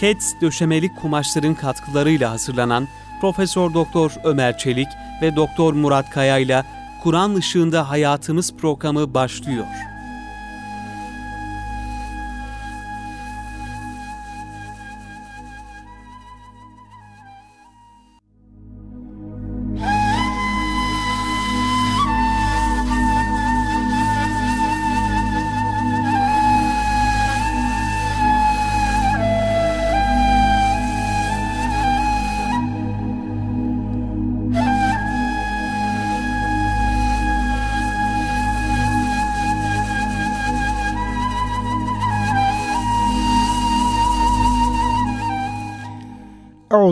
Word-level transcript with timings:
Keds 0.00 0.34
döşemelik 0.40 0.96
kumaşların 0.96 1.54
katkılarıyla 1.54 2.30
hazırlanan 2.30 2.88
Profesör 3.20 3.74
Doktor 3.74 4.12
Ömer 4.24 4.58
Çelik 4.58 4.88
ve 5.22 5.36
Doktor 5.36 5.72
Murat 5.72 6.10
Kaya 6.10 6.38
ile 6.38 6.64
Kur'an 7.02 7.34
ışığında 7.34 7.90
hayatımız 7.90 8.56
programı 8.56 9.14
başlıyor. 9.14 9.66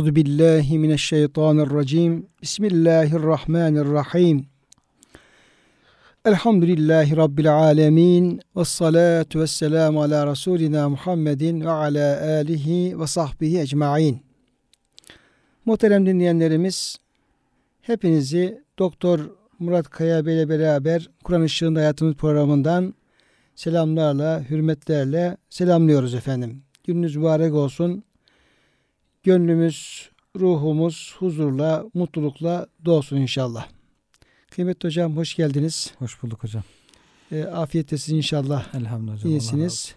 Euzu 0.09 0.17
billahi 0.17 0.79
mineşşeytanirracim. 0.79 2.27
Bismillahirrahmanirrahim. 2.43 4.47
Elhamdülillahi 6.25 7.17
rabbil 7.17 7.55
alamin. 7.55 8.41
Ves 8.57 8.69
salatu 8.69 9.41
vesselamu 9.41 10.03
ala 10.03 10.27
rasulina 10.27 10.89
Muhammedin 10.89 11.61
ve 11.61 11.71
ala 11.71 12.23
alihi 12.23 13.01
ve 13.01 13.07
sahbihi 13.07 13.61
ecmaîn. 13.61 14.23
Muhterem 15.65 16.07
dinleyenlerimiz, 16.07 16.97
hepinizi 17.81 18.63
Doktor 18.79 19.21
Murat 19.59 19.91
Kaya 19.91 20.27
Bey 20.27 20.35
ile 20.35 20.49
beraber 20.49 21.11
Kur'an 21.25 21.43
Işığında 21.43 21.81
Hayatımız 21.81 22.15
programından 22.15 22.95
selamlarla, 23.55 24.45
hürmetlerle 24.51 25.37
selamlıyoruz 25.51 26.15
efendim. 26.15 26.63
Gününüz 26.85 27.17
mübarek 27.17 27.55
olsun 27.55 28.05
gönlümüz, 29.23 30.11
ruhumuz 30.37 31.15
huzurla, 31.19 31.85
mutlulukla 31.95 32.67
dolsun 32.85 33.17
inşallah. 33.17 33.69
Kıymetli 34.51 34.87
hocam 34.87 35.17
hoş 35.17 35.35
geldiniz. 35.35 35.93
Hoş 35.99 36.23
bulduk 36.23 36.43
hocam. 36.43 36.63
E, 37.33 37.45
afiyet 37.45 38.09
inşallah. 38.09 38.75
Elhamdülillah. 38.75 39.25
İyisiniz. 39.25 39.95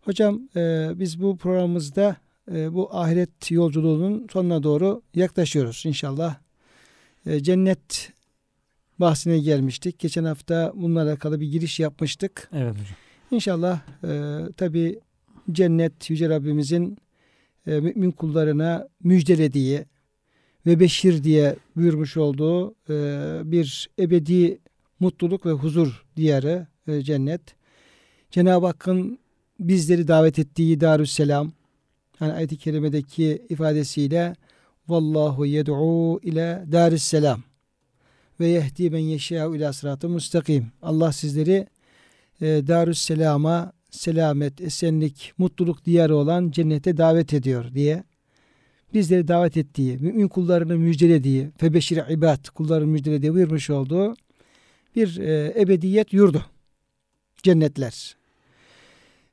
Hocam 0.00 0.40
e, 0.56 0.90
biz 0.94 1.20
bu 1.22 1.36
programımızda 1.36 2.16
e, 2.52 2.72
bu 2.74 2.96
ahiret 2.96 3.50
yolculuğunun 3.50 4.26
sonuna 4.32 4.62
doğru 4.62 5.02
yaklaşıyoruz 5.14 5.82
inşallah. 5.86 6.36
E, 7.26 7.42
cennet 7.42 8.12
bahsine 8.98 9.38
gelmiştik. 9.38 9.98
Geçen 9.98 10.24
hafta 10.24 10.72
bununla 10.74 11.02
alakalı 11.02 11.40
bir 11.40 11.46
giriş 11.46 11.80
yapmıştık. 11.80 12.48
Evet 12.52 12.72
hocam. 12.72 12.96
İnşallah 13.30 13.80
e, 14.04 14.38
tabi 14.56 15.00
cennet 15.52 16.10
Yüce 16.10 16.28
Rabbimizin 16.28 16.98
e, 17.66 17.80
mümin 17.80 18.10
kullarına 18.10 18.88
müjdelediği 19.02 19.84
ve 20.66 20.80
beşir 20.80 21.24
diye 21.24 21.56
buyurmuş 21.76 22.16
olduğu 22.16 22.74
e, 22.90 22.94
bir 23.44 23.90
ebedi 23.98 24.58
mutluluk 25.00 25.46
ve 25.46 25.50
huzur 25.50 26.04
diyarı 26.16 26.66
e, 26.86 27.02
cennet. 27.02 27.40
Cenab-ı 28.30 28.66
Hakk'ın 28.66 29.18
bizleri 29.60 30.08
davet 30.08 30.38
ettiği 30.38 30.80
Darüsselam 30.80 31.52
yani 32.20 32.32
ayet-i 32.32 32.56
kerimedeki 32.56 33.46
ifadesiyle 33.48 34.36
Vallahu 34.88 35.46
yed'u 35.46 36.20
ile 36.22 36.64
Darüsselam 36.72 37.42
ve 38.40 38.46
yehdi 38.46 38.90
men 38.90 38.98
yeşâ'u 38.98 39.56
ila 39.56 39.72
sıratı 39.72 40.08
müstakim. 40.08 40.66
Allah 40.82 41.12
sizleri 41.12 41.66
e, 42.40 42.46
Darüsselam'a 42.46 43.72
selamet, 43.90 44.60
esenlik, 44.60 45.32
mutluluk 45.38 45.84
diyarı 45.84 46.16
olan 46.16 46.50
cennete 46.50 46.96
davet 46.96 47.34
ediyor 47.34 47.74
diye 47.74 48.04
bizleri 48.94 49.28
davet 49.28 49.56
ettiği, 49.56 49.98
mümin 49.98 50.28
kullarını 50.28 50.76
müjdelediği, 50.76 51.50
febeşir 51.56 52.02
ibad 52.10 52.48
kullarını 52.48 52.86
müjdelediği 52.86 53.34
buyurmuş 53.34 53.70
olduğu 53.70 54.14
bir 54.96 55.18
e, 55.18 55.60
ebediyet 55.60 56.12
yurdu. 56.12 56.44
Cennetler. 57.42 58.16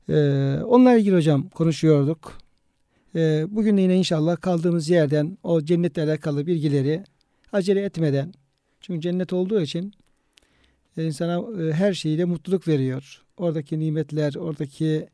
E, 0.08 0.14
onlarla 0.62 0.98
ilgili 0.98 1.16
hocam 1.16 1.48
konuşuyorduk. 1.48 2.38
E, 3.14 3.46
bugün 3.48 3.76
yine 3.76 3.96
inşallah 3.96 4.40
kaldığımız 4.40 4.90
yerden 4.90 5.38
o 5.42 5.62
cennetle 5.62 6.02
alakalı 6.02 6.46
bilgileri 6.46 7.04
acele 7.52 7.82
etmeden 7.82 8.34
çünkü 8.80 9.00
cennet 9.00 9.32
olduğu 9.32 9.60
için 9.60 9.92
e, 10.96 11.04
insana 11.04 11.62
e, 11.62 11.72
her 11.72 11.92
şeyiyle 11.92 12.24
mutluluk 12.24 12.68
veriyor 12.68 13.27
oradaki 13.38 13.78
nimetler, 13.78 14.34
oradaki 14.34 15.08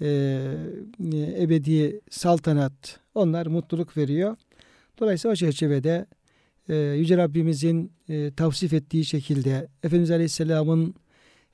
e, 0.00 0.06
ebedi 1.14 2.00
saltanat 2.10 3.00
onlar 3.14 3.46
mutluluk 3.46 3.96
veriyor. 3.96 4.36
Dolayısıyla 5.00 5.32
o 5.32 5.36
çerçevede 5.36 6.06
e, 6.68 6.76
Yüce 6.76 7.16
Rabbimizin 7.16 7.92
e, 8.08 8.30
tavsif 8.30 8.72
ettiği 8.72 9.04
şekilde 9.04 9.68
Efendimiz 9.82 10.10
Aleyhisselam'ın 10.10 10.94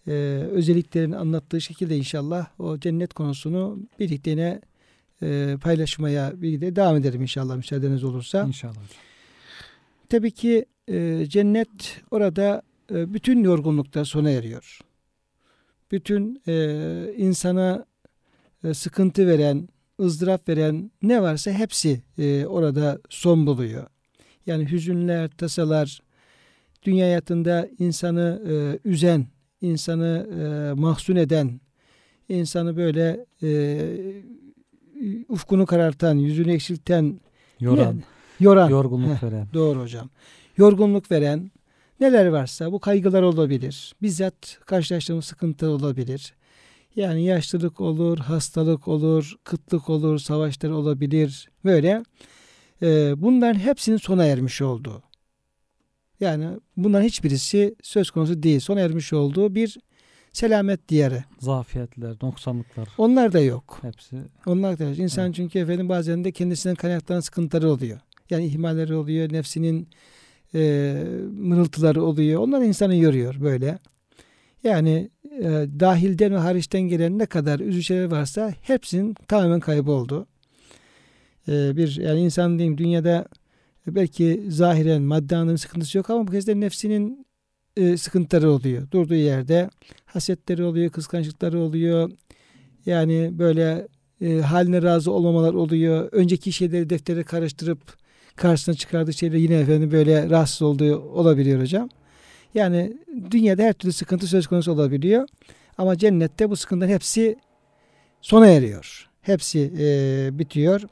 e, 0.07 0.13
özelliklerini 0.53 1.17
anlattığı 1.17 1.61
şekilde 1.61 1.97
inşallah 1.97 2.47
o 2.59 2.79
cennet 2.79 3.15
konusunu 3.15 3.79
birlikte 3.99 4.31
yine 4.31 4.61
e, 5.23 5.57
paylaşmaya 5.61 6.43
birlikte 6.43 6.77
devam 6.77 6.97
ederim 6.97 7.23
inşallah 7.23 7.57
müsaadeniz 7.57 8.05
olursa. 8.05 8.45
İnşallah. 8.47 8.81
Tabii 10.09 10.31
ki 10.31 10.65
e, 10.89 11.27
cennet 11.29 12.01
orada 12.11 12.63
e, 12.95 13.15
bütün 13.15 13.45
yorgunlukta 13.45 14.05
sona 14.05 14.31
eriyor 14.31 14.88
bütün 15.93 16.43
e, 16.49 17.15
insana 17.17 17.87
e, 18.65 18.75
sıkıntı 18.75 19.27
veren, 19.27 19.69
ızdırap 20.01 20.49
veren 20.49 20.91
ne 21.03 21.23
varsa 21.23 21.51
hepsi 21.51 22.03
e, 22.19 22.47
orada 22.47 22.99
son 23.09 23.47
buluyor. 23.47 23.87
Yani 24.47 24.71
hüzünler, 24.71 25.29
tasalar, 25.29 26.01
dünya 26.83 27.07
hayatında 27.07 27.69
insanı 27.79 28.43
e, 28.49 28.89
üzen, 28.89 29.27
insanı 29.61 30.27
e, 30.41 30.73
mahzun 30.81 31.17
eden, 31.17 31.61
insanı 32.29 32.77
böyle 32.77 33.27
e, 33.43 33.79
ufkunu 35.29 35.67
karartan, 35.67 36.15
yüzünü 36.15 36.53
eksilten, 36.53 37.21
yoran, 37.61 37.97
ne? 37.97 38.03
yoran, 38.41 38.69
yorgunluk 38.69 39.23
veren. 39.23 39.47
Doğru 39.55 39.81
hocam. 39.81 40.11
Yorgunluk 40.57 41.11
veren, 41.11 41.51
Neler 42.01 42.27
varsa 42.27 42.73
bu 42.73 42.81
kaygılar 42.81 43.23
olabilir. 43.23 43.95
Bizzat 44.03 44.59
karşılaştığımız 44.67 45.25
sıkıntı 45.25 45.71
olabilir. 45.71 46.35
Yani 46.97 47.25
yaşlılık 47.25 47.81
olur, 47.81 48.19
hastalık 48.19 48.89
olur, 48.89 49.35
kıtlık 49.45 49.91
olur, 49.91 50.19
savaşlar 50.19 50.71
olabilir. 50.71 51.49
Böyle 51.65 52.03
e, 52.83 53.23
bunların 53.23 53.59
hepsinin 53.59 53.97
sona 53.97 54.25
ermiş 54.25 54.63
olduğu. 54.63 55.03
Yani 56.21 56.47
bunların 56.77 57.05
hiçbirisi 57.05 57.75
söz 57.83 58.11
konusu 58.11 58.43
değil. 58.43 58.61
Sona 58.61 58.81
ermiş 58.81 59.13
olduğu 59.13 59.55
bir 59.55 59.79
selamet 60.33 60.89
diyarı. 60.89 61.25
Zafiyetler, 61.39 62.17
noksanlıklar. 62.23 62.89
Onlar 62.99 63.33
da 63.33 63.41
yok. 63.41 63.79
Hepsi. 63.83 64.17
Onlar 64.47 64.79
da 64.79 64.85
yok. 64.85 64.99
İnsan 64.99 65.27
evet. 65.27 65.35
çünkü 65.35 65.59
efendim 65.59 65.89
bazen 65.89 66.25
de 66.25 66.33
kendisinden 66.33 66.77
kaynaklanan 66.77 67.21
sıkıntıları 67.21 67.71
oluyor. 67.71 68.01
Yani 68.31 68.47
ihmalleri 68.47 68.95
oluyor, 68.95 69.33
nefsinin 69.33 69.89
e, 70.55 70.95
mırıltıları 71.39 72.03
oluyor. 72.03 72.43
Onlar 72.43 72.63
insanı 72.63 72.97
yoruyor 72.97 73.41
böyle. 73.41 73.79
Yani 74.65 75.11
e, 75.43 75.45
dahilden 75.81 76.33
ve 76.33 76.37
hariçten 76.37 76.81
gelen 76.81 77.19
ne 77.19 77.27
kadar 77.27 77.61
üzücü 77.61 77.83
şeyler 77.83 78.05
varsa 78.05 78.55
hepsinin 78.63 79.15
tamamen 79.29 79.61
kayboldu. 79.61 80.27
E, 81.49 81.77
bir 81.77 81.97
yani 81.97 82.21
insan 82.21 82.59
diyeyim 82.59 82.79
dünyada 82.79 83.27
belki 83.87 84.45
zahiren 84.49 85.03
maddi 85.03 85.37
anlamda 85.37 85.59
sıkıntısı 85.59 85.99
yok 85.99 86.11
ama 86.11 86.27
bu 86.27 86.33
kez 86.33 86.47
de 86.47 86.61
nefsinin 86.61 87.27
e, 87.77 87.97
sıkıntıları 87.97 88.51
oluyor. 88.51 88.91
Durduğu 88.91 89.15
yerde 89.15 89.71
hasetleri 90.05 90.65
oluyor, 90.65 90.91
kıskançlıkları 90.91 91.61
oluyor. 91.61 92.11
Yani 92.87 93.31
böyle 93.33 93.89
e, 94.21 94.39
haline 94.39 94.83
razı 94.83 95.13
olmamalar 95.13 95.55
oluyor. 95.55 96.09
Önceki 96.13 96.53
şeyleri 96.53 96.91
deftere 96.91 97.23
karıştırıp 97.23 97.81
karşısına 98.39 98.75
çıkardığı 98.75 99.13
şeyle 99.13 99.39
yine 99.39 99.55
efendim 99.55 99.91
böyle 99.91 100.31
rahatsız 100.31 100.63
olduğu 100.63 100.99
olabiliyor 100.99 101.61
hocam. 101.61 101.89
Yani 102.55 102.97
dünyada 103.31 103.63
her 103.63 103.73
türlü 103.73 103.93
sıkıntı 103.93 104.27
söz 104.27 104.47
konusu 104.47 104.73
olabiliyor. 104.73 105.29
Ama 105.79 105.99
cennette 105.99 106.51
bu 106.51 106.57
sıkıntıların 106.57 106.95
hepsi 106.95 107.37
sona 108.21 108.47
eriyor. 108.47 109.09
Hepsi 109.23 109.73
e, 109.79 110.39
bitiyor. 110.39 110.83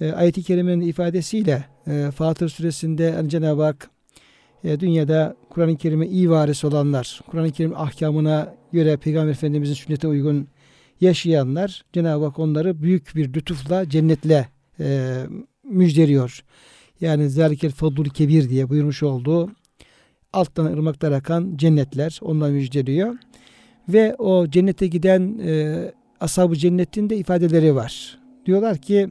E, 0.00 0.12
ayet-i 0.12 0.42
kerimenin 0.42 0.80
ifadesiyle 0.80 1.64
e, 1.86 2.10
Fatır 2.10 2.48
suresinde 2.48 3.12
hani 3.12 3.28
Cenab-ı 3.28 3.62
Hak 3.62 3.90
e, 4.64 4.80
dünyada 4.80 5.36
Kur'an-ı 5.50 5.76
Kerim'e 5.76 6.06
iyi 6.06 6.30
varis 6.30 6.64
olanlar, 6.64 7.20
Kur'an-ı 7.26 7.52
Kerim 7.52 7.76
ahkamına 7.76 8.54
göre 8.72 8.96
Peygamber 8.96 9.30
Efendimizin 9.30 9.74
sünnete 9.74 10.08
uygun 10.08 10.48
yaşayanlar 11.00 11.84
Cenab-ı 11.92 12.24
Hak 12.24 12.38
onları 12.38 12.82
büyük 12.82 13.16
bir 13.16 13.34
lütufla 13.34 13.88
cennetle 13.88 14.48
e, 14.80 15.16
müjdeliyor. 15.64 16.44
Yani 17.00 17.30
zalikel 17.30 17.70
fadlul 17.70 18.04
kebir 18.04 18.48
diye 18.48 18.68
buyurmuş 18.68 19.02
olduğu 19.02 19.50
alttan 20.32 20.64
ırmaklar 20.64 21.12
akan 21.12 21.56
cennetler 21.56 22.18
onunla 22.22 22.48
müjdeliyor. 22.48 23.16
Ve 23.88 24.14
o 24.14 24.46
cennete 24.50 24.86
giden 24.86 25.38
e, 25.38 25.92
ashab-ı 26.20 26.56
cennetin 26.56 27.10
de 27.10 27.16
ifadeleri 27.16 27.74
var. 27.74 28.18
Diyorlar 28.46 28.78
ki 28.78 29.10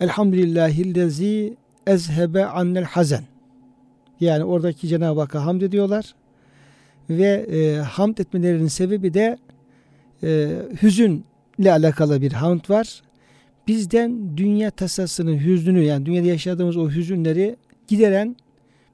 Elhamdülillahillezi 0.00 1.56
ezhebe 1.86 2.44
annel 2.44 2.84
hazen. 2.84 3.24
Yani 4.20 4.44
oradaki 4.44 4.88
Cenab-ı 4.88 5.20
Hakk'a 5.20 5.46
hamd 5.46 5.60
ediyorlar. 5.60 6.14
Ve 7.10 7.46
e, 7.50 7.76
hamd 7.76 8.18
etmelerinin 8.18 8.68
sebebi 8.68 9.14
de 9.14 9.38
e, 10.22 10.48
hüzünle 10.82 11.72
alakalı 11.72 12.22
bir 12.22 12.32
hamd 12.32 12.70
var. 12.70 13.02
Bizden 13.68 14.36
dünya 14.36 14.70
tasasını, 14.70 15.40
hüznünü 15.40 15.82
yani 15.82 16.06
dünyada 16.06 16.26
yaşadığımız 16.26 16.76
o 16.76 16.90
hüzünleri 16.90 17.56
gideren, 17.88 18.36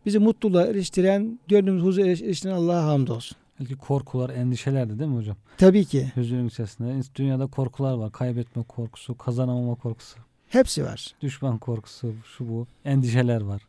bizi 0.06 0.18
mutluluğa 0.18 0.66
eriştiren, 0.66 1.38
gönlümüz 1.48 1.82
huzur 1.82 2.04
eriştiren 2.04 2.52
Allah'a 2.54 2.84
hamdolsun. 2.86 3.36
Belki 3.60 3.74
korkular, 3.74 4.30
endişelerdi 4.30 4.98
değil 4.98 5.10
mi 5.10 5.16
hocam? 5.16 5.36
Tabii 5.58 5.84
ki. 5.84 6.12
Hüzünün 6.16 6.48
içerisinde. 6.48 7.00
Dünyada 7.14 7.46
korkular 7.46 7.94
var. 7.94 8.12
Kaybetme 8.12 8.62
korkusu, 8.62 9.18
kazanamama 9.18 9.74
korkusu, 9.74 10.18
Hepsi 10.48 10.84
var. 10.84 11.14
düşman 11.20 11.58
korkusu, 11.58 12.14
şu 12.36 12.48
bu. 12.48 12.66
Endişeler 12.84 13.40
var. 13.40 13.62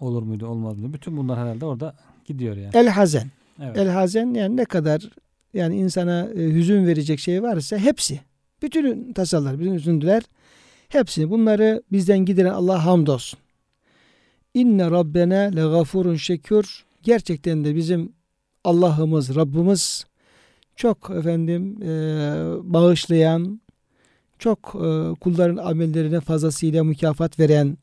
Olur 0.00 0.22
muydu, 0.22 0.46
olmaz 0.46 0.76
mıydı? 0.78 0.92
Bütün 0.92 1.16
bunlar 1.16 1.38
herhalde 1.38 1.64
orada 1.64 1.94
gidiyor 2.24 2.56
yani. 2.56 2.70
El 2.74 2.88
hazen. 2.88 3.30
Evet. 3.62 3.76
El 3.76 3.88
hazen 3.88 4.34
yani 4.34 4.56
ne 4.56 4.64
kadar 4.64 5.10
yani 5.54 5.76
insana 5.76 6.28
e, 6.36 6.52
hüzün 6.52 6.86
verecek 6.86 7.18
şey 7.20 7.42
varsa 7.42 7.78
hepsi. 7.78 8.20
Bütün 8.62 9.12
tasalar, 9.12 9.58
bütün 9.58 9.74
üzüntüler 9.74 10.22
hepsini 10.88 11.30
bunları 11.30 11.82
bizden 11.92 12.18
gideren 12.18 12.50
Allah 12.50 12.86
hamdolsun. 12.86 13.40
İnne 14.54 14.90
Rabbena 14.90 15.38
le 15.38 15.60
gafurun 15.60 16.16
şekür. 16.16 16.84
Gerçekten 17.02 17.64
de 17.64 17.76
bizim 17.76 18.12
Allah'ımız, 18.64 19.36
Rabbimiz 19.36 20.04
çok 20.76 21.10
efendim 21.10 21.82
e, 21.82 21.88
bağışlayan, 22.72 23.60
çok 24.38 24.58
e, 24.58 25.14
kulların 25.20 25.56
amellerine 25.56 26.20
fazlasıyla 26.20 26.84
mükafat 26.84 27.38
veren, 27.38 27.78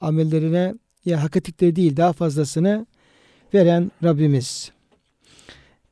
amellerine 0.00 0.74
ya 1.04 1.22
hak 1.22 1.36
ettikleri 1.36 1.76
değil 1.76 1.96
daha 1.96 2.12
fazlasını 2.12 2.86
veren 3.54 3.90
Rabbimiz. 4.04 4.75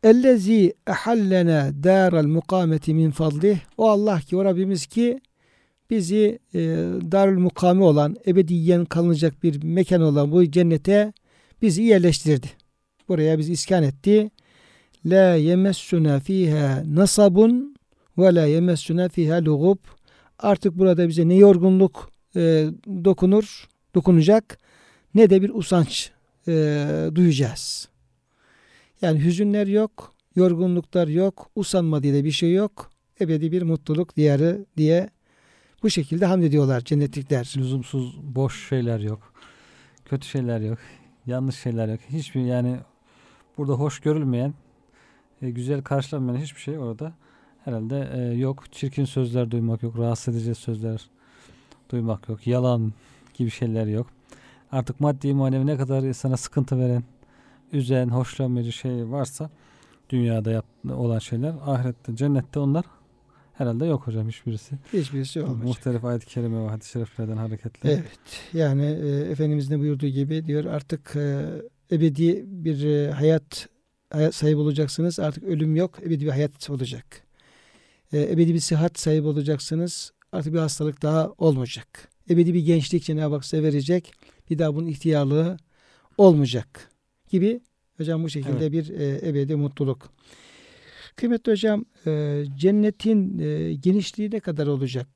Ellezi 0.04 0.74
ehallena 0.86 1.72
daral 1.82 2.26
mukameti 2.26 2.94
min 2.94 3.10
fadlih. 3.10 3.58
O 3.78 3.88
Allah 3.88 4.20
ki 4.20 4.36
o 4.36 4.44
Rabbimiz 4.44 4.86
ki 4.86 5.20
bizi 5.90 6.38
e, 6.54 6.60
darül 7.12 7.38
mukame 7.38 7.84
olan 7.84 8.16
ebediyen 8.26 8.84
kalınacak 8.84 9.42
bir 9.42 9.62
mekan 9.62 10.02
olan 10.02 10.32
bu 10.32 10.50
cennete 10.50 11.12
bizi 11.62 11.82
yerleştirdi. 11.82 12.46
Buraya 13.08 13.38
bizi 13.38 13.52
iskan 13.52 13.82
etti. 13.82 14.30
La 15.06 15.34
yemessuna 15.34 16.20
fiha 16.20 16.82
nasabun 16.86 17.76
ve 18.18 18.34
la 18.34 18.46
yemessuna 18.46 19.08
fiha 19.08 19.44
lugub. 19.44 19.78
Artık 20.38 20.78
burada 20.78 21.08
bize 21.08 21.28
ne 21.28 21.34
yorgunluk 21.34 22.10
e, 22.36 22.66
dokunur, 23.04 23.68
dokunacak 23.94 24.58
ne 25.14 25.30
de 25.30 25.42
bir 25.42 25.50
usanç 25.50 26.10
e, 26.48 26.52
duyacağız. 27.14 27.93
Yani 29.04 29.24
hüzünler 29.24 29.66
yok, 29.66 30.14
yorgunluklar 30.36 31.08
yok, 31.08 31.50
usanma 31.54 32.02
diye 32.02 32.14
de 32.14 32.24
bir 32.24 32.30
şey 32.30 32.52
yok. 32.52 32.90
Ebedi 33.20 33.52
bir 33.52 33.62
mutluluk 33.62 34.16
diyarı 34.16 34.66
diye 34.76 35.10
bu 35.82 35.90
şekilde 35.90 36.26
hamd 36.26 36.42
ediyorlar 36.42 36.80
cennetlikler. 36.80 37.54
Lüzumsuz 37.56 38.18
boş 38.22 38.68
şeyler 38.68 39.00
yok. 39.00 39.32
Kötü 40.04 40.26
şeyler 40.26 40.60
yok. 40.60 40.78
Yanlış 41.26 41.56
şeyler 41.56 41.88
yok. 41.88 42.00
Hiçbir 42.08 42.40
yani 42.40 42.76
burada 43.58 43.72
hoş 43.72 44.00
görülmeyen, 44.00 44.54
e, 45.42 45.50
güzel 45.50 45.82
karşılanmayan 45.82 46.40
hiçbir 46.40 46.60
şey 46.60 46.78
orada 46.78 47.12
herhalde 47.64 48.10
e, 48.14 48.38
yok. 48.38 48.72
Çirkin 48.72 49.04
sözler 49.04 49.50
duymak 49.50 49.82
yok. 49.82 49.98
Rahatsız 49.98 50.36
edici 50.36 50.54
sözler 50.54 51.10
duymak 51.90 52.28
yok. 52.28 52.46
Yalan 52.46 52.92
gibi 53.34 53.50
şeyler 53.50 53.86
yok. 53.86 54.06
Artık 54.72 55.00
maddi 55.00 55.34
manevi 55.34 55.66
ne 55.66 55.76
kadar 55.76 56.12
sana 56.12 56.36
sıkıntı 56.36 56.78
veren, 56.78 57.02
üzen, 57.74 58.08
hoşlanmayıcı 58.08 58.72
şey 58.72 59.10
varsa 59.10 59.50
dünyada 60.10 60.50
yap, 60.50 60.66
olan 60.90 61.18
şeyler 61.18 61.54
ahirette, 61.66 62.16
cennette 62.16 62.58
onlar 62.58 62.84
herhalde 63.54 63.86
yok 63.86 64.06
hocam 64.06 64.28
hiçbirisi. 64.28 64.78
Hiçbirisi 64.92 65.42
olmayacak. 65.42 65.64
Muhtelif 65.64 66.04
ayet-i 66.04 66.26
kerime 66.26 66.64
ve 66.64 66.68
hadis-i 66.68 66.92
şeriflerden 66.92 67.36
hareketle. 67.36 67.92
Evet. 67.92 68.42
Yani 68.52 68.84
e, 68.84 69.30
Efendimizin 69.30 69.74
de 69.74 69.80
buyurduğu 69.80 70.06
gibi 70.06 70.46
diyor 70.46 70.64
artık 70.64 71.16
e, 71.16 71.46
ebedi 71.92 72.44
bir 72.46 72.84
e, 72.84 73.10
hayat, 73.10 73.68
hayat 74.10 74.34
sahibi 74.34 74.56
olacaksınız. 74.56 75.20
Artık 75.20 75.44
ölüm 75.44 75.76
yok. 75.76 75.98
Ebedi 76.02 76.24
bir 76.24 76.30
hayat 76.30 76.70
olacak. 76.70 77.06
E, 78.12 78.22
ebedi 78.22 78.54
bir 78.54 78.60
sıhhat 78.60 78.98
sahibi 78.98 79.26
olacaksınız. 79.26 80.12
Artık 80.32 80.52
bir 80.52 80.58
hastalık 80.58 81.02
daha 81.02 81.32
olmayacak. 81.38 82.08
Ebedi 82.30 82.54
bir 82.54 82.60
gençlik 82.60 83.04
Cenab-ı 83.04 83.34
Hak 83.34 83.44
size 83.44 83.62
verecek. 83.62 84.12
Bir 84.50 84.58
daha 84.58 84.74
bunun 84.74 84.86
ihtiyarlığı 84.86 85.56
olmayacak 86.18 86.93
gibi 87.34 87.60
hocam 87.96 88.24
bu 88.24 88.28
şekilde 88.28 88.66
Evet. 88.66 88.72
bir 88.72 88.90
e, 88.90 89.28
ebedi 89.28 89.56
mutluluk. 89.56 90.10
Kıymetli 91.16 91.52
hocam 91.52 91.84
e, 92.06 92.44
cennetin 92.56 93.38
e, 93.38 93.74
genişliği 93.74 94.30
ne 94.30 94.40
kadar 94.40 94.66
olacak? 94.66 95.08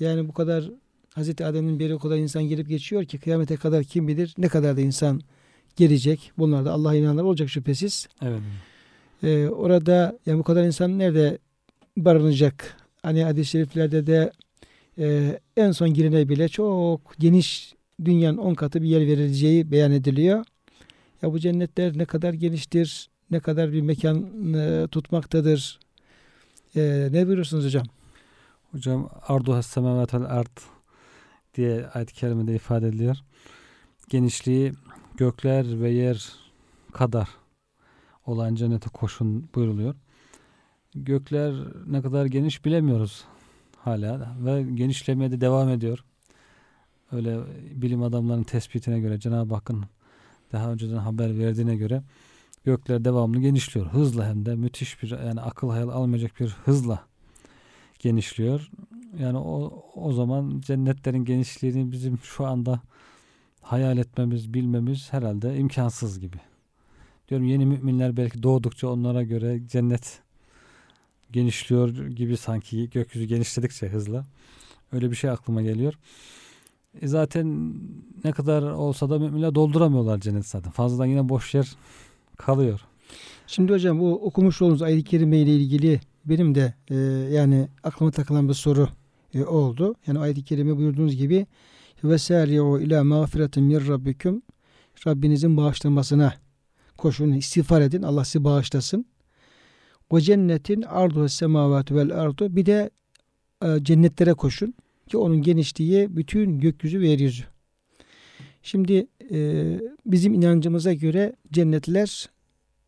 Yani 0.00 0.28
bu 0.28 0.32
kadar 0.32 0.70
Hazreti 1.14 1.44
Adem'in 1.46 1.78
beri 1.78 1.94
o 1.94 1.98
kadar 1.98 2.16
insan 2.16 2.42
gelip 2.42 2.68
geçiyor 2.68 3.04
ki 3.04 3.18
kıyamete 3.18 3.56
kadar 3.56 3.84
kim 3.84 4.08
bilir 4.08 4.34
ne 4.38 4.48
kadar 4.48 4.76
da 4.76 4.80
insan 4.80 5.20
gelecek. 5.76 6.32
Bunlar 6.38 6.64
da 6.64 6.72
Allah'a 6.72 6.94
inananlar 6.94 7.22
olacak 7.22 7.48
şüphesiz. 7.50 8.08
Evet. 8.22 8.40
Ee, 9.22 9.48
orada 9.48 10.18
yani 10.26 10.38
bu 10.38 10.42
kadar 10.42 10.64
insan 10.64 10.98
nerede 10.98 11.38
barınacak? 11.96 12.76
Hani 13.02 13.24
hadis-i 13.24 13.50
şeriflerde 13.50 14.06
de 14.06 14.32
e, 14.98 15.38
en 15.56 15.72
son 15.72 15.94
girene 15.94 16.28
bile 16.28 16.48
çok 16.48 17.14
geniş 17.18 17.74
dünyanın 18.04 18.38
on 18.38 18.54
katı 18.54 18.82
bir 18.82 18.88
yer 18.88 19.00
verileceği 19.06 19.70
beyan 19.70 19.92
ediliyor. 19.92 20.44
Ya 21.22 21.32
bu 21.32 21.38
cennetler 21.38 21.98
ne 21.98 22.04
kadar 22.04 22.32
geniştir, 22.32 23.10
ne 23.30 23.40
kadar 23.40 23.72
bir 23.72 23.80
mekan 23.80 24.54
e, 24.54 24.88
tutmaktadır. 24.88 25.80
E, 26.76 27.08
ne 27.12 27.26
buyurursunuz 27.26 27.64
hocam? 27.64 27.86
Hocam 28.72 29.10
ardu 29.28 29.62
semavat 29.62 30.14
vel 30.14 30.22
ard 30.22 30.58
diye 31.54 31.86
ayet-i 31.86 32.14
kerimede 32.14 32.54
ifade 32.54 32.88
ediliyor. 32.88 33.16
Genişliği 34.08 34.72
gökler 35.16 35.80
ve 35.80 35.90
yer 35.90 36.32
kadar 36.92 37.28
olan 38.26 38.54
cennete 38.54 38.90
koşun 38.90 39.48
buyruluyor. 39.54 39.94
Gökler 40.94 41.54
ne 41.86 42.02
kadar 42.02 42.26
geniş 42.26 42.64
bilemiyoruz 42.64 43.24
hala 43.76 44.36
ve 44.38 44.62
genişlemeye 44.62 45.30
de 45.30 45.40
devam 45.40 45.68
ediyor. 45.68 46.04
Öyle 47.12 47.38
bilim 47.74 48.02
adamlarının 48.02 48.42
tespitine 48.42 49.00
göre 49.00 49.20
Cenab-ı 49.20 49.54
Hakk'ın 49.54 49.84
daha 50.52 50.72
önceden 50.72 50.96
haber 50.96 51.38
verdiğine 51.38 51.76
göre 51.76 52.02
gökler 52.64 53.04
devamlı 53.04 53.40
genişliyor. 53.40 53.86
Hızla 53.86 54.28
hem 54.28 54.46
de 54.46 54.54
müthiş 54.54 55.02
bir 55.02 55.10
yani 55.10 55.40
akıl 55.40 55.70
hayal 55.70 55.88
almayacak 55.88 56.40
bir 56.40 56.48
hızla 56.64 57.04
genişliyor. 57.98 58.70
Yani 59.18 59.38
o, 59.38 59.84
o 59.94 60.12
zaman 60.12 60.60
cennetlerin 60.66 61.24
genişliğini 61.24 61.92
bizim 61.92 62.18
şu 62.18 62.46
anda 62.46 62.80
hayal 63.60 63.98
etmemiz, 63.98 64.54
bilmemiz 64.54 65.12
herhalde 65.12 65.56
imkansız 65.56 66.20
gibi. 66.20 66.36
Diyorum 67.28 67.46
yeni 67.46 67.66
müminler 67.66 68.16
belki 68.16 68.42
doğdukça 68.42 68.88
onlara 68.88 69.22
göre 69.22 69.60
cennet 69.66 70.20
genişliyor 71.32 72.06
gibi 72.06 72.36
sanki 72.36 72.90
gökyüzü 72.90 73.26
genişledikçe 73.26 73.88
hızla. 73.88 74.26
Öyle 74.92 75.10
bir 75.10 75.16
şey 75.16 75.30
aklıma 75.30 75.62
geliyor. 75.62 75.94
E 77.02 77.08
zaten 77.08 77.74
ne 78.24 78.32
kadar 78.32 78.62
olsa 78.62 79.10
da 79.10 79.18
müminler 79.18 79.54
dolduramıyorlar 79.54 80.20
cennet 80.20 80.46
zaten. 80.46 80.70
Fazladan 80.70 81.06
yine 81.06 81.28
boş 81.28 81.54
yer 81.54 81.76
kalıyor. 82.36 82.80
Şimdi 83.46 83.72
hocam 83.72 84.00
bu 84.00 84.26
okumuş 84.26 84.62
olduğunuz 84.62 84.82
ayet-i 84.82 85.04
kerime 85.04 85.38
ile 85.38 85.56
ilgili 85.56 86.00
benim 86.24 86.54
de 86.54 86.74
e, 86.90 86.94
yani 87.34 87.68
aklıma 87.82 88.10
takılan 88.10 88.48
bir 88.48 88.54
soru 88.54 88.88
e, 89.34 89.44
oldu. 89.44 89.94
Yani 90.06 90.18
ayet-i 90.18 90.44
kerime 90.44 90.76
buyurduğunuz 90.76 91.16
gibi 91.16 91.46
vesari'u 92.04 92.80
ila 92.80 93.04
mağfiretin 93.04 93.64
min 93.64 93.88
rabbikum 93.88 94.42
Rabbinizin 95.06 95.56
bağışlamasına 95.56 96.34
koşun, 96.96 97.32
istiğfar 97.32 97.80
edin. 97.80 98.02
Allah 98.02 98.24
sizi 98.24 98.44
bağışlasın. 98.44 99.06
Ve 100.12 100.20
cennetin 100.20 100.82
ardu 100.82 101.28
semavati 101.28 101.96
vel 101.96 102.20
ardu 102.20 102.56
bir 102.56 102.66
de 102.66 102.90
e, 103.64 103.84
cennetlere 103.84 104.34
koşun 104.34 104.74
ki 105.10 105.16
onun 105.16 105.42
genişliği 105.42 106.16
bütün 106.16 106.60
gökyüzü 106.60 107.00
ve 107.00 107.08
yeryüzü. 107.08 107.42
Şimdi 108.62 109.06
e, 109.30 109.64
bizim 110.06 110.34
inancımıza 110.34 110.92
göre 110.92 111.32
cennetler 111.52 112.28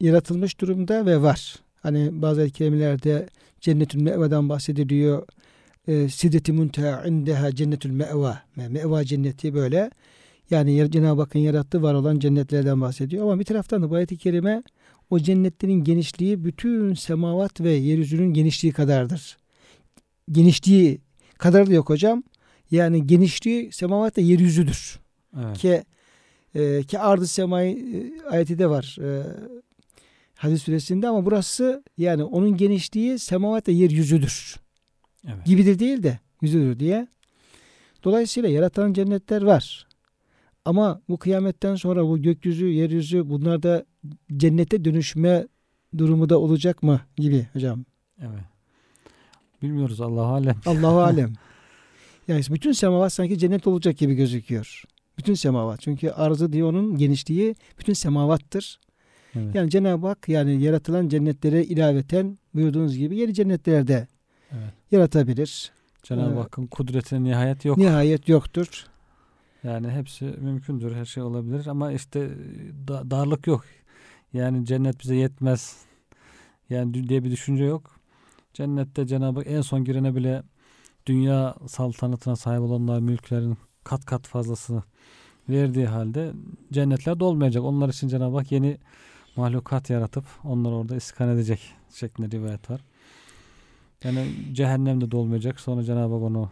yaratılmış 0.00 0.60
durumda 0.60 1.06
ve 1.06 1.22
var. 1.22 1.56
Hani 1.80 2.22
bazı 2.22 2.40
ayet-i 2.40 2.58
kerimelerde 2.58 3.28
cennetül 3.60 4.02
me'veden 4.02 4.48
bahsediliyor. 4.48 5.26
E, 5.88 6.08
Sideti 6.08 6.52
munteha 6.52 7.04
indeha 7.06 7.54
cennetül 7.54 7.90
me'va. 7.90 8.42
Me- 8.56 8.68
Me'va 8.68 9.04
cenneti 9.04 9.54
böyle. 9.54 9.90
Yani 10.50 10.90
Cenab-ı 10.90 11.20
Hakk'ın 11.20 11.38
yarattığı 11.38 11.82
var 11.82 11.94
olan 11.94 12.18
cennetlerden 12.18 12.80
bahsediyor. 12.80 13.24
Ama 13.24 13.40
bir 13.40 13.44
taraftan 13.44 13.82
da 13.82 13.90
bu 13.90 13.94
ayet-i 13.94 14.16
kerime 14.16 14.62
o 15.10 15.18
cennetlerin 15.18 15.84
genişliği 15.84 16.44
bütün 16.44 16.94
semavat 16.94 17.60
ve 17.60 17.70
yeryüzünün 17.70 18.34
genişliği 18.34 18.72
kadardır. 18.72 19.36
Genişliği 20.30 21.00
kadar 21.42 21.70
da 21.70 21.74
yok 21.74 21.88
hocam. 21.88 22.22
Yani 22.70 23.06
genişliği 23.06 23.72
semavat 23.72 24.18
ve 24.18 24.22
yeryüzüdür. 24.22 24.98
Evet. 25.40 25.58
Ki 25.58 25.82
e, 26.54 26.82
ki 26.82 26.98
ardı 26.98 27.26
semayı 27.26 27.76
e, 27.76 28.28
ayeti 28.28 28.58
de 28.58 28.70
var. 28.70 28.96
E, 29.00 29.22
hadis 30.34 30.62
suresinde 30.62 31.08
ama 31.08 31.26
burası 31.26 31.84
yani 31.98 32.24
onun 32.24 32.56
genişliği 32.56 33.18
semavat 33.18 33.68
ve 33.68 33.72
yeryüzüdür. 33.72 34.56
evet. 35.28 35.46
Gibidir 35.46 35.78
değil 35.78 36.02
de 36.02 36.18
yüzüdür 36.42 36.78
diye. 36.78 37.06
Dolayısıyla 38.04 38.48
yaratan 38.48 38.92
cennetler 38.92 39.42
var. 39.42 39.86
Ama 40.64 41.00
bu 41.08 41.16
kıyametten 41.16 41.74
sonra 41.74 42.08
bu 42.08 42.22
gökyüzü, 42.22 42.66
yeryüzü 42.66 43.30
bunlar 43.30 43.62
da 43.62 43.84
cennete 44.36 44.84
dönüşme 44.84 45.46
durumu 45.98 46.28
da 46.28 46.38
olacak 46.38 46.82
mı 46.82 47.00
gibi 47.16 47.46
hocam. 47.52 47.84
Evet. 48.20 48.51
Bilmiyoruz 49.62 50.00
Allah 50.00 50.24
alem. 50.24 50.56
Allahu 50.66 51.00
alem. 51.00 51.32
Yani 52.28 52.42
bütün 52.50 52.72
semavat 52.72 53.12
sanki 53.12 53.38
cennet 53.38 53.66
olacak 53.66 53.98
gibi 53.98 54.14
gözüküyor. 54.14 54.82
Bütün 55.18 55.34
semavat. 55.34 55.80
Çünkü 55.80 56.10
arzı 56.10 56.52
diye 56.52 56.64
onun 56.64 56.96
genişliği 56.96 57.54
bütün 57.78 57.92
semavattır. 57.92 58.80
Evet. 59.34 59.54
Yani 59.54 59.70
Cenab-ı 59.70 60.06
Hak 60.06 60.28
yani 60.28 60.62
yaratılan 60.62 61.08
cennetlere 61.08 61.64
ilaveten 61.64 62.38
buyurduğunuz 62.54 62.96
gibi 62.96 63.16
yeni 63.16 63.34
cennetler 63.34 63.86
Evet. 63.88 64.08
yaratabilir. 64.90 65.72
Cenab-ı 66.02 66.30
Evet. 66.32 66.38
Hakk'ın 66.44 66.66
kudretine 66.66 67.24
nihayet 67.24 67.64
yok. 67.64 67.78
Nihayet 67.78 68.28
yoktur. 68.28 68.86
Yani 69.64 69.90
hepsi 69.90 70.24
mümkündür. 70.24 70.94
Her 70.94 71.04
şey 71.04 71.22
olabilir 71.22 71.66
ama 71.66 71.92
işte 71.92 72.30
da- 72.88 73.10
darlık 73.10 73.46
yok. 73.46 73.64
Yani 74.32 74.66
cennet 74.66 75.00
bize 75.02 75.16
yetmez. 75.16 75.76
Yani 76.70 77.08
diye 77.08 77.24
bir 77.24 77.30
düşünce 77.30 77.64
yok. 77.64 77.91
Cennette 78.54 79.06
Cenab-ı 79.06 79.42
en 79.42 79.60
son 79.60 79.84
girene 79.84 80.14
bile 80.14 80.42
dünya 81.06 81.54
saltanatına 81.66 82.36
sahip 82.36 82.60
olanlar 82.60 83.00
mülklerin 83.00 83.56
kat 83.84 84.04
kat 84.04 84.26
fazlasını 84.26 84.82
verdiği 85.48 85.86
halde 85.86 86.32
cennetler 86.72 87.20
dolmayacak. 87.20 87.64
Onlar 87.64 87.88
için 87.88 88.08
Cenab-ı 88.08 88.36
Hak 88.36 88.52
yeni 88.52 88.78
mahlukat 89.36 89.90
yaratıp 89.90 90.24
onları 90.44 90.74
orada 90.74 90.96
iskan 90.96 91.28
edecek 91.28 91.60
şeklinde 91.94 92.36
rivayet 92.36 92.70
var. 92.70 92.80
Yani 94.04 94.26
cehennem 94.52 95.00
de 95.00 95.10
dolmayacak. 95.10 95.60
Sonra 95.60 95.82
Cenab-ı 95.84 96.14
Hak 96.14 96.22
onu 96.22 96.50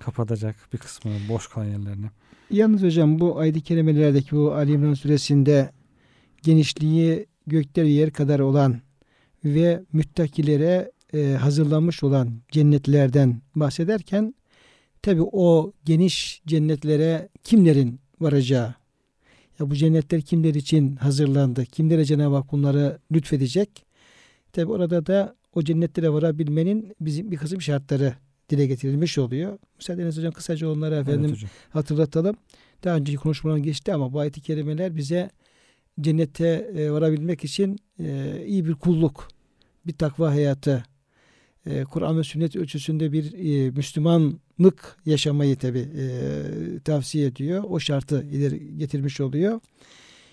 kapatacak 0.00 0.56
bir 0.72 0.78
kısmını, 0.78 1.18
boş 1.28 1.48
kalan 1.48 1.66
yerlerini. 1.66 2.06
Yalnız 2.50 2.82
hocam 2.82 3.20
bu 3.20 3.38
ayet-i 3.38 3.60
kerimelerdeki 3.60 4.36
bu 4.36 4.52
Ali 4.52 4.72
İmran 4.72 4.94
suresinde 4.94 5.70
genişliği 6.42 7.26
gökler 7.46 7.84
yer 7.84 8.10
kadar 8.10 8.40
olan 8.40 8.80
ve 9.44 9.82
müttakilere 9.92 10.92
e, 11.14 11.32
hazırlanmış 11.34 12.02
olan 12.02 12.40
cennetlerden 12.50 13.42
bahsederken 13.54 14.34
tabi 15.02 15.22
o 15.22 15.72
geniş 15.84 16.42
cennetlere 16.46 17.28
kimlerin 17.44 18.00
varacağı 18.20 18.74
ya 19.60 19.70
bu 19.70 19.74
cennetler 19.74 20.20
kimler 20.20 20.54
için 20.54 20.96
hazırlandı? 20.96 21.64
Kimlere 21.64 22.04
Cenab-ı 22.04 22.34
Hak 22.34 22.52
bunları 22.52 22.98
lütfedecek? 23.12 23.84
Tabi 24.52 24.72
orada 24.72 25.06
da 25.06 25.34
o 25.54 25.62
cennetlere 25.62 26.12
varabilmenin 26.12 26.94
bizim 27.00 27.30
bir 27.30 27.36
kısım 27.36 27.62
şartları 27.62 28.14
dile 28.50 28.66
getirilmiş 28.66 29.18
oluyor. 29.18 29.58
Müsaadenizle 29.76 30.20
hocam 30.20 30.32
kısaca 30.32 30.68
onları 30.68 30.94
efendim 30.94 31.24
Evet 31.24 31.32
hocam. 31.32 31.50
hatırlatalım. 31.70 32.36
Daha 32.84 32.96
önceki 32.96 33.18
konuşmadan 33.18 33.62
geçti 33.62 33.94
ama 33.94 34.12
bu 34.12 34.18
ayet-i 34.18 34.40
kerimeler 34.40 34.96
bize 34.96 35.30
cennete 36.00 36.48
e, 36.76 36.90
varabilmek 36.90 37.44
için 37.44 37.78
e, 38.00 38.36
iyi 38.46 38.66
bir 38.66 38.74
kulluk, 38.74 39.28
bir 39.86 39.92
takva 39.92 40.30
hayatı, 40.30 40.84
e, 41.66 41.84
Kur'an 41.84 42.18
ve 42.18 42.24
sünnet 42.24 42.56
ölçüsünde 42.56 43.12
bir 43.12 43.32
e, 43.32 43.70
Müslümanlık 43.70 44.96
yaşamayı 45.06 45.56
tabi 45.56 45.78
e, 45.78 46.08
tavsiye 46.84 47.26
ediyor. 47.26 47.64
O 47.68 47.80
şartı 47.80 48.26
ileri 48.32 48.78
getirmiş 48.78 49.20
oluyor. 49.20 49.60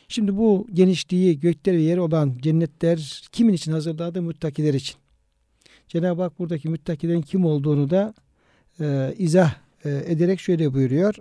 Şimdi 0.07 0.38
bu 0.38 0.67
genişliği 0.73 1.39
gökler 1.39 1.73
ve 1.73 1.81
yer 1.81 1.97
olan 1.97 2.38
cennetler 2.41 3.21
kimin 3.31 3.53
için 3.53 3.71
hazırlandı? 3.71 4.21
Muttakiler 4.21 4.73
için. 4.73 4.95
Cenab-ı 5.88 6.21
Hak 6.21 6.39
buradaki 6.39 6.69
muttakilerin 6.69 7.21
kim 7.21 7.45
olduğunu 7.45 7.89
da 7.89 8.13
e, 8.79 9.15
izah 9.17 9.55
e, 9.85 9.89
ederek 9.89 10.39
şöyle 10.39 10.73
buyuruyor. 10.73 11.15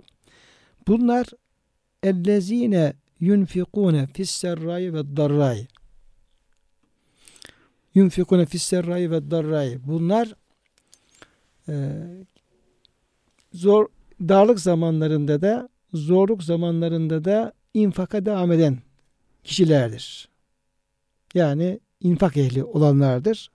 Bunlar 0.87 1.27
ellezine 2.03 2.93
yunfikune 3.19 4.07
fisserrai 4.07 4.93
ve 4.93 5.17
darrai. 5.17 5.67
Yunfikune 7.95 8.45
fisserrai 8.45 9.11
ve 9.11 9.31
darrai. 9.31 9.79
Bunlar 9.87 10.35
e, 11.69 11.73
zor 13.53 13.87
darlık 14.19 14.59
zamanlarında 14.59 15.41
da 15.41 15.69
zorluk 15.93 16.43
zamanlarında 16.43 17.25
da 17.25 17.53
infaka 17.73 18.25
devam 18.25 18.51
eden 18.51 18.77
kişilerdir. 19.43 20.29
Yani 21.33 21.79
infak 22.01 22.37
ehli 22.37 22.63
olanlardır. 22.63 23.51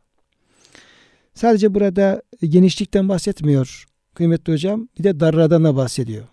Sadece 1.34 1.74
burada 1.74 2.22
genişlikten 2.40 3.08
bahsetmiyor 3.08 3.86
kıymetli 4.14 4.52
hocam. 4.52 4.88
Bir 4.98 5.04
de 5.04 5.20
darradan 5.20 5.64
da 5.64 5.76
bahsediyor. 5.76 6.24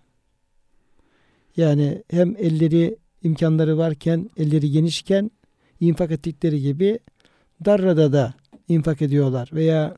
Yani 1.57 2.03
hem 2.09 2.35
elleri 2.37 2.97
imkanları 3.23 3.77
varken, 3.77 4.29
elleri 4.37 4.71
genişken 4.71 5.31
infak 5.79 6.11
ettikleri 6.11 6.61
gibi 6.61 6.99
darrada 7.65 8.13
da 8.13 8.33
infak 8.67 9.01
ediyorlar. 9.01 9.49
Veya 9.53 9.95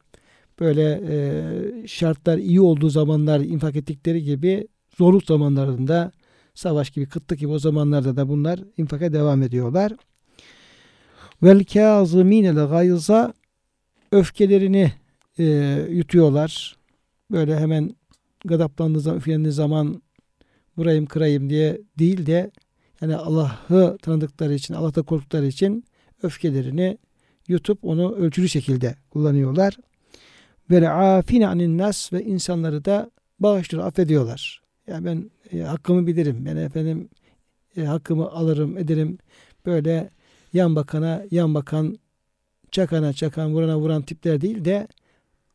böyle 0.60 1.01
e, 1.10 1.88
şartlar 1.88 2.38
iyi 2.38 2.62
olduğu 2.62 2.89
zamanlar 2.89 3.39
infak 3.39 3.75
ettikleri 3.75 4.24
gibi 4.24 4.67
zorluk 4.98 5.25
zamanlarında 5.25 6.12
savaş 6.53 6.89
gibi, 6.89 7.05
kıtlık 7.05 7.39
gibi 7.39 7.51
o 7.51 7.60
zamanlarda 7.60 8.15
da 8.15 8.29
bunlar 8.29 8.60
infaka 8.77 9.13
devam 9.13 9.43
ediyorlar. 9.43 9.91
Vel 11.43 11.63
kâzimînel 11.63 12.67
gayza 12.67 13.34
öfkelerini 14.12 14.91
e, 15.39 15.45
yutuyorlar. 15.89 16.77
Böyle 17.31 17.60
hemen 17.60 17.95
gadaplandığı 18.45 19.00
zaman, 19.00 19.17
öfkelendiği 19.17 19.53
zaman 19.53 20.01
vurayım 20.77 21.05
kırayım 21.05 21.50
diye 21.50 21.81
değil 22.00 22.25
de 22.25 22.51
yani 23.01 23.15
Allah'ı 23.15 23.98
tanıdıkları 24.01 24.53
için, 24.53 24.74
Allah'ta 24.74 25.01
korktukları 25.01 25.45
için 25.45 25.84
öfkelerini 26.24 26.98
yutup 27.48 27.86
onu 27.86 28.16
ölçülü 28.16 28.50
şekilde 28.50 28.96
kullanıyorlar. 29.10 29.78
Ve 30.70 30.90
afine 30.90 31.48
anin 31.48 31.78
nas 31.78 32.14
ve 32.14 32.24
insanları 32.24 32.86
da 32.86 33.12
bağışlıyor, 33.40 33.88
affediyorlar. 33.88 34.62
Yani 34.88 35.06
ben 35.06 35.32
e, 35.54 35.62
hakkımı 35.62 36.08
bilirim. 36.08 36.46
Ben 36.46 36.56
efendim 36.56 37.10
e, 37.78 37.84
hakkımı 37.84 38.32
alırım, 38.32 38.78
ederim. 38.78 39.18
Böyle 39.66 40.10
yan 40.54 40.75
bakana, 40.75 41.24
yan 41.32 41.54
bakan, 41.54 41.98
çakana, 42.72 43.14
çakan, 43.14 43.54
vurana, 43.54 43.78
vuran 43.80 44.02
tipler 44.02 44.42
değil 44.42 44.66
de 44.66 44.88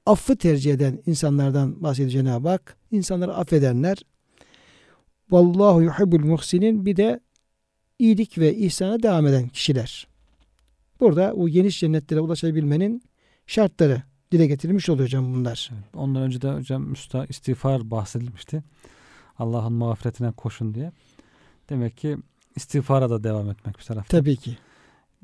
affı 0.07 0.37
tercih 0.37 0.75
eden 0.75 0.99
insanlardan 1.07 1.83
bahsediyor 1.83 2.11
Cenab-ı 2.11 2.49
Hak. 2.49 2.77
İnsanları 2.91 3.35
affedenler. 3.35 3.99
Vallahu 5.31 5.83
yuhibbul 5.83 6.25
muhsinin 6.25 6.87
bir 6.87 6.97
de 6.97 7.21
iyilik 7.99 8.39
ve 8.39 8.57
ihsana 8.57 9.03
devam 9.03 9.27
eden 9.27 9.49
kişiler. 9.49 10.10
Burada 11.01 11.35
o 11.35 11.49
geniş 11.49 11.81
cennetlere 11.81 12.21
ulaşabilmenin 12.21 13.03
şartları 13.47 14.03
dile 14.33 14.47
getirilmiş 14.47 14.89
oluyor 14.89 15.07
hocam 15.07 15.35
bunlar. 15.35 15.71
Evet. 15.73 15.85
Ondan 15.95 16.23
önce 16.23 16.43
de 16.43 16.53
hocam 16.53 16.83
müsta 16.83 17.27
istiğfar 17.27 17.91
bahsedilmişti. 17.91 18.63
Allah'ın 19.39 19.73
mağfiretine 19.73 20.33
koşun 20.33 20.75
diye. 20.75 20.93
Demek 21.69 21.97
ki 21.97 22.17
istiğfara 22.57 23.11
da 23.11 23.25
devam 23.25 23.51
etmek 23.51 23.79
bir 23.79 23.85
taraftan. 23.85 24.19
Tabii 24.19 24.37
ki. 24.37 24.59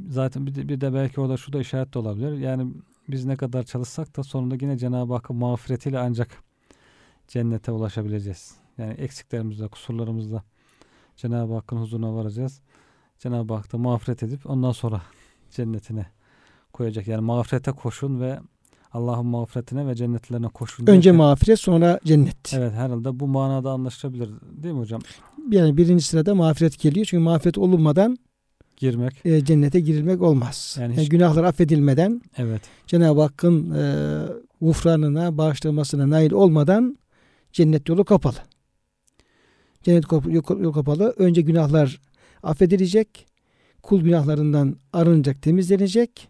Zaten 0.09 0.47
bir 0.47 0.54
de, 0.54 0.68
bir 0.68 0.80
de 0.80 0.95
belki 0.95 1.21
orada 1.21 1.37
şu 1.37 1.52
da 1.52 1.61
işaret 1.61 1.95
de 1.95 1.99
olabilir. 1.99 2.33
Yani 2.33 2.73
biz 3.09 3.25
ne 3.25 3.37
kadar 3.37 3.62
çalışsak 3.62 4.16
da 4.16 4.23
sonunda 4.23 4.56
yine 4.61 4.78
Cenab-ı 4.78 5.12
Hakk'ın 5.12 5.37
mağfiretiyle 5.37 5.99
ancak 5.99 6.28
cennete 7.28 7.73
ulaşabileceğiz. 7.73 8.56
Yani 8.78 8.92
eksiklerimizle, 8.92 9.68
kusurlarımızla 9.68 10.42
Cenab-ı 11.16 11.54
Hakk'ın 11.54 11.76
huzuruna 11.76 12.14
varacağız. 12.14 12.61
Cenab-ı 13.18 13.54
Hak 13.54 13.73
da 13.73 13.78
mağfiret 13.78 14.23
edip 14.23 14.50
ondan 14.50 14.73
sonra 14.73 15.02
cennetine 15.50 16.06
koyacak. 16.72 17.08
Yani 17.08 17.20
mağfirete 17.20 17.72
koşun 17.72 18.20
ve 18.20 18.38
Allah'ın 18.92 19.26
mağfiretine 19.26 19.86
ve 19.86 19.94
cennetlerine 19.94 20.48
koşun. 20.48 20.86
Önce 20.86 21.10
derken- 21.10 21.16
mağfiret 21.16 21.60
sonra 21.60 22.00
cennet. 22.04 22.54
Evet 22.54 22.72
herhalde 22.72 23.20
bu 23.20 23.26
manada 23.26 23.70
anlaşılabilir 23.70 24.30
değil 24.62 24.74
mi 24.74 24.80
hocam? 24.80 25.00
Yani 25.50 25.76
birinci 25.76 26.04
sırada 26.04 26.34
mağfiret 26.34 26.78
geliyor. 26.80 27.06
Çünkü 27.06 27.22
mağfiret 27.24 27.58
olunmadan 27.58 28.16
girmek. 28.76 29.20
e, 29.26 29.44
cennete 29.44 29.80
girilmek 29.80 30.22
olmaz. 30.22 30.76
Yani 30.80 30.92
Yani, 30.92 31.02
hiç- 31.02 31.08
günahlar 31.08 31.44
affedilmeden 31.44 32.22
Evet. 32.36 32.62
Cenab-ı 32.86 33.20
Hakk'ın 33.20 33.70
e, 33.74 33.84
gufranına, 34.60 35.38
bağışlamasına 35.38 36.10
nail 36.10 36.32
olmadan 36.32 36.98
cennet 37.52 37.88
yolu 37.88 38.04
kapalı. 38.04 38.36
Cennet 39.82 40.04
kop- 40.04 40.32
yol 40.32 40.60
yol 40.62 40.72
kapalı. 40.72 41.14
Önce 41.18 41.40
günahlar 41.42 42.00
affedilecek. 42.42 43.26
Kul 43.86 44.00
günahlarından 44.00 44.76
arınacak, 44.92 45.42
temizlenecek. 45.42 46.28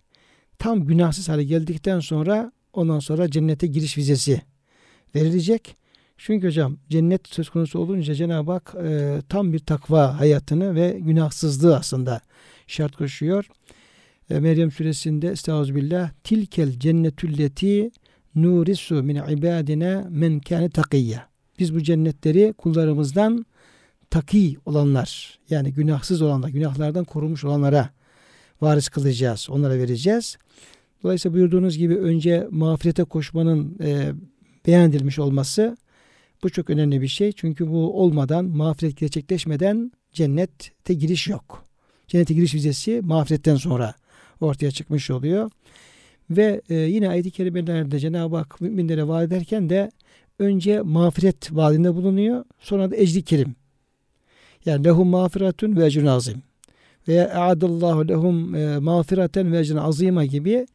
Tam 0.59 0.87
günahsız 0.87 1.29
hale 1.29 1.45
geldikten 1.45 2.01
sonra 2.01 2.53
ondan 2.73 2.99
sonra 2.99 3.31
cennete 3.31 3.67
giriş 3.67 3.99
vizesi 3.99 4.43
verilecek. 5.15 5.77
Çünkü 6.17 6.47
hocam 6.47 6.79
cennet 6.91 7.29
söz 7.29 7.49
konusu 7.49 7.79
olunca 7.79 8.15
Cenab-ı 8.15 8.53
Hak 8.53 8.75
e, 8.85 9.19
tam 9.29 9.53
bir 9.53 9.59
takva 9.59 10.21
hayatını 10.21 10.75
ve 10.75 10.99
günahsızlığı 11.01 11.77
aslında 11.77 12.21
şart 12.67 12.97
koşuyor. 12.97 13.47
E, 14.31 14.41
Meryem 14.41 14.71
suresinde 14.71 15.29
Estağfirullah 15.29 16.11
tilkel 16.25 16.79
cennetülleti 16.79 17.91
nurisu 18.35 19.03
min 19.03 19.17
ibadina 19.17 20.07
men 20.11 20.41
kâne 20.41 20.71
takiyya. 20.71 21.27
Biz 21.59 21.75
bu 21.75 21.83
cennetleri 21.83 22.55
kullarımızdan 22.59 23.47
taki 24.17 24.57
olanlar 24.67 25.39
yani 25.51 25.73
günahsız 25.73 26.23
olanlar, 26.23 26.49
günahlardan 26.49 27.05
korunmuş 27.05 27.45
olanlara 27.45 27.91
varis 28.61 28.89
kılacağız, 28.89 29.49
onlara 29.51 29.79
vereceğiz. 29.79 30.37
Dolayısıyla 31.03 31.35
buyurduğunuz 31.35 31.79
gibi 31.79 31.97
önce 31.97 32.47
mağfirete 32.51 33.05
koşmanın 33.05 33.77
e, 33.83 34.13
beyan 34.67 34.93
olması 35.19 35.77
bu 36.43 36.51
çok 36.51 36.71
önemli 36.71 37.03
bir 37.03 37.09
şey. 37.09 37.33
Çünkü 37.33 37.69
bu 37.69 38.03
olmadan, 38.03 38.45
mağfiret 38.45 38.97
gerçekleşmeden 38.97 39.93
cennete 40.13 40.95
giriş 40.95 41.29
yok. 41.29 41.65
Cennete 42.09 42.35
giriş 42.35 42.55
vizesi 42.55 43.01
mağfiretten 43.05 43.57
sonra 43.57 43.95
ortaya 44.41 44.71
çıkmış 44.71 45.11
oluyor. 45.11 45.51
Ve 46.31 46.61
e, 46.69 46.75
yine 46.75 47.09
ayet-i 47.09 47.31
kerimelerde 47.31 47.99
Cenab-ı 47.99 48.37
Hak 48.37 48.61
müminlere 48.61 49.09
vaat 49.09 49.27
ederken 49.27 49.71
de 49.71 49.91
önce 50.39 50.81
mağfiret 50.81 51.53
vaadinde 51.53 51.95
bulunuyor. 51.95 52.45
Sonra 52.59 52.91
da 52.91 52.97
ecri 52.97 53.23
kerim. 53.23 53.57
Yani 54.67 54.85
lehum 54.85 55.09
mağfiretun 55.09 55.77
ve 55.77 55.87
ecrun 55.87 56.07
azim. 56.07 56.43
Veya 57.09 57.25
e'adallahu 57.25 58.09
lehum 58.09 58.55
e, 58.55 58.79
mağfireten 58.79 59.53
ve 59.53 59.59
ecrun 59.59 59.77
azima 59.77 60.25
gibi 60.25 60.67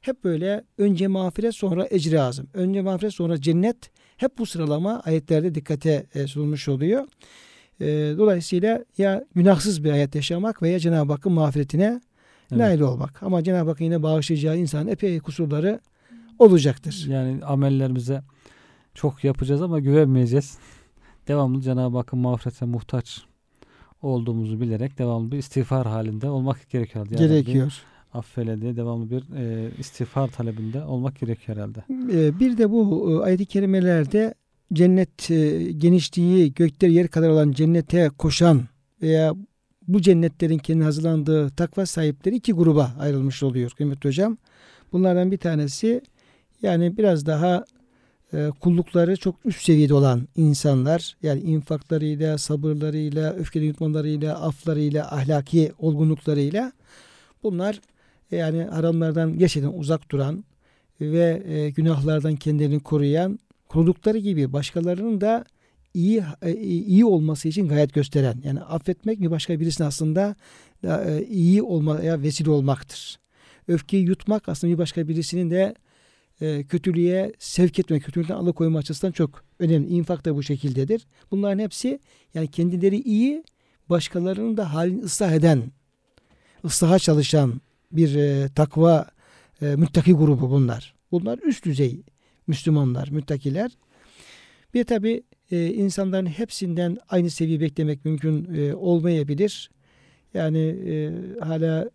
hep 0.00 0.24
böyle 0.24 0.64
önce 0.78 1.06
mağfiret 1.06 1.54
sonra 1.54 1.86
ecri 1.90 2.20
azim. 2.20 2.46
Önce 2.54 2.82
mağfiret 2.82 3.14
sonra 3.14 3.40
cennet. 3.40 3.90
Hep 4.16 4.38
bu 4.38 4.46
sıralama 4.46 5.00
ayetlerde 5.00 5.54
dikkate 5.54 6.06
e, 6.14 6.26
sunulmuş 6.26 6.68
oluyor. 6.68 7.04
E, 7.80 7.86
dolayısıyla 8.18 8.84
ya 8.98 9.24
günahsız 9.34 9.84
bir 9.84 9.90
hayat 9.90 10.14
yaşamak 10.14 10.62
veya 10.62 10.78
Cenab-ı 10.78 11.12
Hakk'ın 11.12 11.32
mağfiretine 11.32 12.00
Evet. 12.52 12.60
nail 12.60 12.80
olmak. 12.80 13.22
Ama 13.22 13.44
Cenab-ı 13.44 13.70
Hakk'ın 13.70 13.84
yine 13.84 14.02
bağışlayacağı 14.02 14.58
insan 14.58 14.88
epey 14.88 15.20
kusurları 15.20 15.80
olacaktır. 16.38 17.06
Yani 17.08 17.44
amellerimize 17.44 18.22
çok 18.94 19.24
yapacağız 19.24 19.62
ama 19.62 19.78
güvenmeyeceğiz. 19.78 20.58
Devamlı 21.28 21.60
Cenab-ı 21.60 21.96
Hakk'ın 21.96 22.18
mağfiretine 22.18 22.68
muhtaç 22.68 23.29
olduğumuzu 24.02 24.60
bilerek 24.60 24.98
devamlı 24.98 25.32
bir 25.32 25.38
istiğfar 25.38 25.86
halinde 25.86 26.28
olmak 26.30 26.70
gerekiyor. 26.70 27.06
herhalde. 27.06 27.22
Ya 27.22 27.28
Rabbi, 27.30 27.44
Gerekiyor. 27.44 27.72
affeyle 28.14 28.60
diye 28.60 28.76
devamlı 28.76 29.10
bir 29.10 29.36
e, 29.36 29.70
istiğfar 29.78 30.28
talebinde 30.28 30.84
olmak 30.84 31.20
gerekiyor 31.20 31.58
herhalde. 31.58 31.84
Ee, 32.12 32.40
Bir 32.40 32.58
de 32.58 32.70
bu 32.70 33.10
e, 33.12 33.24
ayet-i 33.24 33.46
kerimelerde 33.46 34.34
cennet 34.72 35.30
e, 35.30 35.72
genişliği 35.72 36.54
gökler 36.54 36.88
yer 36.88 37.08
kadar 37.08 37.28
olan 37.28 37.52
cennete 37.52 38.08
koşan 38.18 38.62
veya 39.02 39.34
bu 39.88 40.00
cennetlerin 40.02 40.58
kendi 40.58 40.84
hazırlandığı 40.84 41.50
takva 41.50 41.86
sahipleri 41.86 42.36
iki 42.36 42.52
gruba 42.52 42.90
ayrılmış 42.98 43.42
oluyor 43.42 43.70
kıymetli 43.70 44.08
hocam. 44.08 44.36
Bunlardan 44.92 45.30
bir 45.32 45.38
tanesi 45.38 46.00
yani 46.62 46.96
biraz 46.96 47.26
daha 47.26 47.56
e, 47.56 47.64
kullukları 48.60 49.16
çok 49.16 49.34
üst 49.44 49.62
seviyede 49.62 49.94
olan 49.94 50.28
insanlar 50.36 51.16
yani 51.22 51.40
infaklarıyla, 51.40 52.38
sabırlarıyla, 52.38 53.32
öfkeli 53.32 53.64
yutmalarıyla, 53.64 54.42
aflarıyla, 54.42 55.12
ahlaki 55.12 55.72
olgunluklarıyla 55.78 56.72
bunlar 57.42 57.80
e, 58.32 58.36
yani 58.36 58.62
haramlardan 58.62 59.38
gerçekten 59.38 59.72
uzak 59.72 60.10
duran 60.10 60.44
ve 61.00 61.42
e, 61.46 61.70
günahlardan 61.70 62.36
kendilerini 62.36 62.80
koruyan, 62.80 63.38
korudukları 63.68 64.18
gibi 64.18 64.52
başkalarının 64.52 65.20
da 65.20 65.44
iyi 65.94 66.22
e, 66.42 66.54
iyi 66.56 67.04
olması 67.04 67.48
için 67.48 67.68
gayret 67.68 67.94
gösteren. 67.94 68.42
Yani 68.44 68.60
affetmek 68.60 69.20
bir 69.20 69.30
başka 69.30 69.60
birisinin 69.60 69.88
aslında 69.88 70.36
e, 70.84 71.24
iyi 71.30 71.62
olmaya 71.62 72.22
vesile 72.22 72.50
olmaktır. 72.50 73.18
Öfkeyi 73.68 74.04
yutmak 74.04 74.48
aslında 74.48 74.72
bir 74.72 74.78
başka 74.78 75.08
birisinin 75.08 75.50
de 75.50 75.74
e, 76.40 76.62
kötülüğe 76.62 77.32
sevk 77.38 77.78
etme, 77.78 78.00
kötülükten 78.00 78.34
alıkoyma 78.34 78.78
açısından 78.78 79.12
çok 79.12 79.44
önemli. 79.58 79.88
İnfak 79.88 80.24
da 80.24 80.36
bu 80.36 80.42
şekildedir. 80.42 81.06
Bunların 81.30 81.58
hepsi 81.58 82.00
yani 82.34 82.48
kendileri 82.48 83.00
iyi, 83.00 83.44
başkalarının 83.90 84.56
da 84.56 84.74
halini 84.74 85.02
ıslah 85.02 85.32
eden, 85.32 85.62
ıslaha 86.64 86.98
çalışan 86.98 87.60
bir 87.92 88.14
e, 88.14 88.48
takva 88.48 89.06
e, 89.62 89.76
müttaki 89.76 90.12
grubu 90.12 90.50
bunlar. 90.50 90.94
Bunlar 91.12 91.38
üst 91.38 91.64
düzey 91.64 92.02
Müslümanlar, 92.46 93.08
müttakiler. 93.08 93.70
Bir 94.74 94.84
tabi 94.84 95.22
e, 95.50 95.66
insanların 95.66 96.26
hepsinden 96.26 96.98
aynı 97.08 97.30
seviye 97.30 97.60
beklemek 97.60 98.04
mümkün 98.04 98.54
e, 98.54 98.74
olmayabilir. 98.74 99.70
Yani 100.34 100.58
e, 100.58 101.12
hala 101.40 101.90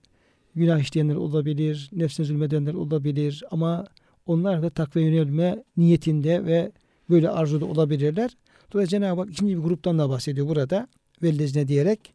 günah 0.56 0.80
işleyenler 0.80 1.16
olabilir, 1.16 1.90
nefsine 1.94 2.26
zulmedenler 2.26 2.74
olabilir 2.74 3.44
ama 3.52 3.86
onlar 4.26 4.64
da 4.64 4.70
takva 4.70 5.00
yönelme 5.00 5.64
niyetinde 5.78 6.46
ve 6.46 6.72
böyle 7.10 7.30
arzuda 7.30 7.66
olabilirler. 7.66 8.38
Dolayısıyla 8.74 9.06
Cenab-ı 9.06 9.22
Hak 9.22 9.30
ikinci 9.30 9.58
bir 9.58 9.62
gruptan 9.62 10.00
da 10.00 10.10
bahsediyor 10.10 10.48
burada. 10.48 10.88
Vellezine 11.24 11.68
diyerek. 11.68 12.14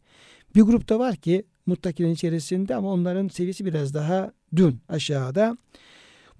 Bir 0.56 0.62
grupta 0.62 0.98
var 0.98 1.16
ki 1.16 1.44
muttakilerin 1.66 2.12
içerisinde 2.12 2.74
ama 2.74 2.92
onların 2.92 3.28
seviyesi 3.28 3.64
biraz 3.64 3.94
daha 3.94 4.32
dün 4.56 4.80
aşağıda. 4.88 5.56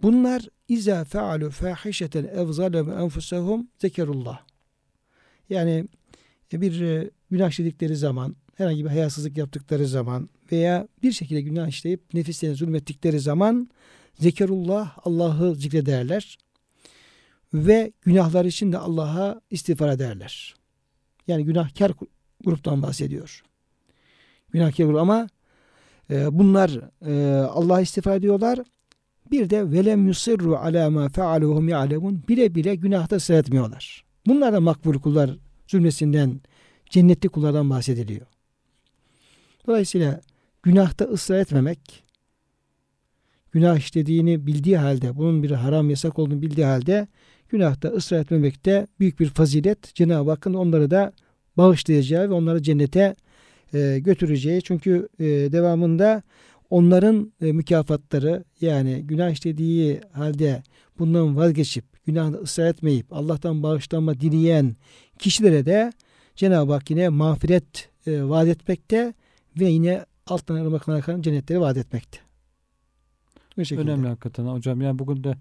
Bunlar 0.03 0.43
iza 0.69 1.05
fealu 1.05 1.51
fahişeten 1.51 2.25
ev 2.25 2.53
zalemu 2.53 2.93
enfusahum 2.93 3.69
zekerullah. 3.79 4.41
Yani 5.51 5.85
bir 6.53 6.81
e, 6.81 7.11
günah 7.31 7.51
işledikleri 7.51 7.97
zaman, 7.97 8.37
herhangi 8.55 8.85
bir 8.85 8.89
hayasızlık 8.89 9.37
yaptıkları 9.37 9.87
zaman 9.87 10.29
veya 10.53 10.89
bir 11.03 11.13
şekilde 11.13 11.41
günah 11.41 11.69
işleyip 11.69 12.15
nefislerine 12.15 12.57
zulmettikleri 12.57 13.21
zaman 13.21 13.69
zekerullah 14.21 14.99
Allah'ı 15.05 15.55
zikrederler 15.55 16.39
ve 17.55 17.93
günahlar 18.03 18.45
için 18.45 18.73
de 18.73 18.79
Allah'a 18.79 19.41
istiğfar 19.51 19.89
ederler. 19.89 20.55
Yani 21.27 21.45
günahkar 21.45 21.93
gruptan 22.45 22.83
bahsediyor. 22.83 23.43
Günahkar 24.53 24.85
grup 24.85 24.97
ama 24.97 25.29
e, 26.11 26.39
bunlar 26.39 26.81
e, 27.07 27.35
Allah'a 27.41 27.81
istiğfar 27.81 28.17
ediyorlar. 28.17 28.59
Bir 29.31 29.51
de 29.51 29.71
velem 29.71 30.07
yusirru 30.07 30.57
ala 30.57 30.91
ma 30.91 31.09
fealuhum 31.09 31.69
ya'lemun 31.69 32.23
bile 32.29 32.55
bile 32.55 32.75
günahta 32.75 33.17
ısrar 33.17 33.39
etmiyorlar. 33.39 34.05
Bunlar 34.27 34.53
da 34.53 34.61
makbul 34.61 34.99
kullar 34.99 35.31
cümlesinden 35.67 36.41
cennetli 36.91 37.29
kullardan 37.29 37.71
bahsediliyor. 37.71 38.27
Dolayısıyla 39.67 40.21
günahta 40.63 41.05
ısrar 41.05 41.39
etmemek 41.39 42.05
günah 43.53 43.79
işlediğini 43.79 44.47
bildiği 44.47 44.77
halde 44.79 45.17
bunun 45.17 45.43
bir 45.43 45.51
haram 45.51 45.91
yasak 45.91 46.19
olduğunu 46.19 46.43
bildiği 46.43 46.67
halde 46.67 47.09
günahta 47.49 47.89
ısrar 47.89 48.21
etmemek 48.21 48.65
de 48.65 48.87
büyük 49.01 49.21
bir 49.21 49.27
fazilet. 49.27 49.95
Cenab-ı 49.95 50.31
Hakk'ın 50.31 50.55
onları 50.55 50.91
da 50.91 51.13
bağışlayacağı 51.57 52.31
ve 52.31 52.35
onları 52.35 52.63
cennete 52.63 53.15
e, 53.75 53.99
götüreceği. 54.01 54.63
Çünkü 54.63 55.09
e, 55.19 55.25
devamında 55.25 56.23
onların 56.71 57.33
e, 57.43 57.53
mükafatları 57.53 58.45
yani 58.61 59.03
günah 59.03 59.31
işlediği 59.31 60.01
halde 60.13 60.63
bundan 60.99 61.37
vazgeçip 61.37 61.85
günahda 62.07 62.37
ısrar 62.37 62.67
etmeyip 62.67 63.13
Allah'tan 63.13 63.63
bağışlanma 63.63 64.21
dileyen 64.21 64.77
kişilere 65.19 65.67
de 65.67 65.93
Cenab-ı 66.37 66.73
Hak 66.73 66.91
yine 66.91 67.09
mağfiret 67.09 67.89
e, 68.07 68.23
vaat 68.23 68.49
etmekte 68.49 69.15
ve 69.61 69.65
yine 69.65 70.05
alttan 70.27 70.55
ırmaklarına 70.55 71.01
akan 71.01 71.23
cennetleri 71.23 71.61
vaat 71.61 71.77
etmekte. 71.77 72.30
Bu 73.61 73.65
şekilde. 73.65 73.91
Önemli 73.91 74.09
hakikaten 74.09 74.47
hocam. 74.47 74.81
Yani 74.81 74.99
bugün 74.99 75.25
de 75.25 75.37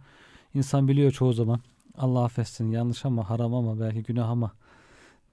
insan 0.55 0.87
biliyor 0.87 1.11
çoğu 1.11 1.33
zaman 1.33 1.59
Allah 1.97 2.23
affetsin 2.23 2.71
yanlış 2.71 3.05
ama 3.05 3.29
haram 3.29 3.53
ama 3.53 3.79
belki 3.79 4.03
günah 4.03 4.29
ama 4.29 4.51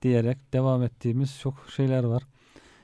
diyerek 0.02 0.52
devam 0.52 0.82
ettiğimiz 0.82 1.38
çok 1.40 1.54
şeyler 1.76 2.04
var. 2.04 2.22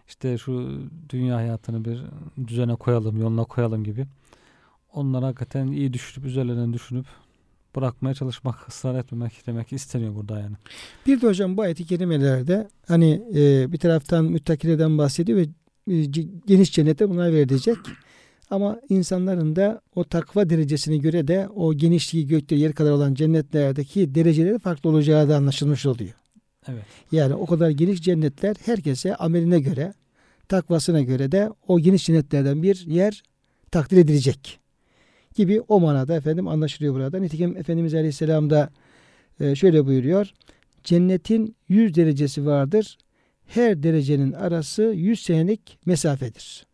İşte 0.09 0.39
şu 0.39 0.81
dünya 1.09 1.37
hayatını 1.37 1.85
bir 1.85 2.03
düzene 2.47 2.75
koyalım, 2.77 3.21
yoluna 3.21 3.45
koyalım 3.45 3.85
gibi. 3.85 4.07
Onları 4.93 5.25
hakikaten 5.25 5.67
iyi 5.67 5.93
düşünüp, 5.93 6.27
üzerlerine 6.27 6.73
düşünüp 6.73 7.07
bırakmaya 7.77 8.15
çalışmak, 8.15 8.69
ısrar 8.69 8.95
etmemek 8.95 9.47
demek 9.47 9.73
isteniyor 9.73 10.15
burada 10.15 10.41
yani. 10.41 10.57
Bir 11.07 11.21
de 11.21 11.27
hocam 11.27 11.57
bu 11.57 11.63
ayet-i 11.63 11.87
kerimelerde 11.87 12.69
hani 12.89 13.23
e, 13.35 13.73
bir 13.73 13.79
taraftan 13.79 14.25
müttakilerden 14.25 14.99
bahsediyor 14.99 15.39
ve 15.39 15.47
e, 15.95 16.05
geniş 16.47 16.73
cennete 16.73 17.11
bunlar 17.11 17.33
verilecek. 17.33 17.77
Ama 18.53 18.81
insanların 18.89 19.57
da 19.57 19.81
o 19.95 20.05
takva 20.05 20.51
derecesine 20.51 20.97
göre 20.97 21.29
de 21.29 21.49
o 21.49 21.75
genişliği 21.75 22.27
gökte 22.27 22.55
yer 22.55 22.73
kadar 22.73 22.91
olan 22.91 23.15
cennetlerdeki 23.15 24.15
dereceleri 24.15 24.59
farklı 24.59 24.91
olacağı 24.91 25.29
da 25.29 25.37
anlaşılmış 25.37 25.87
oluyor. 25.87 26.15
Evet. 26.69 26.85
Yani 27.13 27.35
o 27.35 27.47
kadar 27.47 27.71
geniş 27.71 28.03
cennetler 28.03 28.57
herkese 28.65 29.17
ameline 29.17 29.61
göre, 29.61 29.95
takvasına 30.49 31.01
göre 31.01 31.33
de 31.33 31.51
o 31.69 31.81
geniş 31.81 32.07
cennetlerden 32.07 32.63
bir 32.63 32.87
yer 32.87 33.23
takdir 33.71 33.97
edilecek 33.97 34.61
gibi 35.35 35.61
o 35.61 35.81
manada 35.81 36.17
efendim 36.17 36.49
anlaşılıyor 36.49 36.95
burada. 36.95 37.21
Nitekim 37.21 37.57
Efendimiz 37.57 37.95
Aleyhisselam 37.95 38.51
da 38.51 38.71
e, 39.41 39.55
şöyle 39.55 39.87
buyuruyor. 39.87 40.31
Cennetin 40.85 41.57
100 41.69 41.95
derecesi 41.95 42.47
vardır. 42.47 42.99
Her 43.47 43.83
derecenin 43.83 44.33
arası 44.33 44.83
100 44.83 45.23
senelik 45.23 45.79
mesafedir. 45.87 46.72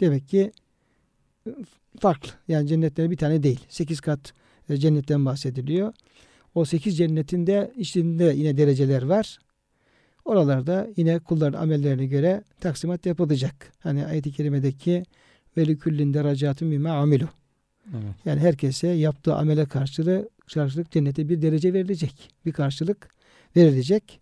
Demek 0.00 0.28
ki 0.28 0.52
e, 1.46 1.50
farklı. 2.00 2.30
Yani 2.48 2.68
cennetler 2.68 3.10
bir 3.10 3.16
tane 3.16 3.42
değil. 3.42 3.60
8 3.68 4.00
kat 4.00 4.32
e, 4.68 4.76
cennetten 4.76 5.24
bahsediliyor. 5.24 5.92
O 6.54 6.64
8 6.64 6.96
cennetin 6.96 7.46
de 7.46 7.72
içinde 7.76 8.24
yine 8.36 8.56
dereceler 8.56 9.02
var. 9.02 9.38
Oralarda 10.24 10.88
yine 10.96 11.18
kulların 11.18 11.62
amellerine 11.62 12.06
göre 12.06 12.44
taksimat 12.60 13.06
yapılacak. 13.06 13.72
Hani 13.78 14.06
ayet-i 14.06 14.32
kerimedeki 14.32 15.04
ve 15.56 15.76
küllin 15.76 16.14
derecatun 16.14 16.70
bima 16.70 16.90
amilu. 16.90 17.28
Evet. 17.90 18.14
Yani 18.24 18.40
herkese 18.40 18.88
yaptığı 18.88 19.34
amele 19.34 19.64
karşılığı 19.64 20.28
karşılık 20.54 20.90
cennete 20.90 21.28
bir 21.28 21.42
derece 21.42 21.72
verilecek. 21.72 22.30
Bir 22.46 22.52
karşılık 22.52 23.08
verilecek. 23.56 24.20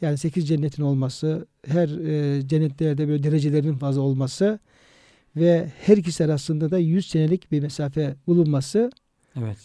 Yani 0.00 0.18
8 0.18 0.48
cennetin 0.48 0.82
olması, 0.82 1.46
her 1.66 1.88
e, 1.88 2.48
cennetlerde 2.48 3.08
böyle 3.08 3.22
derecelerin 3.22 3.74
fazla 3.74 4.00
olması 4.00 4.58
ve 5.38 5.68
her 5.86 5.96
ikisi 5.96 6.24
arasında 6.24 6.70
da 6.70 6.78
100 6.78 7.06
senelik 7.06 7.52
bir 7.52 7.62
mesafe 7.62 8.14
bulunması 8.26 8.90
Evet. 9.38 9.58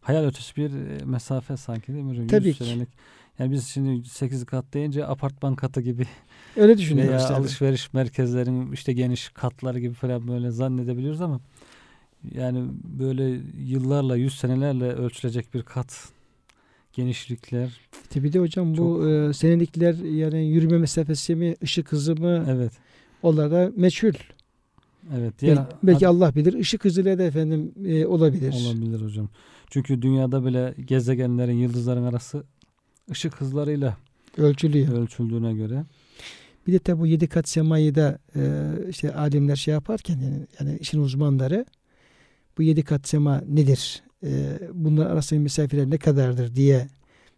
Hayal 0.00 0.24
ötesi 0.24 0.56
bir 0.56 0.70
e, 0.70 1.04
mesafe 1.04 1.56
sanki 1.56 1.92
değil 1.92 2.04
mi 2.04 2.10
hocam? 2.10 2.26
Tabii 2.26 2.48
100 2.48 2.58
ki. 2.58 2.64
senelik. 2.64 2.88
Yani 3.38 3.52
biz 3.52 3.66
şimdi 3.66 4.08
8 4.08 4.44
kat 4.44 4.64
deyince 4.74 5.06
apartman 5.06 5.54
katı 5.54 5.80
gibi 5.80 6.06
öyle 6.56 6.78
düşünüyoruz. 6.78 7.10
veya 7.12 7.26
tabii. 7.28 7.36
alışveriş 7.38 7.92
merkezlerinin 7.92 8.72
işte 8.72 8.92
geniş 8.92 9.28
katları 9.28 9.78
gibi 9.80 9.94
falan 9.94 10.28
böyle 10.28 10.50
zannedebiliyoruz 10.50 11.20
ama 11.20 11.40
yani 12.34 12.64
böyle 12.98 13.40
yıllarla, 13.58 14.16
yüz 14.16 14.34
senelerle 14.38 14.92
ölçülecek 14.92 15.54
bir 15.54 15.62
kat 15.62 16.08
genişlikler. 16.92 17.80
Tabii 18.10 18.32
de 18.32 18.38
hocam 18.38 18.76
bu 18.76 19.08
e, 19.10 19.32
senelikler 19.32 19.94
yani 19.94 20.46
yürüme 20.46 20.78
mesafesi 20.78 21.34
mi, 21.34 21.54
ışık 21.62 21.92
hızı 21.92 22.14
mı 22.16 22.46
Evet. 22.48 22.72
onlar 23.22 23.50
da 23.50 23.72
meçhul. 23.76 24.12
Evet. 25.16 25.34
Diğer 25.40 25.56
Belki, 25.56 25.76
belki 25.82 26.08
Allah 26.08 26.34
bilir. 26.34 26.52
Işık 26.52 26.84
hızıyla 26.84 27.18
da 27.18 27.22
efendim 27.22 27.72
e, 27.86 28.06
olabilir. 28.06 28.54
olabilir 28.66 29.00
hocam. 29.00 29.28
Çünkü 29.70 30.02
dünyada 30.02 30.44
bile 30.44 30.74
gezegenlerin, 30.84 31.52
yıldızların 31.56 32.04
arası 32.04 32.44
ışık 33.10 33.40
hızlarıyla 33.40 33.96
Ölçülüyor. 34.36 34.92
ölçüldüğüne 34.92 35.54
göre. 35.54 35.84
Bir 36.66 36.72
de 36.72 36.78
tabi 36.78 37.00
bu 37.00 37.06
yedi 37.06 37.26
kat 37.26 37.48
semayı 37.48 37.94
da 37.94 38.18
e, 38.36 38.72
işte 38.90 39.14
alimler 39.14 39.56
şey 39.56 39.74
yaparken 39.74 40.18
yani, 40.20 40.46
yani 40.60 40.78
işin 40.80 41.00
uzmanları 41.00 41.66
bu 42.58 42.62
yedi 42.62 42.82
kat 42.82 43.08
sema 43.08 43.42
nedir? 43.48 44.02
E, 44.24 44.58
bunlar 44.72 45.06
arasındaki 45.06 45.42
mesafeler 45.42 45.90
ne 45.90 45.98
kadardır 45.98 46.54
diye 46.56 46.88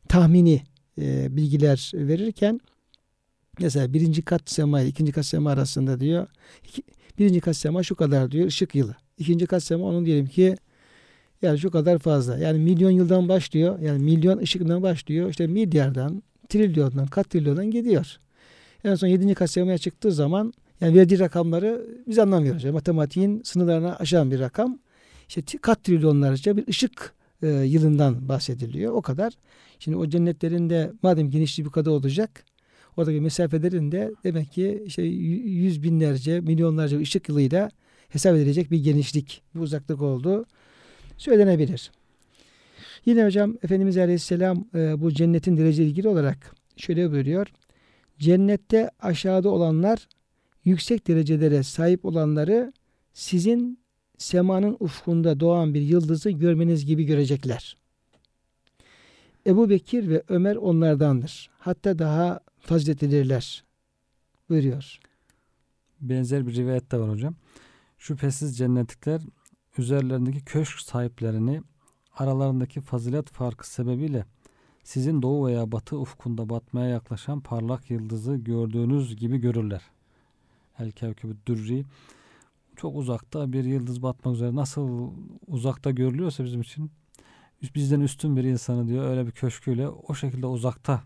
tahmini 0.09 0.62
e, 0.98 1.37
bilgiler 1.37 1.90
verirken 1.94 2.61
mesela 3.61 3.92
birinci 3.92 4.22
kat 4.22 4.50
sema 4.50 4.81
ile 4.81 4.88
ikinci 4.88 5.12
kat 5.12 5.26
sema 5.26 5.50
arasında 5.50 6.00
diyor 6.00 6.26
iki, 6.64 6.83
birinci 7.18 7.40
kat 7.40 7.57
sema 7.57 7.83
şu 7.83 7.94
kadar 7.94 8.31
diyor 8.31 8.46
ışık 8.46 8.74
yılı. 8.74 8.96
İkinci 9.18 9.46
kat 9.46 9.62
sema 9.62 9.85
onun 9.85 10.07
diyelim 10.07 10.26
ki 10.26 10.57
yani 11.42 11.59
şu 11.59 11.70
kadar 11.70 11.98
fazla. 11.98 12.38
Yani 12.38 12.59
milyon 12.59 12.90
yıldan 12.90 13.29
başlıyor. 13.29 13.79
Yani 13.79 14.02
milyon 14.02 14.38
ışık 14.38 14.61
yılından 14.61 14.83
başlıyor. 14.83 15.31
İşte 15.31 15.46
milyardan, 15.46 16.22
trilyondan, 16.48 17.07
katrilyondan 17.07 17.70
gidiyor. 17.70 18.16
En 18.85 18.94
son 18.94 19.09
7. 19.09 19.35
kasemaya 19.35 19.79
çıktığı 19.79 20.12
zaman 20.12 20.52
yani 20.81 20.98
verdiği 20.98 21.18
rakamları 21.18 21.87
biz 22.07 22.18
anlamıyoruz. 22.18 22.64
Yani 22.64 22.72
matematiğin 22.72 23.42
sınırlarına 23.42 23.96
aşan 23.96 24.31
bir 24.31 24.40
rakam. 24.40 24.79
İşte 25.29 25.59
kat 25.59 25.85
trilyonlarca 25.85 26.57
bir 26.57 26.68
ışık 26.68 27.14
e, 27.42 27.48
yılından 27.48 28.29
bahsediliyor. 28.29 28.92
O 28.92 29.02
kadar. 29.02 29.33
Şimdi 29.79 29.96
o 29.96 30.09
cennetlerin 30.09 30.70
de 30.70 30.92
madem 31.02 31.31
genişliği 31.31 31.66
bu 31.66 31.70
kadar 31.70 31.90
olacak 31.90 32.44
oradaki 32.96 33.20
mesafelerin 33.20 33.92
de 33.92 34.12
demek 34.24 34.52
ki 34.52 34.82
işte 34.87 35.02
yüz 35.02 35.82
binlerce, 35.82 36.40
milyonlarca 36.40 36.98
ışık 36.98 37.28
yılıyla 37.28 37.70
hesap 38.09 38.37
edilecek 38.37 38.70
bir 38.70 38.85
genişlik, 38.85 39.42
bir 39.54 39.61
uzaklık 39.61 40.02
olduğu 40.02 40.46
söylenebilir. 41.16 41.90
Yine 43.06 43.24
hocam 43.24 43.56
Efendimiz 43.62 43.98
Aleyhisselam 43.98 44.64
e, 44.74 45.00
bu 45.00 45.12
cennetin 45.12 45.56
derece 45.56 45.85
ilgili 45.85 46.09
olarak 46.09 46.54
şöyle 46.76 47.11
buyuruyor. 47.11 47.46
Cennette 48.18 48.90
aşağıda 49.00 49.48
olanlar 49.48 50.09
yüksek 50.64 51.09
derecelere 51.09 51.62
sahip 51.62 52.04
olanları 52.04 52.72
sizin 53.12 53.78
semanın 54.18 54.76
ufkunda 54.80 55.40
doğan 55.40 55.74
bir 55.74 55.80
yıldızı 55.80 56.30
görmeniz 56.30 56.87
gibi 56.87 57.04
görecekler. 57.04 57.76
Ebu 59.46 59.70
Bekir 59.70 60.09
ve 60.09 60.22
Ömer 60.28 60.56
onlardandır. 60.56 61.50
Hatta 61.59 61.98
daha 61.98 62.40
faziletlidirler. 62.66 63.64
Buyuruyor. 64.48 64.98
Benzer 66.00 66.46
bir 66.46 66.55
rivayet 66.55 66.92
de 66.92 66.98
var 66.98 67.11
hocam. 67.11 67.35
Şüphesiz 67.98 68.59
cennetlikler 68.59 69.22
üzerlerindeki 69.79 70.44
köşk 70.44 70.81
sahiplerini 70.81 71.62
aralarındaki 72.16 72.81
fazilet 72.81 73.31
farkı 73.31 73.70
sebebiyle 73.70 74.24
sizin 74.85 75.22
doğu 75.22 75.46
veya 75.46 75.72
batı 75.72 75.98
ufkunda 75.98 76.48
batmaya 76.48 76.88
yaklaşan 76.88 77.40
parlak 77.40 77.90
yıldızı 77.90 78.37
gördüğünüz 78.37 79.16
gibi 79.16 79.38
görürler. 79.38 79.83
El 80.79 80.92
Kevkebü 80.92 81.37
Dürri 81.46 81.85
çok 82.76 82.96
uzakta 82.96 83.52
bir 83.52 83.64
yıldız 83.64 84.02
batmak 84.02 84.35
üzere 84.35 84.55
nasıl 84.55 85.11
uzakta 85.46 85.90
görülüyorsa 85.90 86.44
bizim 86.44 86.61
için 86.61 86.90
bizden 87.74 88.00
üstün 88.00 88.37
bir 88.37 88.44
insanı 88.44 88.88
diyor 88.88 89.11
öyle 89.11 89.26
bir 89.26 89.33
köşküyle 89.33 89.88
o 89.88 90.14
şekilde 90.14 90.46
uzakta 90.46 91.02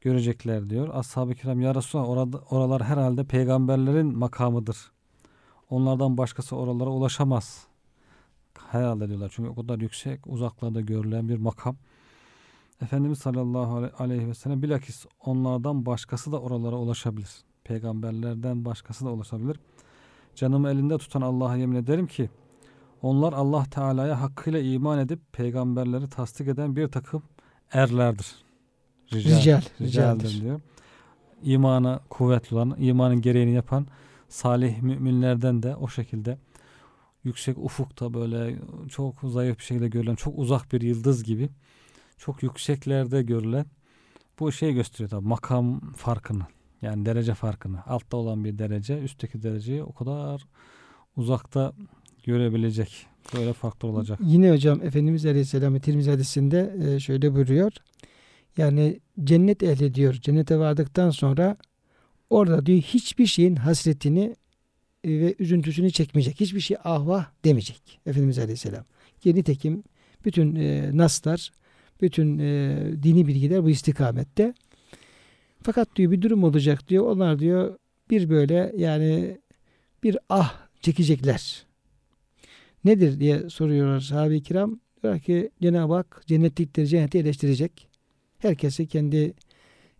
görecekler 0.00 0.70
diyor. 0.70 0.88
Ashab-ı 0.94 1.34
kiram 1.34 1.60
ya 1.60 1.74
Resulallah 1.74 2.08
orada, 2.08 2.38
oralar 2.50 2.82
herhalde 2.82 3.24
peygamberlerin 3.24 4.18
makamıdır. 4.18 4.76
Onlardan 5.70 6.18
başkası 6.18 6.56
oralara 6.56 6.90
ulaşamaz. 6.90 7.66
Herhalde 8.70 9.08
diyorlar. 9.08 9.32
Çünkü 9.34 9.50
o 9.50 9.54
kadar 9.54 9.78
yüksek 9.78 10.26
uzaklarda 10.26 10.80
görülen 10.80 11.28
bir 11.28 11.36
makam. 11.38 11.76
Efendimiz 12.82 13.18
sallallahu 13.18 13.90
aleyhi- 13.98 14.28
ve 14.28 14.34
sellem 14.34 14.62
bilakis 14.62 15.06
onlardan 15.24 15.86
başkası 15.86 16.32
da 16.32 16.40
oralara 16.40 16.76
ulaşabilir. 16.76 17.30
Peygamberlerden 17.64 18.64
başkası 18.64 19.04
da 19.04 19.10
ulaşabilir. 19.10 19.60
Canımı 20.34 20.70
elinde 20.70 20.98
tutan 20.98 21.20
Allah'a 21.20 21.56
yemin 21.56 21.76
ederim 21.76 22.06
ki 22.06 22.30
onlar 23.02 23.32
Allah 23.32 23.64
Teala'ya 23.70 24.20
hakkıyla 24.20 24.60
iman 24.60 24.98
edip 24.98 25.32
peygamberleri 25.32 26.08
tasdik 26.08 26.48
eden 26.48 26.76
bir 26.76 26.88
takım 26.88 27.22
erlerdir. 27.72 28.49
Rical, 29.12 29.30
ricaldir 29.30 29.80
ricaldir. 29.80 30.40
diyor. 30.40 30.60
İmanı 31.42 32.00
kuvvetli 32.10 32.56
olan, 32.56 32.76
imanın 32.78 33.20
gereğini 33.20 33.52
yapan 33.52 33.86
salih 34.28 34.82
müminlerden 34.82 35.62
de 35.62 35.76
o 35.76 35.88
şekilde 35.88 36.38
yüksek 37.24 37.58
ufukta 37.58 38.14
böyle 38.14 38.56
çok 38.88 39.14
zayıf 39.24 39.58
bir 39.58 39.64
şekilde 39.64 39.88
görülen, 39.88 40.14
çok 40.14 40.38
uzak 40.38 40.72
bir 40.72 40.80
yıldız 40.80 41.24
gibi 41.24 41.48
çok 42.18 42.42
yükseklerde 42.42 43.22
görülen 43.22 43.66
bu 44.40 44.52
şey 44.52 44.72
gösteriyor 44.72 45.10
tabii 45.10 45.26
makam 45.26 45.92
farkını. 45.92 46.42
Yani 46.82 47.06
derece 47.06 47.34
farkını. 47.34 47.84
Altta 47.86 48.16
olan 48.16 48.44
bir 48.44 48.58
derece, 48.58 48.98
üstteki 48.98 49.42
dereceyi 49.42 49.82
o 49.82 49.92
kadar 49.92 50.46
uzakta 51.16 51.72
görebilecek. 52.24 53.06
Böyle 53.36 53.52
farklı 53.52 53.88
olacak. 53.88 54.18
Yine 54.22 54.50
hocam 54.50 54.82
Efendimiz 54.82 55.26
Aleyhisselam 55.26 55.78
Tirmizi 55.78 56.10
hadisinde 56.10 57.00
şöyle 57.00 57.34
buyuruyor. 57.34 57.72
Yani 58.56 59.00
cennet 59.24 59.62
ehli 59.62 59.94
diyor. 59.94 60.14
Cennete 60.14 60.58
vardıktan 60.58 61.10
sonra 61.10 61.56
orada 62.30 62.66
diyor 62.66 62.80
hiçbir 62.80 63.26
şeyin 63.26 63.56
hasretini 63.56 64.36
e, 65.04 65.10
ve 65.20 65.34
üzüntüsünü 65.38 65.90
çekmeyecek. 65.90 66.40
Hiçbir 66.40 66.60
şey 66.60 66.76
ahvah 66.84 67.30
demeyecek. 67.44 68.00
Efendimiz 68.06 68.38
Aleyhisselam. 68.38 68.84
Ki 69.20 69.34
nitekim 69.34 69.84
bütün 70.24 70.54
e, 70.54 70.96
naslar, 70.96 71.50
bütün 72.00 72.38
e, 72.38 72.78
dini 73.02 73.26
bilgiler 73.26 73.64
bu 73.64 73.70
istikamette. 73.70 74.54
Fakat 75.62 75.96
diyor 75.96 76.12
bir 76.12 76.22
durum 76.22 76.44
olacak 76.44 76.88
diyor. 76.88 77.04
Onlar 77.04 77.38
diyor 77.38 77.78
bir 78.10 78.30
böyle 78.30 78.72
yani 78.76 79.38
bir 80.02 80.18
ah 80.28 80.68
çekecekler. 80.80 81.66
Nedir 82.84 83.20
diye 83.20 83.50
soruyorlar 83.50 84.00
sahabe-i 84.00 84.42
kiram. 84.42 84.80
Diyor 85.02 85.20
ki 85.20 85.50
Cenab-ı 85.62 85.94
Hak 85.94 86.22
cennetlikleri 86.26 86.88
cennete 86.88 87.18
yerleştirecek. 87.18 87.89
Herkesi 88.40 88.86
kendi 88.86 89.34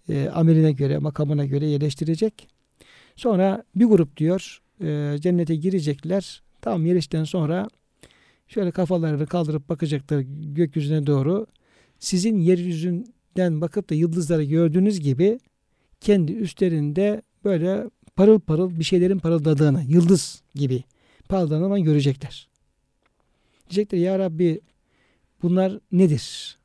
e, 0.09 0.29
ameline 0.29 0.73
göre, 0.73 0.99
makamına 0.99 1.45
göre 1.45 1.67
yerleştirecek. 1.67 2.49
Sonra 3.17 3.65
bir 3.75 3.85
grup 3.85 4.17
diyor 4.17 4.61
e, 4.81 5.17
cennete 5.21 5.57
girecekler. 5.57 6.43
Tam 6.61 6.87
yerişten 6.87 7.25
sonra 7.25 7.69
şöyle 8.49 8.71
kafalarını 8.71 9.27
kaldırıp 9.27 9.69
bakacaklar 9.69 10.21
gökyüzüne 10.55 11.07
doğru. 11.07 11.47
Sizin 11.99 12.41
yeryüzünden 12.41 13.61
bakıp 13.61 13.91
da 13.91 13.95
yıldızları 13.95 14.45
gördüğünüz 14.45 15.01
gibi 15.01 15.39
kendi 16.01 16.33
üstlerinde 16.33 17.23
böyle 17.45 17.91
parıl 18.17 18.41
parıl 18.41 18.79
bir 18.79 18.85
şeylerin 18.85 19.19
parıldadığını, 19.19 19.83
yıldız 19.89 20.43
gibi 20.55 20.85
parıldadığını 21.29 21.81
görecekler. 21.81 22.49
Diyecekler 23.71 23.99
ya 23.99 24.19
Rabbi 24.19 24.61
bunlar 25.43 25.79
nedir? 25.93 26.59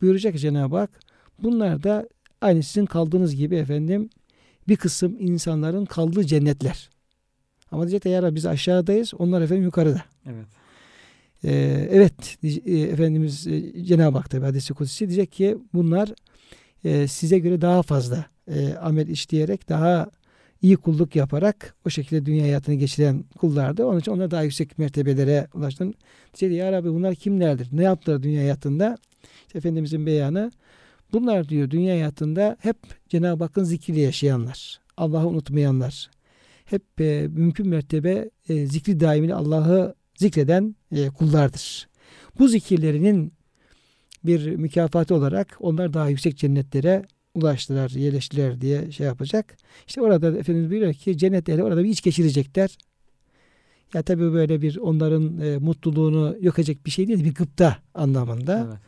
Buyuracak 0.00 0.38
Cenab-ı 0.38 0.76
Hak. 0.76 0.90
Bunlar 1.38 1.82
da 1.82 2.08
aynı 2.40 2.62
sizin 2.62 2.86
kaldığınız 2.86 3.36
gibi 3.36 3.56
efendim 3.56 4.10
bir 4.68 4.76
kısım 4.76 5.16
insanların 5.18 5.84
kaldığı 5.84 6.26
cennetler. 6.26 6.90
Ama 7.70 7.82
diyecekler 7.82 8.10
ya 8.10 8.22
Rabbi 8.22 8.34
biz 8.34 8.46
aşağıdayız. 8.46 9.14
Onlar 9.14 9.42
efendim 9.42 9.64
yukarıda. 9.64 10.02
Evet. 10.26 10.46
Ee, 11.44 11.88
evet 11.90 12.38
e, 12.66 12.80
Efendimiz 12.80 13.46
e, 13.46 13.84
Cenab-ı 13.84 14.18
Hak 14.18 14.30
tabi 14.30 14.44
hadisi 14.44 14.74
kutsi 14.74 15.08
diyecek 15.08 15.32
ki 15.32 15.58
bunlar 15.74 16.12
e, 16.84 17.08
size 17.08 17.38
göre 17.38 17.60
daha 17.60 17.82
fazla 17.82 18.24
e, 18.48 18.74
amel 18.74 19.08
işleyerek 19.08 19.68
daha 19.68 20.10
iyi 20.62 20.76
kulluk 20.76 21.16
yaparak 21.16 21.74
o 21.86 21.90
şekilde 21.90 22.26
dünya 22.26 22.42
hayatını 22.42 22.74
geçiren 22.74 23.24
kullardı. 23.38 23.86
Onun 23.86 24.00
için 24.00 24.12
onlar 24.12 24.30
daha 24.30 24.42
yüksek 24.42 24.78
mertebelere 24.78 25.46
ulaştın. 25.54 25.94
Diyecek 26.40 26.58
ya 26.58 26.72
Rabbi 26.72 26.88
bunlar 26.88 27.14
kimlerdir? 27.14 27.68
Ne 27.72 27.82
yaptılar 27.82 28.22
dünya 28.22 28.42
hayatında? 28.42 28.96
İşte 29.46 29.58
Efendimizin 29.58 30.06
beyanı 30.06 30.52
bunlar 31.12 31.48
diyor 31.48 31.70
dünya 31.70 31.94
hayatında 31.94 32.56
hep 32.60 32.76
Cenab-ı 33.08 33.44
Hakk'ın 33.44 33.64
zikriyle 33.64 34.00
yaşayanlar. 34.00 34.80
Allah'ı 34.96 35.26
unutmayanlar. 35.26 36.10
Hep 36.64 37.00
e, 37.00 37.28
mümkün 37.30 37.68
mertebe 37.68 38.30
e, 38.48 38.66
zikri 38.66 39.00
daimini 39.00 39.34
Allah'ı 39.34 39.94
zikreden 40.16 40.76
e, 40.92 41.08
kullardır. 41.08 41.88
Bu 42.38 42.48
zikirlerinin 42.48 43.32
bir 44.24 44.56
mükafatı 44.56 45.14
olarak 45.14 45.56
onlar 45.60 45.94
daha 45.94 46.08
yüksek 46.08 46.36
cennetlere 46.36 47.02
ulaştılar, 47.34 47.90
yerleştiler 47.90 48.60
diye 48.60 48.90
şey 48.90 49.06
yapacak. 49.06 49.56
İşte 49.86 50.00
orada 50.00 50.38
Efendimiz 50.38 50.70
buyuruyor 50.70 50.94
ki 50.94 51.18
cennet 51.18 51.48
orada 51.48 51.84
bir 51.84 51.88
iç 51.88 52.02
geçirecekler. 52.02 52.76
Ya 53.94 54.02
tabii 54.02 54.32
böyle 54.32 54.62
bir 54.62 54.76
onların 54.76 55.40
e, 55.40 55.58
mutluluğunu 55.58 56.36
yok 56.40 56.58
edecek 56.58 56.86
bir 56.86 56.90
şey 56.90 57.08
değil, 57.08 57.24
bir 57.24 57.34
gıpta 57.34 57.78
anlamında. 57.94 58.66
Evet. 58.68 58.78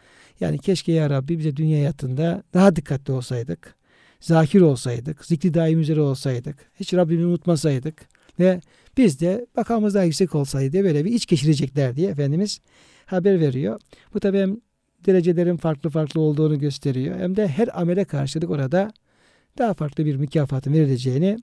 Yani 0.40 0.58
keşke 0.58 0.92
ya 0.92 1.10
Rabbi 1.10 1.38
bize 1.38 1.56
dünya 1.56 1.78
hayatında 1.78 2.42
daha 2.54 2.76
dikkatli 2.76 3.12
olsaydık. 3.12 3.74
Zakir 4.20 4.60
olsaydık, 4.60 5.24
zikri 5.24 5.54
daim 5.54 5.80
üzere 5.80 6.00
olsaydık, 6.00 6.56
hiç 6.80 6.94
Rabbimi 6.94 7.26
unutmasaydık 7.26 8.06
ve 8.38 8.60
biz 8.96 9.20
de 9.20 9.46
makamımız 9.56 9.94
daha 9.94 10.02
yüksek 10.04 10.34
olsaydı 10.34 10.84
böyle 10.84 11.04
bir 11.04 11.12
iç 11.12 11.26
geçirecekler 11.26 11.96
diye 11.96 12.10
Efendimiz 12.10 12.60
haber 13.06 13.40
veriyor. 13.40 13.80
Bu 14.14 14.20
tabi 14.20 14.38
hem 14.38 14.56
derecelerin 15.06 15.56
farklı 15.56 15.90
farklı 15.90 16.20
olduğunu 16.20 16.58
gösteriyor 16.58 17.18
hem 17.18 17.36
de 17.36 17.48
her 17.48 17.80
amele 17.80 18.04
karşılık 18.04 18.50
orada 18.50 18.92
daha 19.58 19.74
farklı 19.74 20.04
bir 20.04 20.16
mükafatın 20.16 20.72
verileceğini 20.72 21.38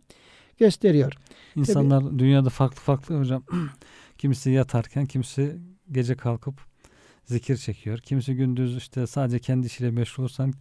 gösteriyor. 0.58 1.14
İnsanlar 1.56 2.20
dünyada 2.20 2.50
farklı 2.50 2.82
farklı 2.82 3.20
hocam. 3.20 3.44
kimisi 4.18 4.52
yatarken, 4.52 5.06
kimisi 5.06 5.58
gece 5.92 6.16
kalkıp 6.16 6.75
zikir 7.26 7.58
çekiyor. 7.58 7.98
Kimisi 8.00 8.36
gündüz 8.36 8.78
işte 8.78 9.08
sadece 9.08 9.40
kendi 9.40 9.68
işiyle 9.68 9.92
meşgul 9.92 10.24
olursan 10.24 10.54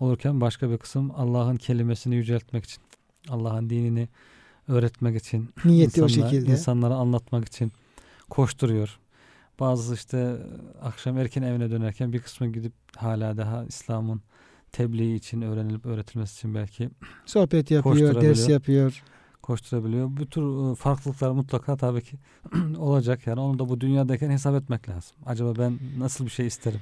olurken 0.00 0.40
başka 0.40 0.70
bir 0.70 0.78
kısım 0.78 1.10
Allah'ın 1.16 1.56
kelimesini 1.56 2.14
yüceltmek 2.16 2.64
için, 2.64 2.82
Allah'ın 3.28 3.70
dinini 3.70 4.08
öğretmek 4.68 5.16
için, 5.16 5.50
Niyeti 5.64 6.02
o 6.02 6.06
insanlara- 6.06 6.30
şekilde. 6.30 6.50
insanlara 6.50 6.94
anlatmak 6.94 7.44
için 7.44 7.72
koşturuyor. 8.30 8.98
Bazı 9.60 9.94
işte 9.94 10.36
akşam 10.82 11.18
erken 11.18 11.42
evine 11.42 11.70
dönerken 11.70 12.12
bir 12.12 12.18
kısmı 12.18 12.52
gidip 12.52 12.72
hala 12.96 13.36
daha 13.36 13.64
İslam'ın 13.64 14.20
tebliği 14.72 15.16
için 15.16 15.42
öğrenilip 15.42 15.86
öğretilmesi 15.86 16.38
için 16.38 16.54
belki 16.54 16.90
Sohbet 17.26 17.70
yapıyor, 17.70 18.22
ders 18.22 18.48
yapıyor. 18.48 19.02
Koşturabiliyor. 19.48 20.08
Bu 20.16 20.26
tür 20.26 20.72
e, 20.72 20.74
farklılıklar 20.74 21.30
mutlaka 21.30 21.76
tabii 21.76 22.02
ki 22.02 22.16
olacak. 22.78 23.26
Yani 23.26 23.40
onu 23.40 23.58
da 23.58 23.68
bu 23.68 23.80
dünyadayken 23.80 24.30
hesap 24.30 24.62
etmek 24.62 24.88
lazım. 24.88 25.16
Acaba 25.26 25.52
ben 25.58 25.78
nasıl 25.98 26.24
bir 26.24 26.30
şey 26.30 26.46
isterim? 26.46 26.80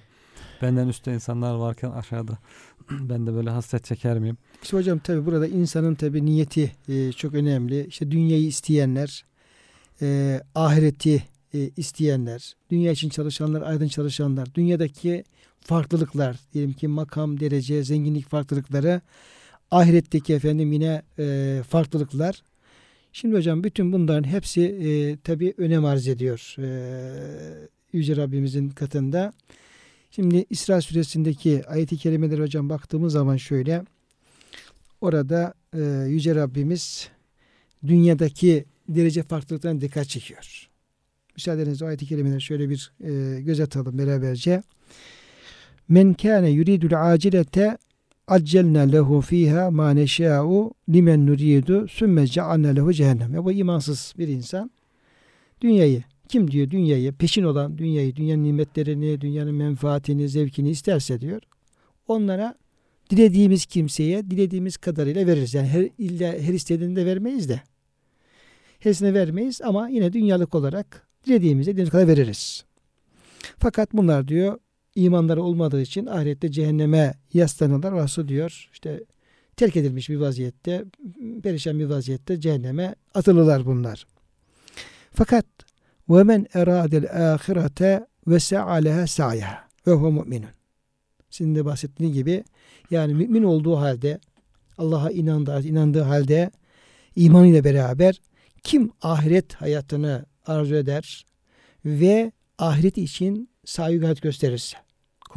Benden 0.62 0.88
üstte 0.88 1.14
insanlar 1.14 1.54
varken 1.54 1.90
aşağıda 1.90 2.38
ben 2.90 3.26
de 3.26 3.34
böyle 3.34 3.50
hasret 3.50 3.84
çeker 3.84 4.18
miyim? 4.18 4.38
İşte 4.62 4.76
hocam 4.76 4.98
tabi 4.98 5.26
burada 5.26 5.46
insanın 5.46 5.94
tabi 5.94 6.24
niyeti 6.24 6.72
e, 6.88 7.12
çok 7.12 7.34
önemli. 7.34 7.86
İşte 7.86 8.10
dünyayı 8.10 8.46
isteyenler, 8.46 9.24
e, 10.02 10.40
ahireti 10.54 11.24
e, 11.54 11.70
isteyenler, 11.76 12.56
dünya 12.70 12.92
için 12.92 13.08
çalışanlar, 13.08 13.62
aydın 13.62 13.88
çalışanlar, 13.88 14.54
dünyadaki 14.54 15.24
farklılıklar, 15.60 16.36
diyelim 16.54 16.72
ki 16.72 16.88
makam, 16.88 17.40
derece, 17.40 17.84
zenginlik 17.84 18.28
farklılıkları, 18.28 19.00
ahiretteki 19.70 20.34
efendim 20.34 20.72
yine 20.72 21.02
e, 21.18 21.62
farklılıklar. 21.68 22.42
Şimdi 23.16 23.36
hocam 23.36 23.64
bütün 23.64 23.92
bunların 23.92 24.28
hepsi 24.28 24.62
e, 24.62 25.16
tabi 25.16 25.54
önem 25.58 25.84
arz 25.84 26.08
ediyor 26.08 26.54
e, 26.58 26.68
Yüce 27.92 28.16
Rabbimizin 28.16 28.68
katında. 28.68 29.32
Şimdi 30.10 30.44
İsra 30.50 30.80
suresindeki 30.80 31.62
ayeti 31.66 31.96
kerimeler 31.96 32.38
hocam 32.38 32.68
baktığımız 32.68 33.12
zaman 33.12 33.36
şöyle 33.36 33.82
orada 35.00 35.54
e, 35.74 35.80
Yüce 36.08 36.34
Rabbimiz 36.34 37.08
dünyadaki 37.86 38.64
derece 38.88 39.22
farklılıklarına 39.22 39.80
dikkat 39.80 40.08
çekiyor. 40.08 40.68
Müsaadenizle 41.36 41.86
ayet-i 41.86 42.06
kerimeleri 42.06 42.42
şöyle 42.42 42.70
bir 42.70 42.92
e, 43.04 43.40
göz 43.40 43.60
atalım 43.60 43.98
beraberce. 43.98 44.62
Men 45.88 46.14
kâne 46.14 46.50
yuridul 46.50 47.12
acilete 47.12 47.78
accelna 48.28 48.80
lehu 48.80 49.20
fiha 49.20 49.70
ma 49.70 49.90
neşâ'u 49.90 50.74
limen 50.88 51.26
nuridu 51.26 51.88
sümme 51.88 52.26
cealna 52.26 52.68
lehu 52.68 52.92
cehennem. 52.92 53.34
Ya 53.34 53.44
bu 53.44 53.52
imansız 53.52 54.14
bir 54.18 54.28
insan 54.28 54.70
dünyayı 55.60 56.02
kim 56.28 56.50
diyor 56.50 56.70
dünyayı 56.70 57.12
peşin 57.12 57.42
olan 57.42 57.78
dünyayı, 57.78 58.16
dünyanın 58.16 58.44
nimetlerini, 58.44 59.20
dünyanın 59.20 59.54
menfaatini, 59.54 60.28
zevkini 60.28 60.70
isterse 60.70 61.20
diyor. 61.20 61.42
Onlara 62.08 62.54
dilediğimiz 63.10 63.66
kimseye 63.66 64.30
dilediğimiz 64.30 64.76
kadarıyla 64.76 65.26
veririz. 65.26 65.54
Yani 65.54 65.68
her 65.68 65.88
illa 65.98 66.32
her 66.32 66.54
istediğini 66.54 66.96
de 66.96 67.06
vermeyiz 67.06 67.48
de. 67.48 67.60
Hepsine 68.78 69.14
vermeyiz 69.14 69.62
ama 69.62 69.88
yine 69.88 70.12
dünyalık 70.12 70.54
olarak 70.54 71.08
dilediğimize 71.26 71.70
dilediğimiz 71.70 71.90
kadar 71.90 72.08
veririz. 72.08 72.64
Fakat 73.58 73.92
bunlar 73.92 74.28
diyor 74.28 74.58
imanları 74.96 75.42
olmadığı 75.42 75.82
için 75.82 76.06
ahirette 76.06 76.52
cehenneme 76.52 77.14
yaslanırlar. 77.34 77.92
Orası 77.92 78.28
diyor 78.28 78.68
işte 78.72 79.04
terk 79.56 79.76
edilmiş 79.76 80.08
bir 80.08 80.16
vaziyette, 80.16 80.84
perişan 81.42 81.78
bir 81.78 81.84
vaziyette 81.84 82.40
cehenneme 82.40 82.94
atılırlar 83.14 83.66
bunlar. 83.66 84.06
Fakat 85.12 85.46
ve 86.08 86.22
men 86.22 86.46
eradel 86.54 87.34
ahirete 87.34 88.06
ve 88.26 88.40
se'aleha 88.40 89.06
sa'yaha 89.06 89.68
ve 89.86 89.92
huve 89.92 90.10
mu'minun. 90.10 90.50
Sizin 91.30 91.54
de 91.54 91.64
bahsettiğiniz 91.64 92.16
gibi 92.16 92.44
yani 92.90 93.14
mümin 93.14 93.42
olduğu 93.42 93.76
halde 93.76 94.20
Allah'a 94.78 95.10
inandığı, 95.10 95.62
inandığı 95.62 96.02
halde 96.02 96.50
imanıyla 97.16 97.64
beraber 97.64 98.20
kim 98.62 98.90
ahiret 99.02 99.54
hayatını 99.54 100.26
arzu 100.46 100.74
eder 100.74 101.26
ve 101.84 102.32
ahiret 102.58 102.98
için 102.98 103.50
gayret 103.78 104.22
gösterirse. 104.22 104.85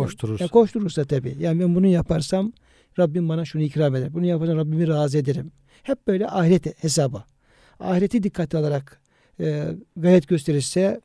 Koşturursa. 0.03 0.43
Ya 0.43 0.47
koşturursa 0.47 1.05
tabii. 1.05 1.35
Yani 1.39 1.59
ben 1.59 1.75
bunu 1.75 1.87
yaparsam 1.87 2.51
Rabbim 2.99 3.29
bana 3.29 3.45
şunu 3.45 3.61
ikram 3.61 3.95
eder. 3.95 4.13
Bunu 4.13 4.25
yaparsam 4.25 4.57
Rabbimi 4.57 4.87
razı 4.87 5.17
ederim. 5.17 5.51
Hep 5.83 6.07
böyle 6.07 6.27
ahiret 6.27 6.83
hesabı. 6.83 7.23
Ahireti 7.79 8.23
dikkate 8.23 8.57
alarak 8.57 9.01
e, 9.39 9.65
gayret 9.97 10.27
gösterirse 10.27 11.01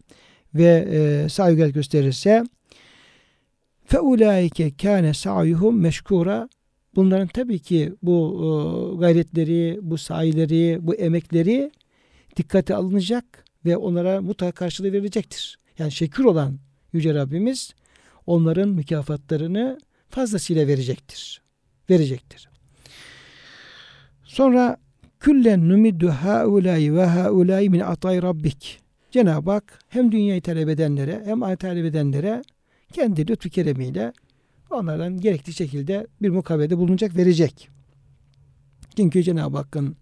ve 0.54 0.88
e, 0.92 1.28
sahi 1.28 1.56
gayret 1.56 1.74
gösterirse 1.74 2.44
fe 3.84 4.00
ulaike 4.00 4.76
kâne 4.76 5.14
sa'yuhum 5.14 5.80
meşkura 5.80 6.48
bunların 6.94 7.28
tabii 7.28 7.58
ki 7.58 7.94
bu 8.02 8.40
e, 8.40 8.46
gayretleri, 9.00 9.78
bu 9.82 9.98
sahileri, 9.98 10.78
bu 10.80 10.94
emekleri 10.94 11.70
dikkate 12.36 12.74
alınacak 12.74 13.44
ve 13.64 13.76
onlara 13.76 14.20
mutlaka 14.20 14.52
karşılığı 14.52 14.92
verilecektir. 14.92 15.58
Yani 15.78 15.92
şekür 15.92 16.24
olan 16.24 16.58
Yüce 16.92 17.14
Rabbimiz 17.14 17.74
onların 18.26 18.68
mükafatlarını 18.68 19.78
fazlasıyla 20.08 20.66
verecektir. 20.66 21.42
Verecektir. 21.90 22.48
Sonra 24.24 24.76
küllen 25.20 25.68
numiddu 25.68 26.08
haulâi 26.08 26.94
ve 26.94 27.04
haulâi 27.04 27.70
min 27.70 27.80
atay 27.80 28.22
rabbik. 28.22 28.80
Cenab-ı 29.10 29.50
Hak 29.50 29.78
hem 29.88 30.12
dünyayı 30.12 30.42
talep 30.42 30.68
edenlere 30.68 31.22
hem 31.24 31.42
ahiret 31.42 31.60
talep 31.60 31.84
edenlere 31.84 32.42
kendi 32.92 33.28
lütfu 33.28 33.48
keremiyle 33.48 34.12
onlardan 34.70 35.20
gerekli 35.20 35.52
şekilde 35.52 36.06
bir 36.22 36.28
mukabelede 36.28 36.78
bulunacak, 36.78 37.16
verecek. 37.16 37.68
Çünkü 38.96 39.22
Cenab-ı 39.22 39.56
Hakk'ın 39.56 39.96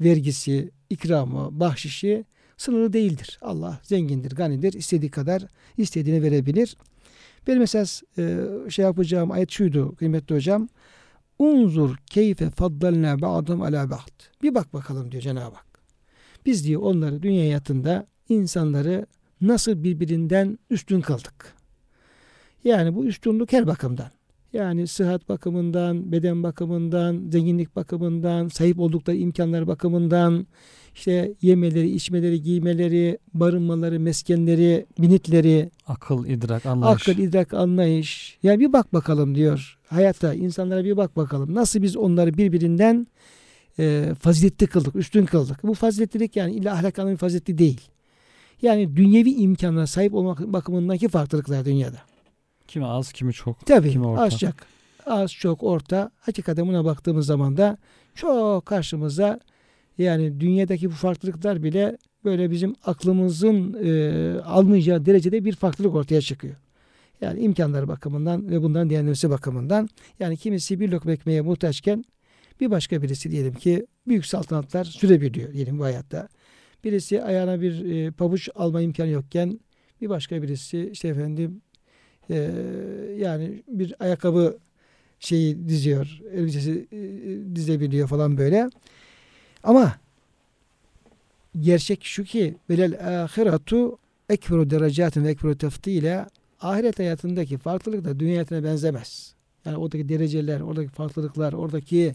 vergisi, 0.00 0.70
ikramı, 0.90 1.60
bahşişi 1.60 2.24
sınırı 2.56 2.92
değildir. 2.92 3.38
Allah 3.42 3.80
zengindir, 3.82 4.30
ganidir. 4.30 4.72
istediği 4.72 5.10
kadar 5.10 5.42
istediğini 5.76 6.22
verebilir. 6.22 6.76
Benim 7.46 7.62
esas 7.62 8.02
e, 8.18 8.38
şey 8.68 8.84
yapacağım 8.84 9.30
ayet 9.30 9.50
şuydu 9.50 9.96
kıymetli 9.96 10.34
hocam. 10.34 10.68
Unzur 11.38 11.96
keyfe 12.06 12.50
faddalna 12.50 13.20
ba'dum 13.20 13.62
ala 13.62 13.90
ba'd. 13.90 14.42
Bir 14.42 14.54
bak 14.54 14.72
bakalım 14.74 15.12
diyor 15.12 15.22
Cenab-ı 15.22 15.54
Hak. 15.54 15.80
Biz 16.46 16.64
diyor 16.64 16.82
onları 16.82 17.22
dünya 17.22 17.42
hayatında 17.42 18.06
insanları 18.28 19.06
nasıl 19.40 19.84
birbirinden 19.84 20.58
üstün 20.70 21.00
kıldık. 21.00 21.54
Yani 22.64 22.94
bu 22.94 23.04
üstünlük 23.04 23.52
her 23.52 23.66
bakımdan. 23.66 24.10
Yani 24.52 24.86
sıhhat 24.86 25.28
bakımından, 25.28 26.12
beden 26.12 26.42
bakımından, 26.42 27.28
zenginlik 27.30 27.76
bakımından, 27.76 28.48
sahip 28.48 28.78
oldukları 28.78 29.16
imkanlar 29.16 29.66
bakımından, 29.66 30.46
işte 30.98 31.34
yemeleri, 31.42 31.90
içmeleri, 31.90 32.42
giymeleri, 32.42 33.18
barınmaları, 33.34 34.00
meskenleri, 34.00 34.86
binitleri, 34.98 35.70
Akıl, 35.86 36.26
idrak, 36.26 36.66
anlayış. 36.66 37.08
akıl, 37.08 37.22
idrak, 37.22 37.54
anlayış. 37.54 38.38
Yani 38.42 38.60
bir 38.60 38.72
bak 38.72 38.92
bakalım 38.92 39.34
diyor. 39.34 39.78
Hayata, 39.88 40.34
insanlara 40.34 40.84
bir 40.84 40.96
bak 40.96 41.16
bakalım. 41.16 41.54
Nasıl 41.54 41.82
biz 41.82 41.96
onları 41.96 42.36
birbirinden 42.38 43.06
e, 43.78 44.12
faziletli 44.20 44.66
kıldık, 44.66 44.96
üstün 44.96 45.24
kıldık. 45.26 45.62
Bu 45.62 45.74
faziletlilik 45.74 46.36
yani 46.36 46.52
illa 46.52 46.72
ahlak 46.72 46.98
anlamı 46.98 47.16
faziletli 47.16 47.58
değil. 47.58 47.80
Yani 48.62 48.96
dünyevi 48.96 49.30
imkanlara 49.30 49.86
sahip 49.86 50.14
olmak 50.14 50.40
bakımındaki 50.40 51.08
farklılıklar 51.08 51.64
dünyada. 51.64 51.98
Kimi 52.68 52.86
az, 52.86 53.12
kimi 53.12 53.32
çok. 53.32 53.66
Tabii 53.66 53.90
Kimi 53.90 54.06
orta. 54.06 54.22
az 54.22 54.38
çok, 54.38 54.54
az 55.06 55.32
çok 55.32 55.62
orta. 55.62 56.10
Hakikaten 56.20 56.68
buna 56.68 56.84
baktığımız 56.84 57.26
zaman 57.26 57.56
da 57.56 57.78
çok 58.14 58.66
karşımıza 58.66 59.40
yani 59.98 60.40
dünyadaki 60.40 60.90
bu 60.90 60.94
farklılıklar 60.94 61.62
bile 61.62 61.96
böyle 62.24 62.50
bizim 62.50 62.74
aklımızın 62.84 63.76
e, 63.84 64.40
almayacağı 64.40 65.06
derecede 65.06 65.44
bir 65.44 65.52
farklılık 65.52 65.94
ortaya 65.94 66.20
çıkıyor. 66.20 66.56
Yani 67.20 67.40
imkanları 67.40 67.88
bakımından 67.88 68.50
ve 68.50 68.62
bundan 68.62 68.90
diğerlemesi 68.90 69.30
bakımından. 69.30 69.88
Yani 70.20 70.36
kimisi 70.36 70.80
bir 70.80 70.88
lokma 70.88 71.12
ekmeğe 71.12 71.40
muhtaçken 71.40 72.04
bir 72.60 72.70
başka 72.70 73.02
birisi 73.02 73.30
diyelim 73.30 73.54
ki 73.54 73.86
büyük 74.08 74.26
saltanatlar 74.26 74.84
sürebiliyor 74.84 75.52
diyelim 75.52 75.78
bu 75.78 75.84
hayatta. 75.84 76.28
Birisi 76.84 77.22
ayağına 77.22 77.60
bir 77.60 77.84
e, 77.84 78.10
pabuç 78.10 78.48
alma 78.54 78.80
imkanı 78.80 79.08
yokken 79.08 79.60
bir 80.00 80.08
başka 80.08 80.42
birisi 80.42 80.90
işte 80.92 81.08
efendim 81.08 81.60
e, 82.30 82.50
yani 83.18 83.62
bir 83.68 83.94
ayakkabı 83.98 84.58
şeyi 85.20 85.68
diziyor, 85.68 86.20
elbisesi 86.32 86.88
e, 86.92 87.56
dizebiliyor 87.56 88.08
falan 88.08 88.38
böyle. 88.38 88.70
Ama 89.62 89.96
gerçek 91.60 92.04
şu 92.04 92.24
ki 92.24 92.56
velel 92.70 93.22
ahiretu 93.24 93.98
ekberu 94.28 94.70
derecatin 94.70 95.24
ve 95.24 95.30
ekberu 95.30 95.58
teftile 95.58 96.26
ahiret 96.60 96.98
hayatındaki 96.98 97.58
farklılık 97.58 98.04
da 98.04 98.20
dünya 98.20 98.32
hayatına 98.32 98.64
benzemez. 98.64 99.34
Yani 99.64 99.76
oradaki 99.76 100.08
dereceler, 100.08 100.60
oradaki 100.60 100.88
farklılıklar, 100.88 101.52
oradaki 101.52 102.14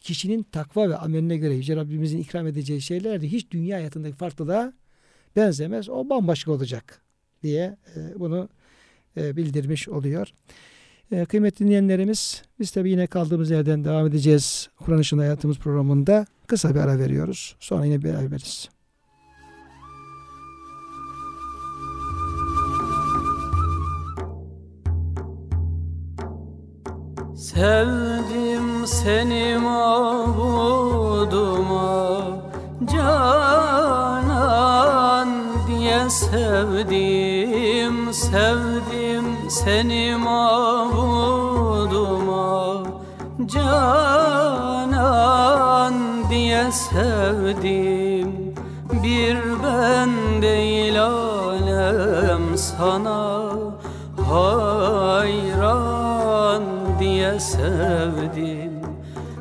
kişinin 0.00 0.42
takva 0.42 0.88
ve 0.88 0.96
ameline 0.96 1.36
göre 1.36 1.54
Yüce 1.54 1.76
Rabbimizin 1.76 2.18
ikram 2.18 2.46
edeceği 2.46 2.80
şeyler 2.80 3.22
de 3.22 3.28
hiç 3.28 3.50
dünya 3.50 3.78
hayatındaki 3.78 4.16
farklılığa 4.16 4.72
benzemez. 5.36 5.88
O 5.88 6.08
bambaşka 6.10 6.52
olacak 6.52 7.00
diye 7.42 7.76
e, 7.96 8.20
bunu 8.20 8.48
e, 9.16 9.36
bildirmiş 9.36 9.88
oluyor. 9.88 10.28
E, 11.12 11.24
kıymetli 11.24 11.66
dinleyenlerimiz 11.66 12.42
biz 12.60 12.70
tabi 12.70 12.90
yine 12.90 13.06
kaldığımız 13.06 13.50
yerden 13.50 13.84
devam 13.84 14.06
edeceğiz. 14.06 14.68
Kur'an 14.76 15.00
Işığında 15.00 15.22
Hayatımız 15.22 15.58
programında 15.58 16.26
kısa 16.50 16.74
bir 16.74 16.80
ara 16.80 16.98
veriyoruz. 16.98 17.56
Sonra 17.60 17.84
yine 17.84 18.02
beraberiz. 18.02 18.68
Sevdim 27.36 28.86
seni 28.86 29.58
mabuduma 29.58 31.40
Canan 32.92 34.08
diye 35.68 36.10
sevdim 36.10 38.12
Sevdim 38.12 39.24
seni 39.48 40.16
mabuduma 40.16 41.22
Canan 43.46 44.49
sevdim. 46.72 48.54
Bir 49.02 49.36
ben 49.64 50.10
değil 50.42 51.02
alem 51.04 52.58
sana 52.58 53.42
hayran 54.30 55.42
diye 56.98 57.40
sevdim. 57.40 58.80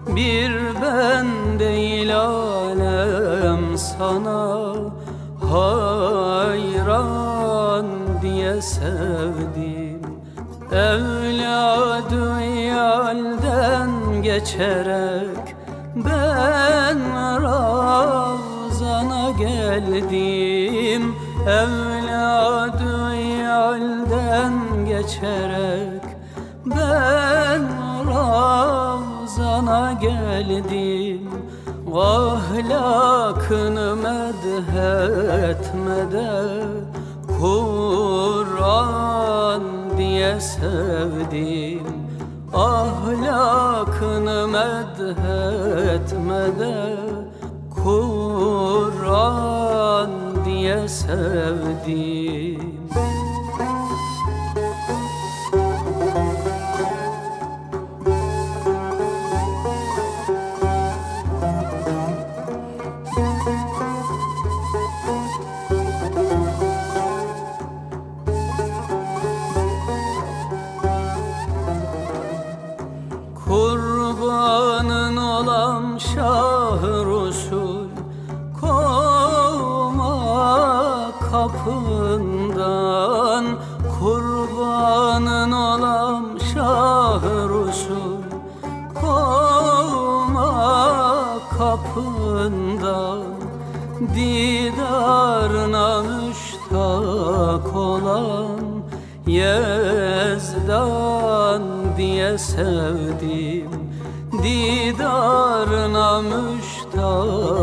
Bir 0.07 0.51
ben 0.81 1.27
değil 1.59 2.19
alem 2.19 3.77
sana 3.77 4.73
hayran 5.51 6.65
diye 8.21 8.61
sevdim. 8.61 10.01
Evladı 10.71 12.41
yalden 12.67 13.89
geçerek 14.23 15.38
ben 16.05 16.99
Ravzana 17.43 19.31
geldim 19.31 21.15
Evladı 21.47 23.15
yalden 23.43 24.53
geçerek. 24.85 26.03
Ben 26.65 27.61
Ravzana 28.07 29.93
geldim 29.93 31.29
Ahlakını 31.95 33.95
medhetmede 33.95 34.33
Kur'an 37.39 39.63
diye 39.97 40.39
sevdim 40.39 41.98
Ahlakını 42.59 44.47
medhetmede 44.47 45.15
Kur'an 47.83 49.29
diye 50.45 50.87
sevdim 50.87 52.18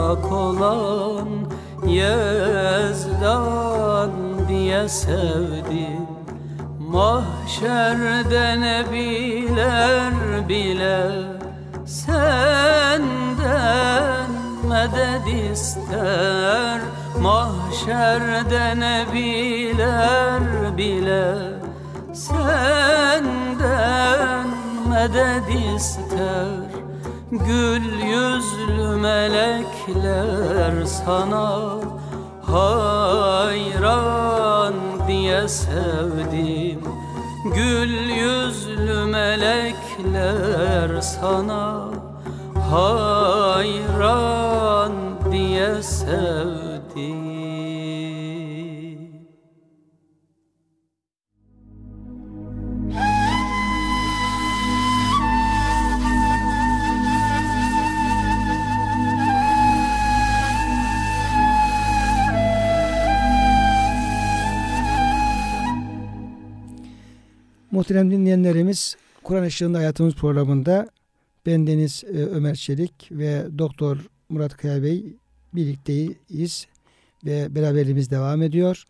müştak 0.07 0.33
olan 0.33 1.29
Yezdan 1.87 3.31
diye 4.49 4.89
sevdim. 4.89 6.07
Mahşerde 6.79 8.61
nebiler 8.61 10.13
bile 10.49 11.11
Senden 11.87 13.07
medet 14.69 15.53
ister. 15.53 16.81
Mahşerde 17.21 18.81
nebiler 18.81 20.43
bile 20.77 21.35
Senden 22.13 23.27
medet 24.89 25.75
ister. 25.77 26.67
Gül 27.31 27.85
yüzlü 28.03 28.97
melekler 29.87 30.85
sana 30.85 31.81
hayran 32.43 33.55
diye 35.09 35.49
sevdim. 35.49 36.81
Gül 37.55 38.11
yüzlü 38.11 39.07
melekler 39.07 41.01
sana 41.01 41.85
hayran 42.71 43.73
diye 45.33 45.83
sevdim 45.83 46.66
Muhterem 67.77 68.11
dinleyenlerimiz 68.11 68.97
Kur'an 69.23 69.45
Işığında 69.45 69.79
Hayatımız 69.79 70.15
programında 70.15 70.89
bendeniz 71.47 72.05
e, 72.05 72.09
Ömer 72.09 72.55
Çelik 72.55 73.09
ve 73.11 73.47
Doktor 73.59 73.99
Murat 74.29 74.57
Kaya 74.57 74.83
Bey 74.83 75.17
birlikteyiz 75.55 76.67
ve 77.25 77.55
beraberliğimiz 77.55 78.11
devam 78.11 78.43
ediyor. 78.43 78.85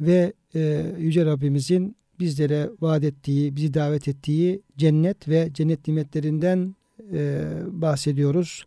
Ve 0.00 0.32
e, 0.54 0.86
Yüce 0.98 1.26
Rabbimizin 1.26 1.96
bizlere 2.20 2.70
vaat 2.80 3.04
ettiği, 3.04 3.56
bizi 3.56 3.74
davet 3.74 4.08
ettiği 4.08 4.62
cennet 4.76 5.28
ve 5.28 5.48
cennet 5.52 5.88
nimetlerinden 5.88 6.74
e, 7.12 7.42
bahsediyoruz. 7.66 8.66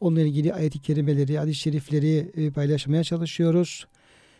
Onunla 0.00 0.20
ilgili 0.20 0.54
ayet-i 0.54 0.78
kerimeleri, 0.78 1.38
hadis-i 1.38 1.60
şerifleri 1.60 2.30
e, 2.36 2.50
paylaşmaya 2.50 3.04
çalışıyoruz. 3.04 3.86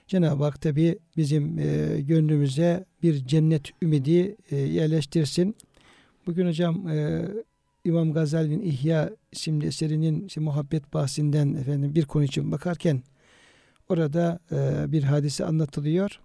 Cenab-ı 0.07 0.45
Hak 0.45 0.61
tabi 0.61 0.99
bizim 1.17 1.59
e, 1.59 2.01
gönlümüze 2.01 2.85
bir 3.03 3.27
cennet 3.27 3.71
ümidi 3.83 4.37
e, 4.51 4.57
yerleştirsin. 4.57 5.57
Bugün 6.27 6.47
hocam 6.47 6.89
e, 6.89 7.29
İmam 7.85 8.13
Gazali'nin 8.13 8.61
İhya 8.61 9.11
isimli 9.33 9.67
eserinin 9.67 10.27
işte, 10.27 10.41
muhabbet 10.41 10.95
bahsinden 10.95 11.55
efendim 11.55 11.95
bir 11.95 12.05
konu 12.05 12.25
için 12.25 12.53
bakarken 12.53 13.03
orada 13.89 14.39
e, 14.53 14.93
bir 14.93 15.03
hadise 15.03 15.45
anlatılıyor. 15.45 16.21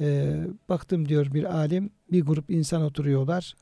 E, 0.00 0.36
baktım 0.68 1.08
diyor 1.08 1.34
bir 1.34 1.56
alim, 1.56 1.90
bir 2.12 2.22
grup 2.22 2.50
insan 2.50 2.82
oturuyorlar. 2.82 3.54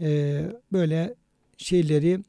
E, 0.00 0.42
böyle 0.72 1.14
şeyleri 1.56 2.20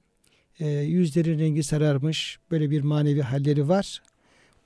e, 0.60 0.68
yüzlerin 0.70 1.40
rengi 1.40 1.64
sararmış, 1.64 2.40
böyle 2.52 2.70
bir 2.72 2.82
manevi 2.82 3.22
halleri 3.22 3.70
var. 3.70 4.02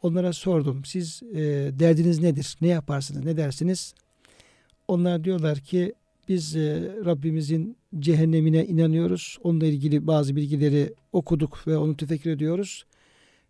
Onlara 0.01 0.33
sordum. 0.33 0.85
Siz 0.85 1.23
e, 1.33 1.37
derdiniz 1.79 2.19
nedir? 2.19 2.57
Ne 2.61 2.67
yaparsınız? 2.67 3.25
Ne 3.25 3.37
dersiniz? 3.37 3.93
Onlar 4.87 5.23
diyorlar 5.23 5.59
ki 5.59 5.93
biz 6.29 6.55
e, 6.55 6.91
Rabbimizin 7.05 7.77
cehennemine 7.99 8.65
inanıyoruz. 8.65 9.37
Onunla 9.43 9.65
ilgili 9.65 10.07
bazı 10.07 10.35
bilgileri 10.35 10.93
okuduk 11.13 11.67
ve 11.67 11.77
onu 11.77 11.97
tefekkür 11.97 12.31
ediyoruz. 12.31 12.85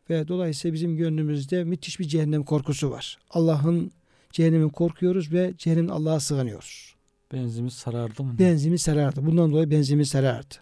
Ve 0.10 0.28
dolayısıyla 0.28 0.74
bizim 0.74 0.97
gönlümüzde 0.97 1.64
müthiş 1.64 2.00
bir 2.00 2.08
cehennem 2.08 2.43
korkusu 2.43 2.91
var. 2.91 3.18
Allah'ın 3.30 3.91
cehennemin 4.32 4.70
korkuyoruz 4.70 5.34
ve 5.34 5.54
cehennemin 5.58 5.89
Allah'a 5.89 6.20
sığınıyoruz. 6.20 6.95
Benzimiz 7.34 7.74
sarardı 7.74 8.24
mı? 8.24 8.36
Benzimiz 8.39 8.82
sarardı. 8.82 9.26
Bundan 9.26 9.52
dolayı 9.52 9.72
benzimiz 9.72 10.10
sarardı. 10.10 10.56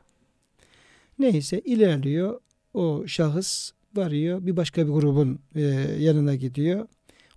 Neyse 1.19 1.59
ilerliyor. 1.59 2.39
O 2.73 3.07
şahıs 3.07 3.71
varıyor. 3.97 4.45
Bir 4.45 4.57
başka 4.57 4.87
bir 4.87 4.91
grubun 4.91 5.39
e, 5.55 5.61
yanına 5.99 6.35
gidiyor. 6.35 6.87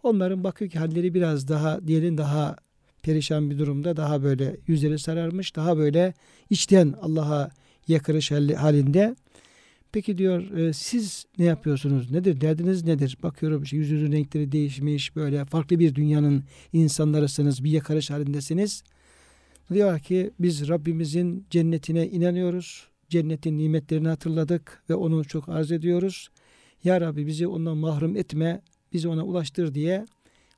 Onların 0.03 0.45
bakıyor 0.45 0.71
ki 0.71 0.79
halleri 0.79 1.15
biraz 1.15 1.49
daha 1.49 1.87
diğerin 1.87 2.19
daha 2.19 2.57
perişan 3.03 3.51
bir 3.51 3.59
durumda. 3.59 3.97
Daha 3.97 4.23
böyle 4.23 4.57
yüzleri 4.67 4.99
sararmış. 4.99 5.57
Daha 5.57 5.79
böyle 5.79 6.15
içten 6.51 6.95
Allah'a 7.03 7.51
yakarış 7.89 8.31
halinde. 8.31 9.17
Peki 9.93 10.19
diyor 10.19 10.51
e, 10.51 10.73
siz 10.73 11.27
ne 11.39 11.45
yapıyorsunuz? 11.45 12.11
Nedir? 12.11 12.41
Derdiniz 12.41 12.85
nedir? 12.85 13.19
Bakıyorum 13.23 13.63
işte 13.63 13.77
yüzünüzün 13.77 14.13
renkleri 14.13 14.53
değişmiş. 14.53 15.17
Böyle 15.17 15.45
farklı 15.45 15.79
bir 15.79 15.95
dünyanın 15.95 16.45
insanlarısınız. 16.73 17.65
Bir 17.65 17.71
yakarış 17.71 18.11
halindesiniz. 18.11 18.83
Diyor 19.73 19.99
ki 19.99 20.31
biz 20.41 20.69
Rabbimizin 20.69 21.47
cennetine 21.51 22.09
inanıyoruz. 22.09 22.87
Cennetin 23.09 23.59
nimetlerini 23.59 24.09
hatırladık 24.09 24.83
ve 24.91 24.95
onu 24.95 25.25
çok 25.25 25.49
arz 25.49 25.73
ediyoruz. 25.73 26.29
Ya 26.85 27.01
Rabbi 27.01 27.27
bizi 27.27 27.47
ondan 27.47 27.77
mahrum 27.77 28.17
etme, 28.17 28.63
bizi 28.93 29.09
ona 29.09 29.25
ulaştır 29.25 29.75
diye 29.75 30.07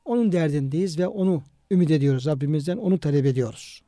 onun 0.05 0.33
derdindeyiz 0.33 0.99
ve 0.99 1.07
onu 1.07 1.43
ümit 1.71 1.91
ediyoruz 1.91 2.27
Rabbimizden, 2.27 2.77
onu 2.77 2.99
talep 2.99 3.27
ediyoruz. 3.27 3.83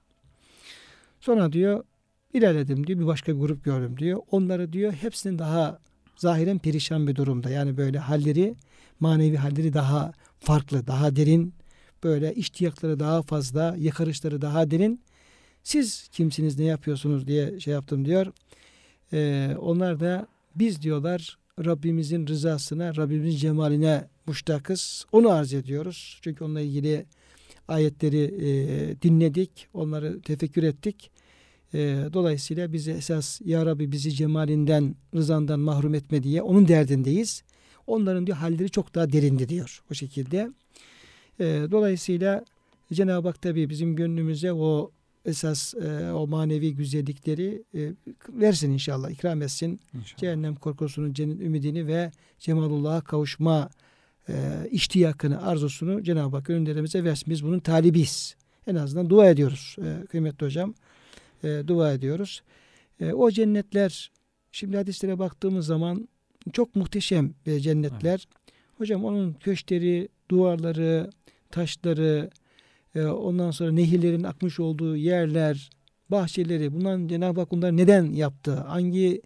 Sonra 1.21 1.53
diyor 1.53 1.85
ilerledim 2.33 2.87
diyor 2.87 3.01
bir 3.01 3.07
başka 3.07 3.35
bir 3.35 3.41
grup 3.41 3.65
gördüm 3.65 3.99
diyor. 3.99 4.23
Onları 4.31 4.73
diyor 4.73 4.93
hepsinin 4.93 5.39
daha 5.39 5.79
zahiren 6.17 6.59
perişan 6.59 7.07
bir 7.07 7.17
durumda. 7.17 7.51
Yani 7.51 7.77
böyle 7.77 7.99
halleri, 7.99 8.55
manevi 9.01 9.37
halleri 9.37 9.73
daha 9.75 10.13
farklı, 10.41 10.87
daha 10.87 11.17
derin. 11.17 11.55
Böyle 12.05 12.35
iştiyakları 12.35 13.01
daha 13.01 13.23
fazla, 13.23 13.77
yakarışları 13.79 14.43
daha 14.43 14.71
derin. 14.71 15.01
Siz 15.63 16.09
kimsiniz, 16.09 16.59
ne 16.59 16.65
yapıyorsunuz 16.65 17.27
diye 17.27 17.61
şey 17.61 17.75
yaptım 17.75 18.05
diyor. 18.05 18.27
Ee, 19.13 19.57
onlar 19.61 20.01
da 20.01 20.27
biz 20.57 20.83
diyorlar 20.83 21.39
Rabbimizin 21.59 22.27
rızasına, 22.27 22.97
Rabbimizin 22.97 23.39
cemaline 23.39 24.09
muştakız. 24.27 25.07
Onu 25.13 25.31
arz 25.31 25.55
ediyoruz. 25.55 26.19
Çünkü 26.23 26.45
onunla 26.45 26.61
ilgili 26.61 27.07
ayetleri 27.69 28.19
e, 28.19 29.03
dinledik, 29.03 29.69
onları 29.75 30.21
tefekkür 30.21 30.63
ettik. 30.63 31.11
E, 31.75 31.79
dolayısıyla 32.13 32.73
bizi 32.73 32.91
esas 32.91 33.41
Ya 33.45 33.67
Rabbi 33.67 33.93
bizi 33.93 34.13
cemalinden, 34.13 34.95
rızandan 35.15 35.61
mahrum 35.61 35.95
etme 35.95 36.23
diye 36.23 36.43
onun 36.43 36.69
derdindeyiz. 36.69 37.43
Onların 37.87 38.27
diyor 38.27 38.39
halleri 38.39 38.71
çok 38.71 38.95
daha 38.95 39.13
derindi 39.13 39.49
diyor 39.49 39.83
o 39.91 39.95
şekilde. 39.95 40.51
E, 41.41 41.45
dolayısıyla 41.71 42.45
Cenab-ı 42.93 43.29
Hak 43.29 43.43
tabi 43.43 43.71
bizim 43.71 43.97
gönlümüze 43.97 44.53
o 44.53 44.91
esas 45.25 45.75
e, 45.75 46.13
o 46.13 46.27
manevi 46.27 46.75
güzellikleri 46.75 47.63
e, 47.75 47.93
versin 48.29 48.71
inşallah, 48.71 49.11
ikram 49.11 49.43
etsin. 49.43 49.81
İnşallah. 49.95 50.21
Cehennem 50.21 50.55
korkusunun, 50.55 51.13
cennet 51.13 51.41
ümidini 51.41 51.87
ve 51.87 52.11
cemalullah'a 52.39 53.01
kavuşma 53.01 53.71
e, 54.29 54.35
iştiyakını, 54.71 55.47
arzusunu 55.47 56.03
Cenab-ı 56.03 56.37
Hak 56.37 56.51
önderimize 56.51 57.05
versin. 57.05 57.31
Biz 57.31 57.45
bunun 57.45 57.61
talibiyiz. 57.61 58.37
En 58.67 58.75
azından 58.75 59.11
dua 59.11 59.31
ediyoruz 59.31 59.77
e, 59.79 60.07
kıymetli 60.07 60.47
hocam. 60.47 60.75
E, 61.45 61.63
dua 61.67 61.93
ediyoruz. 61.93 62.43
E, 63.01 63.13
o 63.13 63.31
cennetler, 63.31 64.11
şimdi 64.53 64.77
hadislere 64.77 65.19
baktığımız 65.19 65.67
zaman 65.67 66.09
çok 66.53 66.77
muhteşem 66.77 67.35
e, 67.47 67.61
cennetler. 67.61 68.11
Evet. 68.11 68.45
Hocam 68.79 69.05
onun 69.05 69.33
köşkleri, 69.33 70.09
duvarları, 70.31 71.11
taşları, 71.51 72.31
ondan 73.03 73.51
sonra 73.51 73.73
nehirlerin 73.73 74.23
akmış 74.23 74.61
olduğu 74.61 74.97
yerler, 74.97 75.71
bahçeleri, 76.11 76.73
bundan 76.73 77.09
Cenab-ı 77.09 77.41
Hak 77.41 77.51
bunları 77.51 77.77
neden 77.77 78.05
yaptı? 78.05 78.55
Hangi 78.55 79.23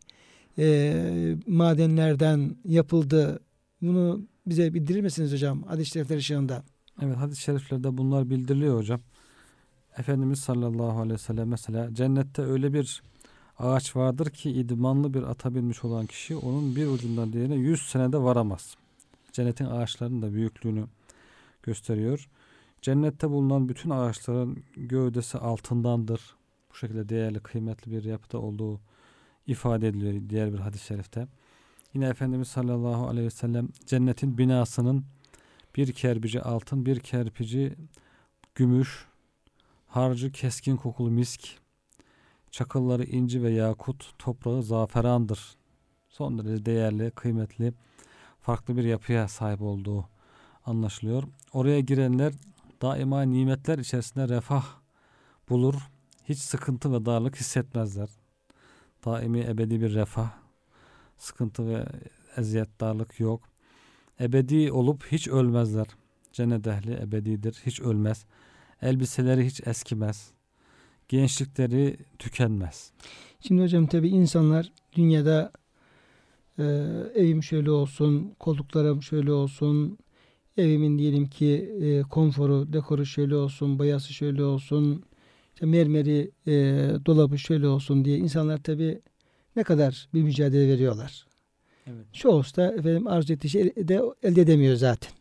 e, 0.59 1.37
madenlerden 1.47 2.57
yapıldı? 2.65 3.41
Bunu 3.83 4.23
bize 4.47 4.75
bildirir 4.75 5.01
misiniz 5.01 5.33
hocam 5.33 5.63
hadis-i 5.63 5.91
şerifler 5.91 6.17
ışığında? 6.17 6.63
Evet 7.03 7.17
hadis-i 7.17 7.43
şeriflerde 7.43 7.99
bunlar 7.99 8.31
bildiriliyor 8.31 8.79
hocam. 8.79 9.01
Efendimiz 9.99 10.39
sallallahu 10.39 10.99
aleyhi 10.99 11.15
ve 11.15 11.19
sellem 11.19 11.49
mesela 11.49 11.95
cennette 11.95 12.43
öyle 12.43 12.73
bir 12.73 13.03
ağaç 13.59 13.97
vardır 13.97 14.31
ki 14.31 14.51
idmanlı 14.51 15.15
bir 15.15 15.23
ata 15.23 15.55
binmiş 15.55 15.85
olan 15.85 16.07
kişi 16.07 16.37
onun 16.37 16.77
bir 16.77 16.87
ucundan 16.87 17.33
diğerine 17.33 17.55
100 17.55 17.83
senede 17.83 18.19
varamaz. 18.19 18.77
Cennetin 19.33 19.65
ağaçlarının 19.65 20.23
da 20.23 20.33
büyüklüğünü 20.33 20.85
gösteriyor. 21.63 22.29
Cennette 22.83 23.31
bulunan 23.31 23.69
bütün 23.69 23.91
ağaçların 23.91 24.65
gövdesi 24.77 25.39
altındandır. 25.39 26.37
Bu 26.71 26.75
şekilde 26.75 27.09
değerli, 27.09 27.41
kıymetli 27.41 27.93
bir 27.93 28.05
yapıda 28.05 28.39
olduğu 28.39 28.81
ifade 29.47 29.89
ediliyor 29.89 30.31
diğer 30.31 30.53
bir 30.53 30.59
hadis-i 30.59 30.87
şerifte. 30.87 31.29
Yine 31.95 32.07
Efendimiz 32.07 32.49
sallallahu 32.49 33.09
aleyhi 33.09 33.27
ve 33.27 33.31
sellem 33.31 33.69
cennetin 33.87 34.39
binasının 34.39 35.05
bir 35.77 35.93
kerpici 35.93 36.43
altın, 36.43 36.87
bir 36.87 37.01
kerpici 37.01 37.75
gümüş, 38.55 39.07
harcı 39.87 40.33
keskin 40.33 40.77
kokulu 40.77 41.11
misk, 41.11 41.59
çakılları 42.51 43.05
inci 43.05 43.43
ve 43.43 43.51
yakut, 43.51 44.13
toprağı 44.19 44.63
zaferandır. 44.63 45.57
Son 46.09 46.39
derece 46.39 46.67
değerli, 46.67 47.11
kıymetli, 47.11 47.73
farklı 48.41 48.77
bir 48.77 48.85
yapıya 48.85 49.29
sahip 49.29 49.63
olduğu 49.63 50.09
anlaşılıyor. 50.67 51.23
Oraya 51.53 51.81
girenler 51.81 52.33
daima 52.83 53.23
nimetler 53.23 53.79
içerisinde 53.79 54.29
refah 54.29 54.65
bulur. 55.49 55.75
Hiç 56.25 56.39
sıkıntı 56.39 56.93
ve 56.93 57.07
darlık 57.07 57.37
hissetmezler. 57.37 58.09
daimi 59.05 59.41
ebedi 59.41 59.81
bir 59.81 59.95
refah, 59.95 60.31
sıkıntı 61.17 61.69
ve 61.69 61.87
eziyet, 62.37 62.81
darlık 62.81 63.21
yok. 63.21 63.43
Ebedi 64.21 64.73
olup 64.73 65.05
hiç 65.13 65.29
ölmezler. 65.29 65.87
Cennet 66.33 66.67
ehli 66.67 66.93
ebedidir, 66.93 67.63
hiç 67.67 67.81
ölmez. 67.81 68.25
Elbiseleri 68.83 69.47
hiç 69.47 69.67
eskimez. 69.67 70.31
Gençlikleri 71.09 71.97
tükenmez. 72.19 72.93
Şimdi 73.41 73.63
hocam 73.63 73.87
tabii 73.87 74.09
insanlar 74.09 74.73
dünyada 74.93 75.53
e, 76.59 76.65
evim 77.15 77.43
şöyle 77.43 77.71
olsun, 77.71 78.35
koltuklarım 78.39 79.03
şöyle 79.03 79.33
olsun, 79.33 79.99
evimin 80.59 80.99
diyelim 80.99 81.27
ki 81.27 81.73
e, 81.81 82.03
konforu, 82.03 82.73
dekoru 82.73 83.07
şöyle 83.07 83.37
olsun, 83.37 83.79
boyası 83.79 84.13
şöyle 84.13 84.45
olsun, 84.45 85.05
işte 85.55 85.67
mermeri, 85.67 86.31
e, 86.47 86.53
dolabı 87.07 87.39
şöyle 87.39 87.69
olsun 87.69 88.05
diye 88.05 88.19
insanlar 88.19 88.63
tabii 88.63 89.01
ne 89.57 89.63
kadar 89.63 90.09
bir 90.15 90.23
mücadele 90.23 90.69
veriyorlar. 90.69 91.27
Evet. 91.87 92.07
Çoğu 92.13 92.43
da 92.43 92.73
efendim 92.73 93.07
arzu 93.07 93.33
ettiği 93.33 93.49
şey 93.49 93.65
de 93.65 94.03
elde 94.23 94.41
edemiyor 94.41 94.77
zaten. 94.77 95.13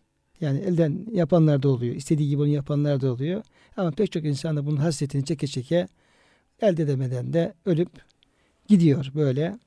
Yani 0.42 0.60
elden 0.60 1.08
yapanlar 1.12 1.64
da 1.64 1.70
oluyor. 1.70 1.96
istediği 1.96 2.30
gibi 2.30 2.42
onu 2.42 2.48
yapanlar 2.48 3.02
da 3.02 3.12
oluyor. 3.14 3.44
Ama 3.78 3.92
pek 3.92 4.12
çok 4.12 4.26
insan 4.26 4.58
da 4.58 4.66
bunun 4.66 4.78
hasretini 4.78 5.26
çeke 5.26 5.48
çeke 5.48 5.88
elde 6.62 6.84
edemeden 6.84 7.34
de 7.34 7.54
ölüp 7.66 7.90
gidiyor 8.68 9.12
böyle. 9.16 9.60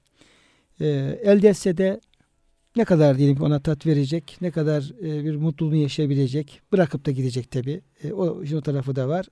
Ee, 0.80 1.18
elde 1.22 1.48
etse 1.48 1.76
de 1.76 2.00
ne 2.76 2.84
kadar 2.84 3.18
diyelim 3.18 3.36
ki 3.36 3.42
ona 3.42 3.60
tat 3.60 3.86
verecek, 3.86 4.36
ne 4.40 4.50
kadar 4.50 4.92
e, 5.02 5.24
bir 5.24 5.36
mutluluğunu 5.36 5.76
yaşayabilecek, 5.76 6.62
bırakıp 6.72 7.06
da 7.06 7.10
gidecek 7.10 7.50
tabi. 7.50 7.80
E, 8.04 8.12
o 8.12 8.42
işin 8.42 8.56
o 8.56 8.60
tarafı 8.60 8.96
da 8.96 9.08
var. 9.08 9.26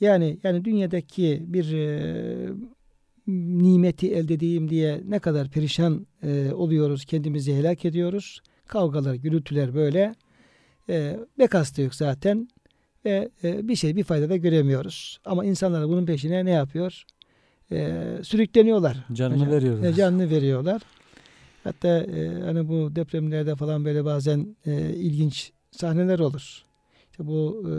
Yani 0.00 0.38
yani 0.42 0.64
dünyadaki 0.64 1.42
bir 1.46 1.72
e, 1.72 2.48
nimeti 3.26 4.14
elde 4.14 4.34
edeyim 4.34 4.70
diye 4.70 5.00
ne 5.08 5.18
kadar 5.18 5.48
perişan 5.48 6.06
e, 6.22 6.52
oluyoruz, 6.52 7.04
kendimizi 7.04 7.54
helak 7.54 7.84
ediyoruz. 7.84 8.40
Kavgalar, 8.66 9.14
gürültüler 9.14 9.74
böyle. 9.74 10.14
E, 10.88 11.18
bekas 11.38 11.78
da 11.78 11.82
yok 11.82 11.94
zaten 11.94 12.48
ve 13.04 13.28
e, 13.44 13.68
bir 13.68 13.76
şey 13.76 13.96
bir 13.96 14.04
fayda 14.04 14.28
da 14.28 14.36
göremiyoruz. 14.36 15.18
Ama 15.24 15.44
insanlar 15.44 15.88
bunun 15.88 16.06
peşine 16.06 16.44
ne 16.44 16.50
yapıyor? 16.50 17.04
E, 17.72 17.98
sürükleniyorlar. 18.22 18.96
Canını 19.12 19.50
veriyorlar. 19.50 19.88
E, 19.88 19.94
canını 19.94 20.30
veriyorlar. 20.30 20.82
Hatta 21.64 21.88
e, 21.88 22.42
hani 22.42 22.68
bu 22.68 22.96
depremlerde 22.96 23.56
falan 23.56 23.84
böyle 23.84 24.04
bazen 24.04 24.56
e, 24.66 24.94
ilginç 24.94 25.52
sahneler 25.70 26.18
olur. 26.18 26.62
İşte 27.10 27.26
bu 27.26 27.66
e, 27.70 27.72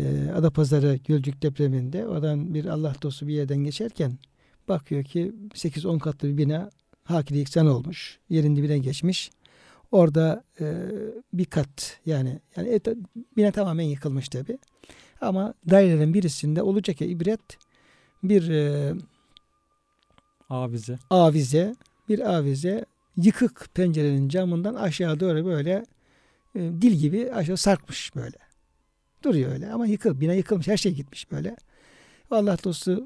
e, 0.00 0.30
Adapazarı 0.30 0.98
Gölcük 1.04 1.42
depreminde 1.42 2.06
oradan 2.06 2.54
bir 2.54 2.64
Allah 2.64 2.94
dostu 3.02 3.26
bir 3.26 3.34
yerden 3.34 3.58
geçerken 3.58 4.18
bakıyor 4.68 5.04
ki 5.04 5.32
8-10 5.54 5.98
katlı 5.98 6.28
bir 6.28 6.36
bina 6.36 6.70
hakili 7.04 7.38
yıksan 7.38 7.66
olmuş. 7.66 8.18
Yerin 8.28 8.56
dibine 8.56 8.78
geçmiş. 8.78 9.30
Orada 9.92 10.44
e, 10.60 10.74
bir 11.32 11.44
kat 11.44 12.00
yani 12.06 12.40
yani 12.56 12.68
et, 12.68 12.86
bina 13.36 13.52
tamamen 13.52 13.84
yıkılmış 13.84 14.28
tabi. 14.28 14.58
Ama 15.20 15.54
dairelerin 15.70 16.14
birisinde 16.14 16.62
olacak 16.62 17.00
ya 17.00 17.06
ibret 17.06 17.40
bir 18.22 18.48
e, 18.48 18.94
Avize. 20.50 20.98
avize 21.10 21.74
bir 22.08 22.34
avize 22.34 22.84
yıkık 23.16 23.68
pencerenin 23.74 24.28
camından 24.28 24.74
aşağı 24.74 25.20
doğru 25.20 25.44
böyle 25.44 25.86
e, 26.54 26.60
dil 26.60 26.92
gibi 26.92 27.32
aşağı 27.32 27.56
sarkmış 27.56 28.16
böyle. 28.16 28.38
Duruyor 29.24 29.52
öyle 29.52 29.72
ama 29.72 29.86
yıkıl, 29.86 30.20
bina 30.20 30.34
yıkılmış 30.34 30.68
her 30.68 30.76
şey 30.76 30.92
gitmiş 30.92 31.32
böyle. 31.32 31.56
Allah 32.30 32.56
dostu 32.64 33.04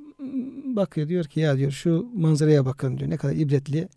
bakıyor 0.76 1.08
diyor 1.08 1.24
ki 1.24 1.40
ya 1.40 1.58
diyor 1.58 1.70
şu 1.70 2.10
manzaraya 2.14 2.66
bakın 2.66 2.98
diyor 2.98 3.10
ne 3.10 3.16
kadar 3.16 3.34
ibretli. 3.34 3.88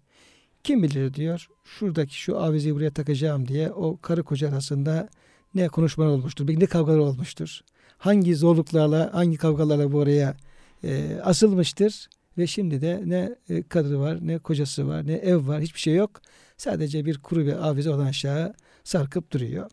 Kim 0.64 0.84
bilir 0.84 1.14
diyor 1.14 1.48
şuradaki 1.64 2.20
şu 2.20 2.40
avizeyi 2.40 2.76
buraya 2.76 2.92
takacağım 2.92 3.48
diye 3.48 3.72
o 3.72 3.98
karı 4.02 4.24
koca 4.24 4.50
arasında 4.50 5.10
ne 5.56 5.68
konuşmalar 5.68 6.10
olmuştur, 6.10 6.48
ne 6.48 6.66
kavgalar 6.66 6.98
olmuştur. 6.98 7.62
Hangi 7.98 8.36
zorluklarla, 8.36 9.10
hangi 9.14 9.38
kavgalarla 9.38 9.92
bu 9.92 9.98
oraya 9.98 10.36
e, 10.84 11.20
asılmıştır. 11.24 12.10
Ve 12.38 12.48
şimdi 12.48 12.82
de 12.82 13.02
ne 13.06 13.36
e, 13.50 13.64
kadını 13.64 14.00
var, 14.00 14.18
ne 14.22 14.40
kocası 14.40 14.88
var, 14.88 15.08
ne 15.08 15.14
ev 15.14 15.48
var, 15.48 15.62
hiçbir 15.62 15.80
şey 15.80 15.96
yok. 15.96 16.22
Sadece 16.58 17.06
bir 17.06 17.18
kuru 17.18 17.46
bir 17.46 17.68
avize 17.68 17.90
olan 17.90 18.06
aşağı 18.06 18.54
sarkıp 18.84 19.32
duruyor. 19.32 19.70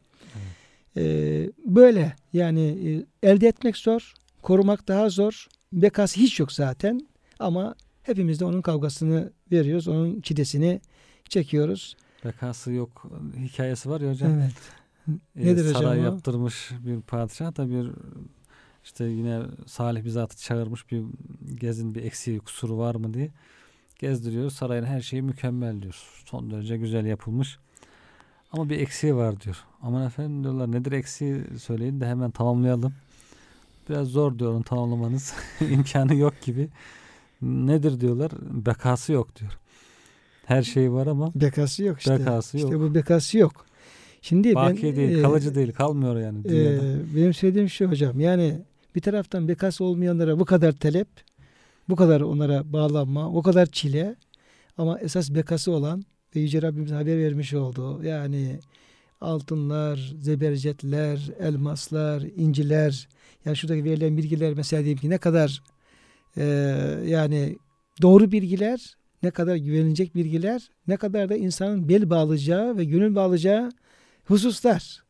E, 0.97 1.03
böyle 1.67 2.17
yani 2.33 2.61
e, 3.23 3.29
elde 3.29 3.49
etmek 3.49 3.77
zor, 3.77 4.15
korumak 4.43 4.89
daha 4.89 5.09
zor. 5.09 5.47
Bekası 5.73 6.21
hiç 6.21 6.41
yok 6.41 6.53
zaten 6.53 7.01
ama 7.39 7.75
hepimiz 8.03 8.41
de 8.41 8.45
onun 8.45 8.63
kavgasını 8.63 9.33
veriyoruz, 9.53 9.89
onun 9.89 10.21
çilesini 10.21 10.81
çekiyoruz. 11.29 11.97
Bekası 12.25 12.73
yok 12.73 13.11
hikayesi 13.39 13.91
var 13.91 14.01
ya 14.01 14.11
hocam. 14.11 14.33
Evet. 14.33 14.53
Ee, 15.37 15.47
Nedir 15.47 15.69
hocam 15.69 15.83
saray 15.83 16.01
o? 16.01 16.03
yaptırmış 16.03 16.71
bir 16.87 17.01
padişah 17.01 17.57
da 17.57 17.71
bir 17.71 17.91
işte 18.85 19.05
yine 19.05 19.43
salih 19.67 20.05
bir 20.05 20.11
zatı 20.11 20.39
çağırmış 20.39 20.91
bir 20.91 21.03
gezin 21.61 21.95
bir 21.95 22.05
eksiği 22.05 22.39
kusuru 22.39 22.79
var 22.79 22.95
mı 22.95 23.15
diye 23.15 23.31
gezdiriyor. 23.99 24.51
Sarayın 24.51 24.85
her 24.85 25.01
şeyi 25.01 25.23
mükemmel 25.23 25.83
diyor. 25.83 26.23
Son 26.25 26.51
derece 26.51 26.77
güzel 26.77 27.07
yapılmış. 27.07 27.59
Ama 28.53 28.69
bir 28.69 28.79
eksiği 28.79 29.17
var 29.17 29.41
diyor. 29.41 29.65
Aman 29.83 30.07
efendim 30.07 30.43
diyorlar 30.43 30.73
nedir 30.73 30.93
eksiği 30.93 31.45
söyleyin 31.59 32.01
de 32.01 32.07
hemen 32.07 32.31
tamamlayalım. 32.31 32.93
Biraz 33.89 34.09
zor 34.09 34.39
diyor 34.39 34.55
onu 34.55 34.63
tamamlamanız. 34.63 35.35
imkanı 35.71 36.15
yok 36.15 36.35
gibi. 36.43 36.69
Nedir 37.43 38.01
diyorlar? 38.01 38.33
Bekası 38.41 39.13
yok 39.13 39.37
diyor. 39.37 39.59
Her 40.45 40.63
şey 40.63 40.93
var 40.93 41.07
ama 41.07 41.33
Bekası 41.35 41.85
yok 41.85 41.99
işte. 41.99 42.19
Bekası 42.19 42.57
İşte 42.57 42.69
yok. 42.69 42.81
bu 42.81 42.95
bekası 42.95 43.39
yok. 43.39 43.67
Şimdi 44.23 44.55
baki 44.55 44.87
ben, 44.87 44.97
değil, 44.97 45.19
e, 45.19 45.23
kalıcı 45.23 45.55
değil, 45.55 45.73
kalmıyor 45.73 46.17
yani 46.17 46.45
dünyada. 46.45 46.87
Ee, 46.87 47.17
benim 47.17 47.35
söylediğim 47.35 47.69
şu 47.69 47.87
hocam 47.87 48.21
yani 48.21 48.59
bir 48.95 49.01
taraftan 49.01 49.49
bekası 49.49 49.85
olmayanlara 49.85 50.39
bu 50.39 50.45
kadar 50.45 50.73
talep, 50.73 51.09
bu 51.89 51.97
kadar 51.97 52.21
onlara 52.21 52.73
bağlanma, 52.73 53.29
o 53.29 53.43
kadar 53.43 53.67
çile 53.67 54.17
ama 54.79 55.01
esas 55.01 55.31
bekası 55.31 55.73
olan 55.73 56.05
ve 56.37 56.41
Yüce 56.41 56.63
Rabbimiz 56.63 56.91
haber 56.91 57.19
vermiş 57.19 57.55
olduğu 57.55 58.05
yani 58.05 58.61
altınlar, 59.21 60.13
zebercetler, 60.21 61.31
elmaslar, 61.41 62.23
inciler 62.37 63.09
yani 63.45 63.57
şuradaki 63.57 63.85
verilen 63.85 64.17
bilgiler 64.17 64.55
mesela 64.55 64.81
diyeyim 64.81 64.99
ki 64.99 65.11
ne 65.11 65.19
kadar 65.19 65.63
e, 66.37 66.45
yani 67.07 67.57
doğru 68.03 68.33
bilgiler, 68.33 68.95
ne 69.23 69.31
kadar 69.31 69.57
güvenilecek 69.57 70.15
bilgiler, 70.15 70.71
ne 70.89 70.97
kadar 70.97 71.29
da 71.29 71.37
insanın 71.37 71.89
bel 71.89 72.11
bağlayacağı 72.11 72.77
ve 72.77 72.85
gönül 72.85 73.15
bağlayacağı 73.15 73.73
hususlar. 74.25 75.03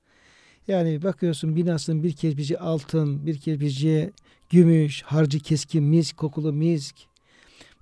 Yani 0.71 1.03
bakıyorsun 1.03 1.57
binasının 1.57 2.03
bir 2.03 2.13
kirpici 2.13 2.59
altın, 2.59 3.27
bir 3.27 3.39
kirpici 3.39 4.11
gümüş, 4.51 5.03
harcı 5.03 5.41
keskin 5.41 5.85
misk, 5.85 6.17
kokulu 6.17 6.53
misk. 6.53 6.97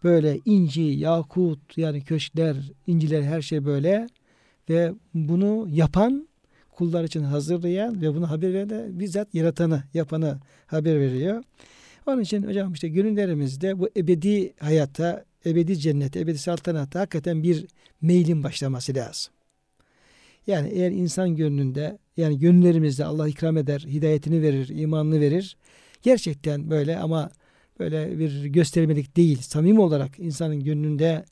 Böyle 0.04 0.40
inci, 0.44 0.80
yakut 0.80 1.78
yani 1.78 2.04
köşkler, 2.04 2.56
inciler 2.86 3.22
her 3.22 3.42
şey 3.42 3.64
böyle. 3.64 4.06
Ve 4.70 4.92
bunu 5.14 5.66
yapan 5.70 6.28
kullar 6.70 7.04
için 7.04 7.22
hazırlayan 7.22 8.02
ve 8.02 8.14
bunu 8.14 8.30
haber 8.30 8.54
veren 8.54 8.70
de 8.70 8.88
bizzat 8.90 9.34
yaratanı, 9.34 9.82
yapanı 9.94 10.38
haber 10.66 11.00
veriyor. 11.00 11.44
Onun 12.06 12.22
için 12.22 12.42
hocam 12.42 12.72
işte 12.72 12.88
gönüllerimizde 12.88 13.78
bu 13.78 13.88
ebedi 13.96 14.52
hayata, 14.60 15.24
ebedi 15.46 15.78
cennete, 15.78 16.20
ebedi 16.20 16.38
saltanata 16.38 17.00
hakikaten 17.00 17.42
bir 17.42 17.66
meylin 18.00 18.42
başlaması 18.42 18.94
lazım. 18.94 19.32
Yani 20.48 20.68
eğer 20.68 20.90
insan 20.90 21.36
gönlünde 21.36 21.98
yani 22.16 22.38
gönüllerimizde 22.38 23.04
Allah 23.04 23.28
ikram 23.28 23.56
eder, 23.56 23.80
hidayetini 23.80 24.42
verir, 24.42 24.68
imanını 24.68 25.20
verir. 25.20 25.56
Gerçekten 26.02 26.70
böyle 26.70 26.98
ama 26.98 27.30
böyle 27.78 28.18
bir 28.18 28.44
göstermelik 28.44 29.16
değil, 29.16 29.38
samimi 29.42 29.80
olarak 29.80 30.18
insanın 30.18 30.64
gönlünde 30.64 31.24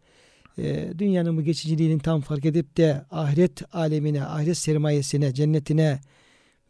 e, 0.59 0.93
dünyanın 0.99 1.37
bu 1.37 1.43
geçiciliğini 1.43 1.99
tam 1.99 2.21
fark 2.21 2.45
edip 2.45 2.77
de 2.77 3.05
ahiret 3.11 3.75
alemine, 3.75 4.25
ahiret 4.25 4.57
sermayesine, 4.57 5.35
cennetine 5.35 6.01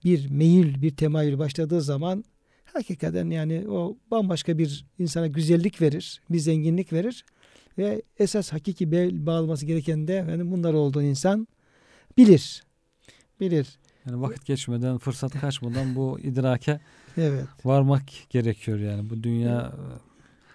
bir 0.05 0.31
meyil, 0.31 0.83
bir 0.83 0.97
temayül 0.97 1.39
başladığı 1.39 1.81
zaman 1.81 2.25
hakikaten 2.65 3.31
yani 3.31 3.69
o 3.69 3.97
bambaşka 4.11 4.59
bir 4.59 4.87
insana 4.99 5.27
güzellik 5.27 5.83
verir, 5.83 6.21
bir 6.31 6.39
zenginlik 6.39 6.93
verir 6.93 7.25
ve 7.79 8.03
esas 8.19 8.53
hakiki 8.53 8.93
bağlaması 9.27 9.67
gereken 9.67 10.09
de 10.09 10.13
yani 10.13 10.51
bunlar 10.51 10.75
olduğu 10.75 11.03
insan 11.03 11.49
bilir. 12.17 12.63
Bilir. 13.41 13.79
Yani 14.07 14.23
vakit 14.23 14.47
geçmeden, 14.47 14.99
fırsat 14.99 15.41
kaçmadan 15.41 15.95
bu 15.97 16.19
idrake 16.21 16.81
Evet. 17.17 17.45
varmak 17.65 18.03
gerekiyor 18.31 18.79
yani. 18.79 19.11
Bu 19.11 19.23
dünya 19.23 19.73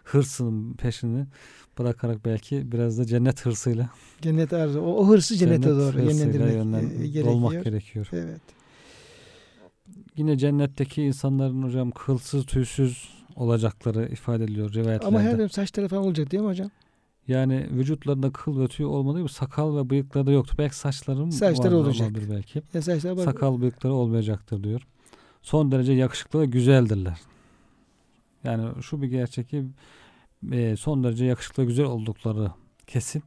hırsının 0.03 0.73
peşini 0.73 1.25
bırakarak 1.79 2.25
belki 2.25 2.71
biraz 2.71 2.97
da 2.97 3.05
cennet 3.05 3.45
hırsıyla 3.45 3.89
Cennet 4.21 4.53
arzu. 4.53 4.79
O, 4.79 4.93
o 4.95 5.07
hırsı 5.07 5.35
cennete 5.35 5.61
cennet 5.61 5.77
doğru 5.79 5.97
yönlendirmek 6.01 6.53
yönlen- 6.55 6.89
e, 6.89 7.07
gerekiyor. 7.07 7.25
olmak 7.25 7.63
gerekiyor. 7.63 8.09
Evet. 8.13 8.41
Yine 10.17 10.37
cennetteki 10.37 11.03
insanların 11.03 11.63
hocam 11.63 11.91
kılsız 11.91 12.45
tüysüz 12.45 13.09
olacakları 13.35 14.09
ifade 14.11 14.43
ediliyor 14.43 14.73
rivayetlerde. 14.73 15.05
Ama 15.05 15.21
her 15.21 15.49
saçları 15.49 15.87
falan 15.87 16.03
olacak 16.03 16.31
değil 16.31 16.43
mi 16.43 16.49
hocam? 16.49 16.71
Yani 17.31 17.67
vücutlarında 17.71 18.31
kıl 18.31 18.59
ve 18.61 18.67
tüy 18.67 18.85
olmadığı 18.85 19.19
gibi 19.19 19.29
sakal 19.29 19.77
ve 19.77 19.89
bıyıkları 19.89 20.25
da 20.25 20.31
yoktu. 20.31 20.55
Belki 20.57 20.75
saçlarım 20.75 21.31
Saçları 21.31 21.75
vardır, 21.75 21.85
olacak. 21.87 22.11
olabilir 22.11 22.29
belki. 22.29 22.61
Ya 22.73 22.81
saçlar 22.81 23.17
bak. 23.17 23.23
Sakal 23.23 23.61
bıyıkları 23.61 23.93
olmayacaktır 23.93 24.63
diyor. 24.63 24.81
Son 25.41 25.71
derece 25.71 25.93
yakışıklı 25.93 26.41
ve 26.41 26.45
güzeldirler. 26.45 27.17
Yani 28.43 28.83
şu 28.83 29.01
bir 29.01 29.07
gerçek 29.07 29.49
ki 29.49 29.65
e, 30.51 30.75
son 30.75 31.03
derece 31.03 31.25
yakışıklı 31.25 31.63
ve 31.63 31.67
güzel 31.67 31.85
oldukları 31.85 32.51
kesin. 32.87 33.23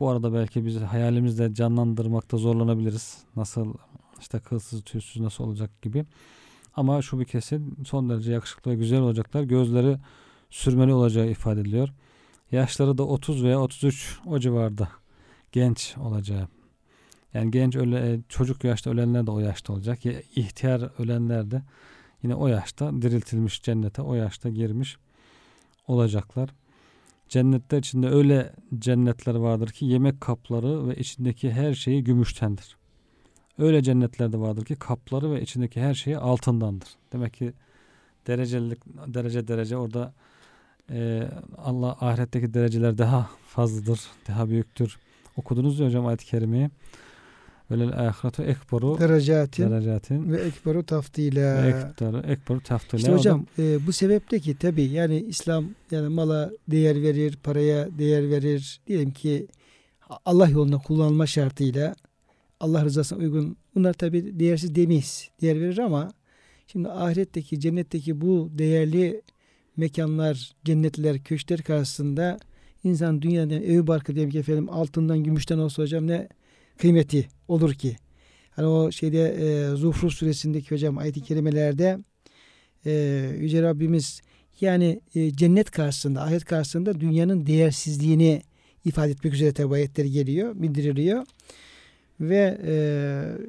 Bu 0.00 0.08
arada 0.08 0.34
belki 0.34 0.66
biz 0.66 0.76
hayalimizde 0.76 1.54
canlandırmakta 1.54 2.36
zorlanabiliriz. 2.36 3.18
Nasıl 3.36 3.74
işte 4.20 4.38
kılsız 4.38 4.82
tüysüz 4.82 5.22
nasıl 5.22 5.44
olacak 5.44 5.82
gibi. 5.82 6.04
Ama 6.76 7.02
şu 7.02 7.20
bir 7.20 7.24
kesin 7.24 7.76
son 7.86 8.08
derece 8.10 8.32
yakışıklı 8.32 8.70
ve 8.70 8.74
güzel 8.74 9.00
olacaklar. 9.00 9.42
Gözleri 9.42 9.96
sürmeli 10.50 10.92
olacağı 10.92 11.26
ifade 11.30 11.60
ediliyor. 11.60 11.88
Yaşları 12.52 12.98
da 12.98 13.06
30 13.06 13.44
veya 13.44 13.60
33 13.60 14.18
o 14.26 14.38
civarda 14.38 14.88
genç 15.52 15.94
olacağı. 15.98 16.48
Yani 17.34 17.50
genç 17.50 17.76
öle, 17.76 18.12
e, 18.12 18.20
çocuk 18.28 18.64
yaşta 18.64 18.90
ölenler 18.90 19.26
de 19.26 19.30
o 19.30 19.40
yaşta 19.40 19.72
olacak. 19.72 20.04
Ya 20.04 20.12
ihtiyar 20.36 21.02
ölenler 21.02 21.50
de 21.50 21.62
yine 22.22 22.34
o 22.34 22.48
yaşta 22.48 23.02
diriltilmiş 23.02 23.62
cennete 23.62 24.02
o 24.02 24.14
yaşta 24.14 24.48
girmiş 24.48 24.96
olacaklar. 25.88 26.50
Cennetler 27.28 27.78
içinde 27.78 28.08
öyle 28.08 28.52
cennetler 28.78 29.34
vardır 29.34 29.68
ki 29.68 29.86
yemek 29.86 30.20
kapları 30.20 30.88
ve 30.88 30.96
içindeki 30.96 31.52
her 31.52 31.74
şeyi 31.74 32.04
gümüştendir. 32.04 32.76
Öyle 33.58 33.82
cennetler 33.82 34.32
de 34.32 34.38
vardır 34.38 34.64
ki 34.64 34.76
kapları 34.76 35.32
ve 35.32 35.42
içindeki 35.42 35.80
her 35.80 35.94
şeyi 35.94 36.18
altındandır. 36.18 36.88
Demek 37.12 37.34
ki 37.34 37.52
derecelik 38.26 38.78
derece 38.86 39.48
derece 39.48 39.76
orada 39.76 40.14
e, 40.90 41.28
Allah 41.58 41.96
ahiretteki 42.00 42.54
dereceler 42.54 42.98
daha 42.98 43.30
fazladır, 43.48 44.00
daha 44.28 44.48
büyüktür. 44.48 44.98
Okudunuz 45.36 45.80
ya 45.80 45.86
hocam 45.86 46.06
ayet-i 46.06 46.26
kerimeyi. 46.26 46.70
Velel 47.70 48.08
ahiretu 48.08 48.42
ekberu 48.42 48.98
Derecatin 48.98 49.70
derecatin 49.70 50.32
ve 50.32 50.40
ekberu 50.40 50.78
ve 50.78 50.82
taftile. 50.82 51.68
ekberu 51.68 52.18
ekberu 52.32 52.60
taftile. 52.60 52.98
İşte 52.98 53.12
hocam 53.12 53.46
e, 53.58 53.86
bu 53.86 53.92
sebeple 53.92 54.38
ki 54.38 54.58
tabi 54.58 54.82
yani 54.82 55.20
İslam 55.20 55.64
yani 55.90 56.08
mala 56.08 56.50
değer 56.68 57.02
verir, 57.02 57.38
paraya 57.42 57.98
değer 57.98 58.30
verir. 58.30 58.80
Diyelim 58.86 59.10
ki 59.10 59.46
Allah 60.24 60.48
yolunda 60.48 60.78
kullanılma 60.78 61.26
şartıyla 61.26 61.94
Allah 62.60 62.84
rızasına 62.84 63.18
uygun. 63.18 63.56
Bunlar 63.74 63.92
tabi 63.92 64.40
değersiz 64.40 64.74
demeyiz. 64.74 65.30
Değer 65.40 65.60
verir 65.60 65.78
ama 65.78 66.12
şimdi 66.66 66.88
ahiretteki, 66.88 67.60
cennetteki 67.60 68.20
bu 68.20 68.50
değerli 68.52 69.22
mekanlar, 69.76 70.52
cennetler, 70.64 71.22
köşkler 71.24 71.62
karşısında 71.62 72.38
insan 72.84 73.22
dünyadan 73.22 73.62
evi 73.62 73.86
barkı 73.86 74.14
diyelim 74.14 74.30
ki 74.30 74.38
efendim 74.38 74.70
altından, 74.70 75.24
gümüşten 75.24 75.58
olsa 75.58 75.82
hocam 75.82 76.06
ne 76.06 76.28
kıymeti 76.78 77.28
olur 77.48 77.74
ki? 77.74 77.96
Hani 78.50 78.66
o 78.66 78.92
şeyde 78.92 79.28
e, 79.28 79.76
Zuhruf 79.76 80.12
suresindeki 80.12 80.70
hocam 80.70 80.98
ayet-i 80.98 81.22
kerimelerde 81.22 81.98
e, 82.86 82.92
Yüce 83.40 83.62
Rabbimiz 83.62 84.20
yani 84.60 85.00
e, 85.14 85.32
cennet 85.32 85.70
karşısında, 85.70 86.22
ahiret 86.22 86.44
karşısında 86.44 87.00
dünyanın 87.00 87.46
değersizliğini 87.46 88.42
ifade 88.84 89.10
etmek 89.10 89.34
üzere 89.34 89.52
tabi 89.52 89.74
ayetleri 89.74 90.10
geliyor, 90.10 90.54
bildiriliyor. 90.54 91.26
Ve 92.20 92.58
e, 92.66 92.72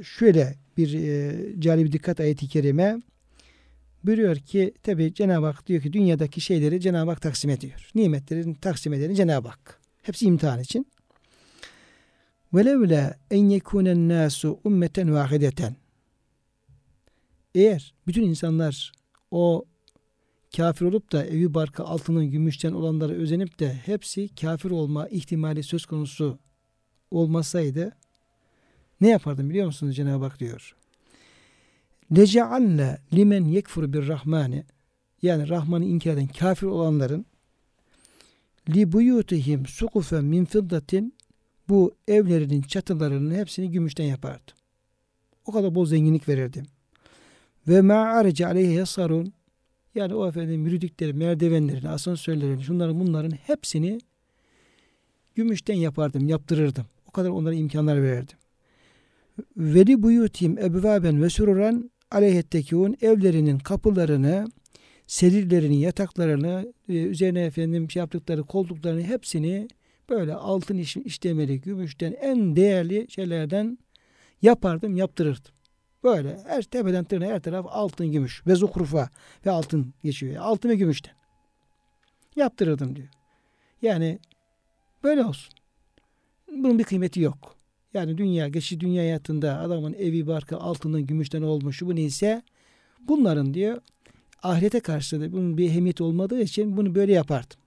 şöyle 0.04 0.56
bir 0.78 0.94
e, 0.94 1.36
cali 1.60 1.86
bir 1.86 1.92
dikkat 1.92 2.20
ayeti 2.20 2.48
kerime 2.48 3.02
buyuruyor 4.05 4.37
ki 4.37 4.75
tabi 4.83 5.15
Cenab-ı 5.15 5.47
Hak 5.47 5.67
diyor 5.67 5.83
ki 5.83 5.93
dünyadaki 5.93 6.41
şeyleri 6.41 6.81
Cenab-ı 6.81 7.11
Hak 7.11 7.23
taksim 7.23 7.51
ediyor. 7.51 7.91
Nimetlerin 7.95 8.55
taksim 8.55 8.93
edeni 8.93 9.17
Cenab-ı 9.17 9.49
Hak. 9.49 9.81
Hepsi 10.03 10.27
imtihan 10.27 10.61
için. 10.61 10.87
وَلَوْلَا 12.53 13.15
اَنْ 13.31 13.61
يَكُونَ 13.61 13.89
النَّاسُ 13.89 14.59
ummeten 14.65 15.15
vahideten 15.15 15.77
Eğer 17.55 17.95
bütün 18.07 18.23
insanlar 18.23 18.93
o 19.31 19.65
kafir 20.57 20.85
olup 20.85 21.13
da 21.13 21.27
evi 21.27 21.55
barkı 21.55 21.85
altının 21.85 22.31
gümüşten 22.31 22.73
olanlara 22.73 23.13
özenip 23.13 23.59
de 23.59 23.75
hepsi 23.75 24.35
kafir 24.35 24.71
olma 24.71 25.09
ihtimali 25.09 25.63
söz 25.63 25.87
konusu 25.87 26.39
olmasaydı 27.11 27.93
ne 29.01 29.09
yapardım 29.09 29.51
biliyor 29.51 29.67
musunuz 29.67 29.97
Cenab-ı 29.97 30.25
Hak 30.25 30.41
diyor. 30.41 30.77
Lecealne 32.16 32.98
limen 33.14 33.46
yekfur 33.46 33.94
bir 33.94 34.08
rahmani 34.08 34.64
yani 35.22 35.50
Rahman'ı 35.50 35.86
inkar 35.86 36.14
eden 36.14 36.28
kafir 36.28 36.68
olanların 36.68 37.26
li 38.70 38.92
buyutihim 38.92 39.66
sukufen 39.66 40.26
min 40.26 40.46
fiddatin 40.46 41.14
bu 41.70 41.96
evlerinin 42.08 42.62
çatılarının 42.62 43.36
hepsini 43.36 43.72
gümüşten 43.72 44.06
yapardım. 44.06 44.56
O 45.46 45.52
kadar 45.52 45.76
bol 45.76 45.86
zenginlik 45.86 46.30
verirdim. 46.30 46.66
Ve 47.68 47.82
ma 47.82 47.94
arece 47.94 48.48
aleyhi 48.48 48.74
yasarun 48.74 49.34
yani 49.96 50.14
o 50.16 50.28
efendim 50.28 50.66
yürüdükleri 50.66 51.14
merdivenlerini, 51.14 51.90
asansörlerini, 51.90 52.64
şunların 52.64 53.00
bunların 53.00 53.32
hepsini 53.32 54.00
gümüşten 55.36 55.76
yapardım, 55.76 56.30
yaptırırdım. 56.30 56.86
O 57.08 57.12
kadar 57.12 57.30
onlara 57.30 57.54
imkanlar 57.54 58.04
verirdim. 58.04 58.38
Veli 59.58 60.04
buyutim 60.04 60.58
ebvaben 60.58 61.24
ve 61.24 61.30
sururan 61.30 61.92
aleyhettekûn 62.12 62.98
evlerinin 63.02 63.60
kapılarını, 63.60 64.48
serirlerini, 65.08 65.80
yataklarını, 65.82 66.74
e, 66.90 66.94
üzerine 66.94 67.42
efendim 67.42 67.92
şey 67.92 68.00
yaptıkları 68.00 68.44
koltuklarını 68.44 69.02
hepsini 69.02 69.68
böyle 70.10 70.34
altın 70.34 70.78
iş, 70.78 70.98
işlemeli, 70.98 71.62
gümüşten 71.62 72.12
en 72.22 72.56
değerli 72.56 73.08
şeylerden 73.10 73.78
yapardım, 74.42 74.96
yaptırırdım. 74.98 75.52
Böyle 76.04 76.40
her 76.48 76.62
tepeden 76.62 77.04
tırnağa 77.04 77.26
her 77.26 77.40
taraf 77.40 77.66
altın, 77.70 78.12
gümüş 78.12 78.48
ve 78.48 78.56
zukrufa 78.56 79.10
ve 79.46 79.52
altın 79.52 79.94
geçiyor. 80.04 80.36
Altın 80.36 80.70
ve 80.70 80.76
gümüşten. 80.76 81.14
Yaptırırdım 82.36 82.96
diyor. 82.96 83.08
Yani 83.82 84.20
böyle 85.04 85.26
olsun. 85.26 85.54
Bunun 86.52 86.80
bir 86.80 86.84
kıymeti 86.84 87.22
yok. 87.22 87.57
Yani 87.94 88.18
dünya, 88.18 88.48
geçici 88.48 88.80
dünya 88.80 89.04
hayatında 89.04 89.60
adamın 89.60 89.94
evi, 89.94 90.28
barkı 90.28 90.58
altından, 90.58 91.02
gümüşten 91.06 91.42
olmuş 91.42 91.82
bu 91.82 91.96
neyse 91.96 92.42
bunların 93.08 93.54
diyor 93.54 93.82
ahirete 94.44 94.80
karşı 94.80 95.22
da 95.22 95.32
bunun 95.32 95.58
bir 95.58 95.66
ehemmiyeti 95.70 96.04
olmadığı 96.04 96.42
için 96.42 96.78
bunu 96.78 96.96
böyle 96.96 97.14
yapardım. 97.14 97.60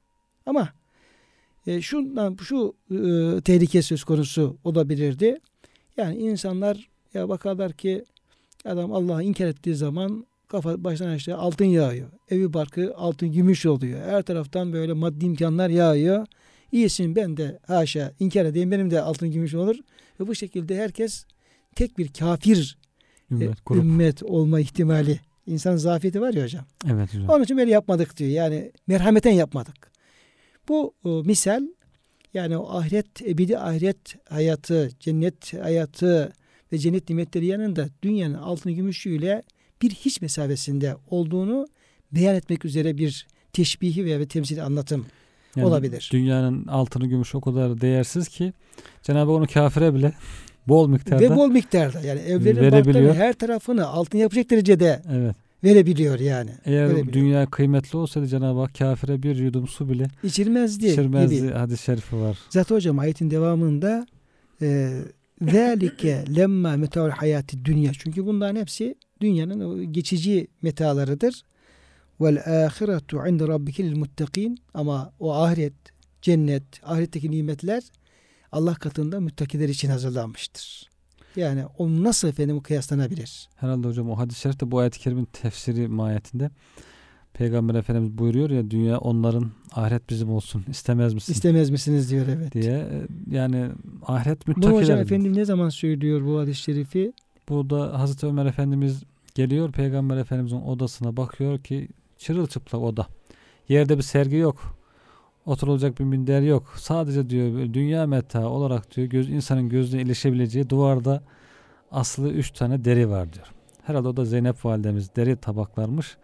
Ama 0.47 0.69
e, 1.67 1.81
şundan 1.81 2.37
şu 2.43 2.75
e, 2.91 2.97
tehlike 3.41 3.83
söz 3.83 4.05
konusu 4.05 4.57
olabilirdi. 4.65 5.41
Yani 5.97 6.17
insanlar 6.17 6.89
ya 7.15 7.29
bakarlar 7.29 7.73
ki 7.73 8.05
adam 8.65 8.93
Allah'ı 8.93 9.23
inkar 9.23 9.47
ettiği 9.47 9.75
zaman 9.75 10.27
kafa 10.49 10.85
baştan 10.85 11.07
aşağı 11.07 11.39
altın 11.39 11.65
yağıyor. 11.65 12.09
Evi 12.31 12.53
barkı 12.53 12.95
altın 12.97 13.33
gümüş 13.33 13.67
oluyor. 13.67 14.01
Her 14.01 14.23
taraftan 14.23 14.73
böyle 14.73 14.93
maddi 14.93 15.25
imkanlar 15.25 15.69
yağıyor. 15.69 16.27
İyisin 16.73 17.17
ben 17.17 17.37
de 17.37 17.59
haşa 17.67 18.13
inkar 18.21 18.45
edeyim 18.45 18.71
benim 18.71 18.91
de 18.91 19.01
altın 19.01 19.31
gümüş 19.31 19.55
olur. 19.55 19.77
Ve 20.21 20.27
bu 20.27 20.35
şekilde 20.35 20.77
herkes 20.77 21.25
tek 21.75 21.99
bir 21.99 22.09
kafir 22.09 22.79
ümmet, 23.31 23.59
e, 23.71 23.75
ümmet 23.75 24.23
olma 24.23 24.61
ihtimali. 24.61 25.21
İnsan 25.47 25.77
zafiyeti 25.77 26.21
var 26.21 26.35
ya 26.35 26.45
hocam. 26.45 26.65
Evet 26.87 27.15
hocam. 27.15 27.29
Onun 27.29 27.45
için 27.45 27.57
böyle 27.59 27.71
yapmadık 27.71 28.17
diyor. 28.17 28.31
Yani 28.31 28.73
merhameten 28.87 29.33
yapmadık. 29.33 29.91
Bu 30.69 30.95
o, 31.05 31.23
misal 31.25 31.63
yani 32.35 32.57
o 32.57 32.79
ahiret, 32.79 33.23
ebedi 33.23 33.59
ahiret 33.59 34.29
hayatı, 34.29 34.91
cennet 35.01 35.55
hayatı 35.55 36.33
ve 36.73 36.79
cennet 36.79 37.09
nimetleri 37.09 37.47
yanında 37.47 37.89
dünyanın 38.03 38.35
altın 38.35 38.73
gümüşüyle 38.73 39.43
bir 39.83 39.91
hiç 39.91 40.21
mesafesinde 40.21 40.97
olduğunu 41.11 41.67
beyan 42.13 42.35
etmek 42.35 42.65
üzere 42.65 42.99
bir 42.99 43.27
teşbihi 43.53 44.05
veya 44.05 44.21
bir 44.21 44.29
temsili 44.29 44.63
anlatım 44.63 45.07
yani 45.57 45.67
olabilir. 45.67 46.09
Dünyanın 46.13 46.67
altını 46.67 47.07
gümüşü 47.07 47.39
o 47.39 47.41
kadar 47.41 47.81
değersiz 47.81 48.29
ki 48.29 48.53
Cenab-ı 49.03 49.33
onu 49.33 49.47
kafire 49.47 49.95
bile 49.95 50.13
bol 50.69 50.89
miktarda 50.89 51.23
ve 51.23 51.37
bol 51.37 51.51
miktarda 51.51 52.01
yani 52.01 52.21
evlerin 52.21 52.73
bankları 52.73 53.15
her 53.15 53.33
tarafını 53.33 53.87
altın 53.87 54.19
yapacak 54.19 54.51
derecede 54.51 55.03
evet. 55.13 55.37
verebiliyor 55.65 56.19
yani. 56.19 56.51
Eğer 56.65 56.85
verebiliyor. 56.85 57.13
dünya 57.13 57.47
kıymetli 57.47 57.99
olsaydı 57.99 58.27
Cenab-ı 58.27 58.61
Hak 58.61 58.75
kafire 58.75 59.23
bir 59.23 59.37
yudum 59.37 59.69
su 59.69 59.89
bile 59.89 60.07
içirmezdi. 60.23 60.87
İçirmezdi 60.87 61.37
gibi. 61.37 61.51
hadis-i 61.51 61.85
şerifi 61.85 62.17
var. 62.17 62.39
Zaten 62.51 62.75
hocam 62.75 62.99
ayetin 62.99 63.31
devamında 63.31 64.07
e, 64.63 64.91
Zalike 65.43 66.25
lemma 66.37 66.77
metaul 66.77 67.11
hayati 67.11 67.65
dünya. 67.65 67.93
Çünkü 67.99 68.27
bunların 68.27 68.61
hepsi 68.61 68.95
dünyanın 69.21 69.93
geçici 69.93 70.47
metalarıdır. 70.63 71.43
Vel 72.21 72.65
ahiretu 72.67 73.27
inde 73.29 73.49
rabbike 73.49 73.85
lil 73.85 73.97
muttakin. 73.97 74.59
Ama 74.75 75.13
o 75.21 75.35
ahiret, 75.35 75.73
cennet, 76.23 76.65
ahiretteki 76.83 77.31
nimetler 77.31 77.83
Allah 78.53 78.75
katında 78.75 79.21
müttakiler 79.21 79.69
için 79.69 79.91
hazırlanmıştır. 79.91 80.91
Yani 81.37 81.65
o 81.79 82.03
nasıl 82.03 82.29
efendim 82.29 82.61
kıyaslanabilir? 82.61 83.49
Herhalde 83.57 83.89
hocam 83.89 84.11
o 84.11 84.19
hadis-i 84.19 84.41
şerif 84.41 84.61
de 84.61 84.71
bu 84.71 84.79
ayet-i 84.79 84.99
kerimin 85.01 85.25
tefsiri 85.25 85.89
mahiyetinde. 85.89 86.51
Peygamber 87.33 87.75
Efendimiz 87.75 88.19
buyuruyor 88.19 88.51
ya 88.51 88.71
dünya 88.71 88.99
onların 88.99 89.51
ahiret 89.73 90.11
bizim 90.11 90.31
olsun 90.31 90.65
istemez 90.71 91.15
misin 91.15 91.33
İstemez 91.33 91.71
misiniz 91.71 92.11
diyor 92.11 92.27
evet. 92.29 92.53
diye. 92.53 92.73
E, 92.73 93.07
Yani 93.31 93.69
ahiret 94.07 94.47
Bunu 94.47 94.55
hocam 94.57 94.73
müttakiler. 94.73 94.99
efendim 94.99 95.37
ne 95.37 95.45
zaman 95.45 95.69
söylüyor 95.69 96.27
bu 96.27 96.41
hadis-i 96.41 96.61
şerifi? 96.63 97.13
Burada 97.49 97.99
Hazreti 97.99 98.27
Ömer 98.27 98.47
Efendimiz 98.47 99.03
geliyor 99.35 99.73
Peygamber 99.73 100.17
Efendimizin 100.17 100.61
odasına 100.61 101.17
bakıyor 101.17 101.59
ki 101.59 101.89
çırılçıplak 102.21 102.83
oda. 102.83 103.07
Yerde 103.69 103.99
bir 103.99 104.03
sergi 104.03 104.37
yok. 104.37 104.77
Oturulacak 105.47 105.99
bir 105.99 106.05
minder 106.05 106.43
yok. 106.43 106.75
Sadece 106.77 107.31
diyor 107.31 107.75
dünya 107.75 108.07
meta 108.07 108.49
olarak 108.49 108.97
diyor 108.97 109.07
göz, 109.07 109.31
insanın 109.31 109.69
gözüne 109.69 110.03
ilişebileceği 110.03 110.71
duvarda 110.71 111.23
aslı 111.91 112.29
üç 112.29 112.51
tane 112.51 112.85
deri 112.85 113.11
var 113.11 113.33
diyor. 113.33 113.47
Herhalde 113.83 114.09
o 114.09 114.17
da 114.17 114.25
Zeynep 114.25 114.65
validemiz 114.65 115.17
deri 115.17 115.37
tabaklarmış. 115.37 116.17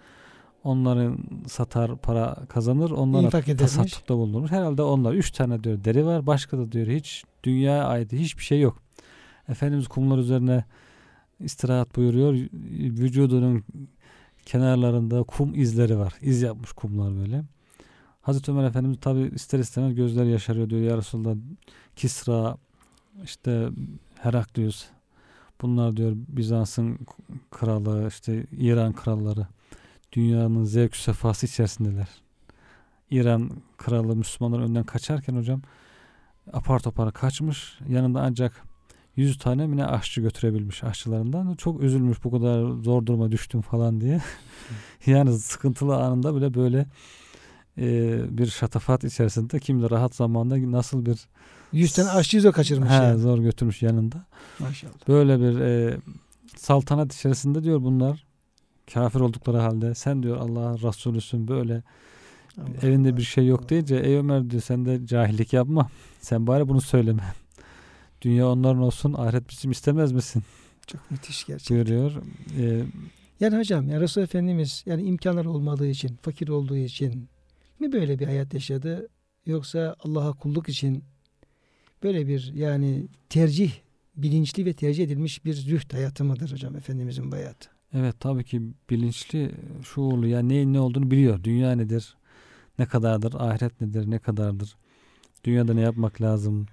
Onların 0.65 1.19
satar 1.47 1.97
para 1.97 2.37
kazanır. 2.49 2.91
Onlara 2.91 3.31
tasaddukta 3.57 4.17
bulunur. 4.17 4.51
Herhalde 4.51 4.83
onlar 4.83 5.15
üç 5.15 5.31
tane 5.31 5.65
diyor 5.65 5.85
deri 5.85 6.07
var. 6.07 6.27
Başka 6.27 6.59
da 6.59 6.73
diyor 6.73 6.87
hiç 6.87 7.25
dünyaya 7.45 7.85
ait 7.85 8.13
hiçbir 8.13 8.43
şey 8.43 8.61
yok. 8.61 8.83
Efendimiz 9.49 9.89
kumlar 9.89 10.19
üzerine 10.19 10.65
istirahat 11.41 11.97
buyuruyor. 11.97 12.33
Vücudunun 12.73 13.65
kenarlarında 14.47 15.23
kum 15.23 15.55
izleri 15.55 15.99
var. 15.99 16.15
İz 16.23 16.43
yapmış 16.43 16.73
kumlar 16.73 17.17
böyle. 17.17 17.45
Hazreti 18.23 18.51
Ömer 18.51 18.65
Efendimiz 18.65 18.99
tabi 19.01 19.21
ister 19.35 19.59
istemez 19.59 19.95
gözleri 19.95 20.29
yaşarıyor 20.29 20.71
diyor. 20.71 20.81
Ya 20.81 20.97
Resulallah 20.97 21.37
Kisra 21.97 22.57
işte 23.25 23.69
Heraklius 24.15 24.87
bunlar 25.63 25.97
diyor 25.97 26.13
Bizans'ın 26.29 26.99
kralı 27.51 28.09
işte 28.09 28.47
İran 28.59 28.93
kralları 28.93 29.47
dünyanın 30.13 30.65
zevk 30.65 30.97
sefası 30.97 31.47
içerisindeler. 31.47 32.09
İran 33.11 33.51
kralı 33.77 34.17
Müslümanların 34.17 34.63
önden 34.63 34.85
kaçarken 34.85 35.37
hocam 35.37 35.63
apar 36.53 36.79
topar 36.79 37.13
kaçmış. 37.13 37.79
Yanında 37.89 38.21
ancak 38.21 38.66
100 39.17 39.39
tane 39.39 39.67
mi 39.67 39.77
ne 39.77 39.87
aşçı 39.87 40.21
götürebilmiş 40.21 40.85
aşçılarından. 40.85 41.55
Çok 41.55 41.83
üzülmüş 41.83 42.25
bu 42.25 42.31
kadar 42.31 42.83
zor 42.83 43.07
duruma 43.07 43.33
düştüm 43.33 43.61
falan 43.61 44.01
diye. 44.01 44.21
yani 45.07 45.39
sıkıntılı 45.39 45.97
anında 45.97 46.37
bile 46.37 46.55
böyle 46.55 46.87
e, 47.79 48.19
bir 48.39 48.47
şatafat 48.47 49.05
içerisinde 49.05 49.61
kim 49.61 49.83
de 49.83 49.91
rahat 49.91 50.15
zamanda 50.15 50.73
nasıl 50.73 51.07
bir 51.07 51.19
100 51.73 51.93
tane 51.93 52.11
aşçıyı 52.11 52.43
zor 52.43 52.53
kaçırmış 52.53 52.91
He, 52.91 52.95
yani. 52.95 53.21
zor 53.21 53.39
götürmüş 53.39 53.83
yanında. 53.83 54.25
Maşallah. 54.59 54.93
Böyle 55.09 55.41
bir 55.41 55.61
e, 55.61 55.97
saltanat 56.57 57.15
içerisinde 57.15 57.65
diyor 57.65 57.83
bunlar 57.83 58.27
kafir 58.95 59.21
oldukları 59.21 59.59
halde 59.59 59.95
sen 59.95 60.23
diyor 60.23 60.37
Allah 60.37 60.75
Resulüsün 60.89 61.49
böyle 61.49 61.83
Allah 62.59 62.69
evinde 62.83 63.09
Allah. 63.09 63.17
bir 63.17 63.23
şey 63.23 63.47
yok 63.47 63.71
deyince 63.71 63.97
ey 63.97 64.17
Ömer 64.17 64.51
diyor 64.51 64.63
sen 64.63 64.87
de 64.87 65.07
cahillik 65.07 65.53
yapma. 65.53 65.89
Sen 66.21 66.47
bari 66.47 66.69
bunu 66.69 66.81
söyleme. 66.81 67.23
Dünya 68.23 68.49
onların 68.49 68.83
olsun 68.83 69.13
ahiret 69.13 69.49
bizim 69.51 69.71
istemez 69.71 70.13
misin? 70.13 70.43
Çok 70.87 71.11
müthiş 71.11 71.45
gerçekten. 71.47 71.77
buyuruyor. 71.77 72.13
E, 72.59 72.85
Yani 73.41 73.57
hocam 73.59 73.89
yani 73.89 74.01
Resul 74.01 74.23
Efendimiz 74.23 74.83
yani 74.87 75.03
imkanlar 75.03 75.45
olmadığı 75.45 75.87
için, 75.89 76.17
fakir 76.23 76.49
olduğu 76.49 76.77
için 76.77 77.29
mi 77.81 77.93
böyle 77.93 78.19
bir 78.19 78.27
hayat 78.27 78.55
yaşadı? 78.55 79.09
Yoksa 79.47 79.97
Allah'a 80.01 80.33
kulluk 80.33 80.69
için 80.69 81.05
böyle 82.03 82.27
bir 82.29 82.53
yani 82.55 83.07
tercih, 83.29 83.73
bilinçli 84.17 84.67
ve 84.67 84.73
tercih 84.73 85.05
edilmiş 85.05 85.45
bir 85.45 85.55
zühd 85.55 85.93
hayatı 85.93 86.25
mıdır 86.25 86.53
hocam 86.53 86.77
Efendimizin 86.77 87.33
bu 87.33 87.37
hayatı? 87.37 87.69
evet 87.95 88.21
tabii 88.21 88.45
ki 88.45 88.63
bilinçli, 88.91 89.51
şuurlu 89.83 90.27
yani 90.27 90.49
neyin 90.49 90.73
ne 90.73 90.81
olduğunu 90.81 91.11
biliyor. 91.11 91.45
Dünya 91.45 91.73
nedir? 91.73 92.17
Ne 92.79 92.87
kadardır? 92.87 93.35
Ahiret 93.35 93.81
nedir? 93.81 94.11
Ne 94.11 94.19
kadardır? 94.19 94.77
Dünyada 95.45 95.75
ne 95.75 95.81
yapmak 95.81 96.23
lazım? 96.23 96.67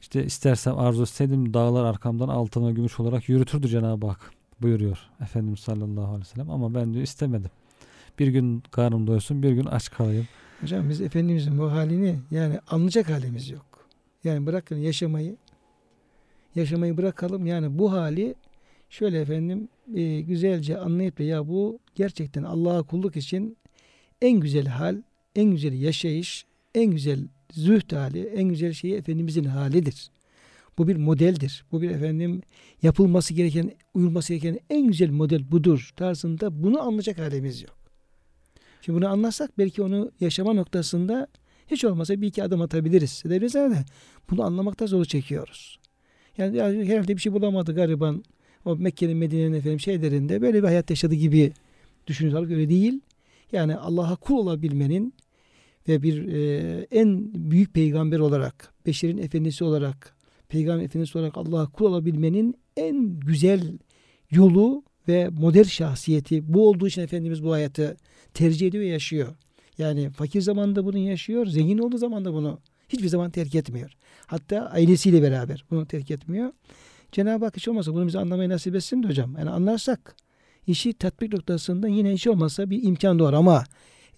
İşte 0.00 0.24
istersem 0.24 0.78
arzu 0.78 1.02
etseydim 1.02 1.54
dağlar 1.54 1.84
arkamdan 1.84 2.28
altıma 2.28 2.70
gümüş 2.70 3.00
olarak 3.00 3.28
yürütürdü 3.28 3.68
Cenab-ı 3.68 4.06
Hak 4.06 4.30
buyuruyor 4.62 4.98
Efendimiz 5.20 5.60
sallallahu 5.60 6.06
aleyhi 6.06 6.20
ve 6.20 6.24
sellem. 6.24 6.50
Ama 6.50 6.74
ben 6.74 6.94
diyor 6.94 7.04
istemedim. 7.04 7.50
Bir 8.18 8.28
gün 8.28 8.62
karnım 8.70 9.06
doysun 9.06 9.42
bir 9.42 9.52
gün 9.52 9.64
aç 9.64 9.90
kalayım. 9.90 10.28
Hocam 10.60 10.88
biz 10.88 11.00
Efendimizin 11.00 11.58
bu 11.58 11.72
halini 11.72 12.18
yani 12.30 12.58
anlayacak 12.68 13.10
halimiz 13.10 13.50
yok. 13.50 13.88
Yani 14.24 14.46
bırakın 14.46 14.76
yaşamayı, 14.76 15.36
yaşamayı 16.54 16.96
bırakalım. 16.96 17.46
Yani 17.46 17.78
bu 17.78 17.92
hali 17.92 18.34
şöyle 18.90 19.20
efendim 19.20 19.68
e, 19.94 20.20
güzelce 20.20 20.78
anlayıp 20.78 21.18
da 21.18 21.22
ya 21.22 21.48
bu 21.48 21.78
gerçekten 21.94 22.42
Allah'a 22.42 22.82
kulluk 22.82 23.16
için 23.16 23.56
en 24.22 24.40
güzel 24.40 24.66
hal, 24.66 25.02
en 25.36 25.50
güzel 25.50 25.72
yaşayış, 25.72 26.46
en 26.74 26.90
güzel 26.90 27.28
zühd 27.52 27.92
hali, 27.92 28.22
en 28.22 28.48
güzel 28.48 28.72
şeyi 28.72 28.94
Efendimizin 28.94 29.44
halidir. 29.44 30.10
Bu 30.78 30.88
bir 30.88 30.96
modeldir. 30.96 31.64
Bu 31.72 31.82
bir 31.82 31.90
efendim 31.90 32.42
yapılması 32.82 33.34
gereken, 33.34 33.72
uyulması 33.94 34.34
gereken 34.34 34.60
en 34.70 34.86
güzel 34.86 35.10
model 35.10 35.50
budur 35.50 35.90
tarzında 35.96 36.62
bunu 36.62 36.80
anlayacak 36.82 37.18
halimiz 37.18 37.62
yok. 37.62 37.78
Şimdi 38.80 38.98
bunu 38.98 39.08
anlarsak 39.08 39.58
belki 39.58 39.82
onu 39.82 40.12
yaşama 40.20 40.52
noktasında 40.52 41.28
hiç 41.66 41.84
olmasa 41.84 42.20
bir 42.20 42.26
iki 42.26 42.42
adım 42.42 42.62
atabiliriz. 42.62 43.22
Ama 43.24 43.34
de 43.34 43.84
bunu 44.30 44.42
anlamakta 44.42 44.86
zor 44.86 45.04
çekiyoruz. 45.04 45.78
Yani 46.38 46.56
ya 46.56 46.66
herhalde 46.66 47.16
bir 47.16 47.20
şey 47.20 47.32
bulamadı 47.32 47.74
gariban. 47.74 48.24
O 48.64 48.76
Mekke'nin 48.76 49.16
Medine'nin 49.16 49.52
efendim 49.52 49.80
şeylerinde 49.80 50.42
böyle 50.42 50.62
bir 50.62 50.68
hayat 50.68 50.90
yaşadı 50.90 51.14
gibi 51.14 51.52
düşünüyorlar. 52.06 52.50
Öyle 52.50 52.68
değil. 52.68 53.00
Yani 53.52 53.76
Allah'a 53.76 54.16
kul 54.16 54.34
olabilmenin 54.34 55.14
ve 55.88 56.02
bir 56.02 56.28
e, 56.28 56.86
en 56.90 57.34
büyük 57.34 57.74
peygamber 57.74 58.18
olarak, 58.18 58.74
beşerin 58.86 59.18
efendisi 59.18 59.64
olarak, 59.64 60.16
peygamber 60.48 60.84
efendisi 60.84 61.18
olarak 61.18 61.36
Allah'a 61.36 61.66
kul 61.66 61.86
olabilmenin 61.86 62.54
en 62.76 63.20
güzel 63.20 63.78
yolu 64.30 64.82
ve 65.08 65.28
model 65.28 65.64
şahsiyeti 65.64 66.54
bu 66.54 66.68
olduğu 66.68 66.88
için 66.88 67.02
Efendimiz 67.02 67.44
bu 67.44 67.52
hayatı 67.52 67.96
tercih 68.34 68.66
ediyor 68.66 68.84
ve 68.84 68.88
yaşıyor. 68.88 69.36
Yani 69.78 70.10
fakir 70.10 70.40
zamanında 70.40 70.84
bunu 70.84 70.98
yaşıyor, 70.98 71.46
zengin 71.46 71.78
olduğu 71.78 71.98
zaman 71.98 72.24
da 72.24 72.32
bunu 72.32 72.58
hiçbir 72.88 73.08
zaman 73.08 73.30
terk 73.30 73.54
etmiyor. 73.54 73.92
Hatta 74.26 74.66
ailesiyle 74.66 75.22
beraber 75.22 75.64
bunu 75.70 75.86
terk 75.86 76.10
etmiyor. 76.10 76.52
Cenab-ı 77.12 77.44
Hak 77.44 77.56
hiç 77.56 77.68
olmazsa 77.68 77.94
bunu 77.94 78.06
bize 78.06 78.18
anlamayı 78.18 78.48
nasip 78.48 78.74
etsin 78.74 79.02
de 79.02 79.08
hocam. 79.08 79.36
Yani 79.38 79.50
anlarsak 79.50 80.16
işi 80.66 80.92
tatbik 80.92 81.32
noktasında 81.32 81.88
yine 81.88 82.12
hiç 82.12 82.26
olmazsa 82.26 82.70
bir 82.70 82.82
imkan 82.82 83.18
doğar 83.18 83.32
ama 83.32 83.64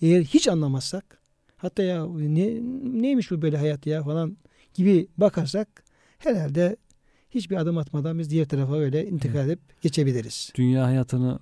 eğer 0.02 0.22
hiç 0.22 0.48
anlamazsak 0.48 1.19
hatta 1.62 1.82
ya 1.82 2.06
ne, 2.06 2.60
neymiş 3.02 3.30
bu 3.30 3.42
böyle 3.42 3.56
hayat 3.56 3.86
ya 3.86 4.02
falan 4.02 4.36
gibi 4.74 5.08
bakarsak 5.18 5.84
herhalde 6.18 6.76
hiçbir 7.30 7.56
adım 7.56 7.78
atmadan 7.78 8.18
biz 8.18 8.30
diğer 8.30 8.48
tarafa 8.48 8.76
öyle 8.76 9.06
intikal 9.06 9.46
edip 9.48 9.60
geçebiliriz. 9.82 10.52
Dünya 10.54 10.86
hayatını 10.86 11.38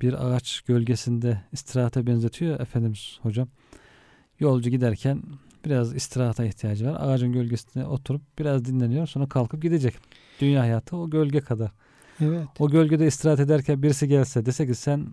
bir 0.00 0.26
ağaç 0.26 0.60
gölgesinde 0.60 1.40
istirahate 1.52 2.06
benzetiyor 2.06 2.60
Efendimiz 2.60 3.18
hocam. 3.22 3.48
Yolcu 4.40 4.70
giderken 4.70 5.22
biraz 5.64 5.94
istirahata 5.94 6.44
ihtiyacı 6.44 6.86
var. 6.86 6.96
Ağacın 7.00 7.32
gölgesinde 7.32 7.86
oturup 7.86 8.22
biraz 8.38 8.64
dinleniyor 8.64 9.06
sonra 9.06 9.28
kalkıp 9.28 9.62
gidecek. 9.62 9.94
Dünya 10.40 10.60
hayatı 10.60 10.96
o 10.96 11.10
gölge 11.10 11.40
kadar. 11.40 11.70
Evet. 12.20 12.48
O 12.58 12.70
gölgede 12.70 13.06
istirahat 13.06 13.40
ederken 13.40 13.82
birisi 13.82 14.08
gelse 14.08 14.46
dese 14.46 14.66
ki 14.66 14.74
sen 14.74 15.06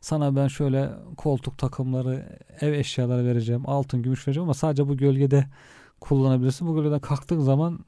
sana 0.00 0.36
ben 0.36 0.48
şöyle 0.48 0.90
koltuk 1.16 1.58
takımları, 1.58 2.38
ev 2.60 2.72
eşyaları 2.72 3.26
vereceğim, 3.26 3.62
altın, 3.66 4.02
gümüş 4.02 4.28
vereceğim 4.28 4.44
ama 4.44 4.54
sadece 4.54 4.88
bu 4.88 4.96
gölgede 4.96 5.46
kullanabilirsin. 6.00 6.68
Bu 6.68 6.74
gölgeden 6.74 7.00
kalktığın 7.00 7.40
zaman 7.40 7.84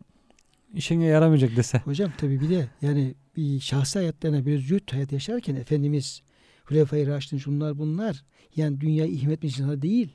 işine 0.75 1.05
yaramayacak 1.05 1.57
dese. 1.57 1.79
Hocam 1.79 2.13
tabii 2.19 2.41
bir 2.41 2.51
de 2.51 2.69
yani 2.83 3.15
bir 3.37 3.61
şahsi 3.61 3.99
hayatlarına 3.99 4.47
bir 4.47 4.59
züht 4.59 4.93
hayat 4.93 5.13
yaşarken 5.13 5.57
Efendimiz 5.57 6.23
Hulefai 6.65 7.07
Raşidin 7.07 7.39
şunlar 7.39 7.79
bunlar 7.79 8.25
yani 8.57 8.81
dünyayı 8.81 9.13
ihmal 9.13 9.33
etmiş 9.33 9.59
insanlar 9.59 9.83
değil. 9.83 10.09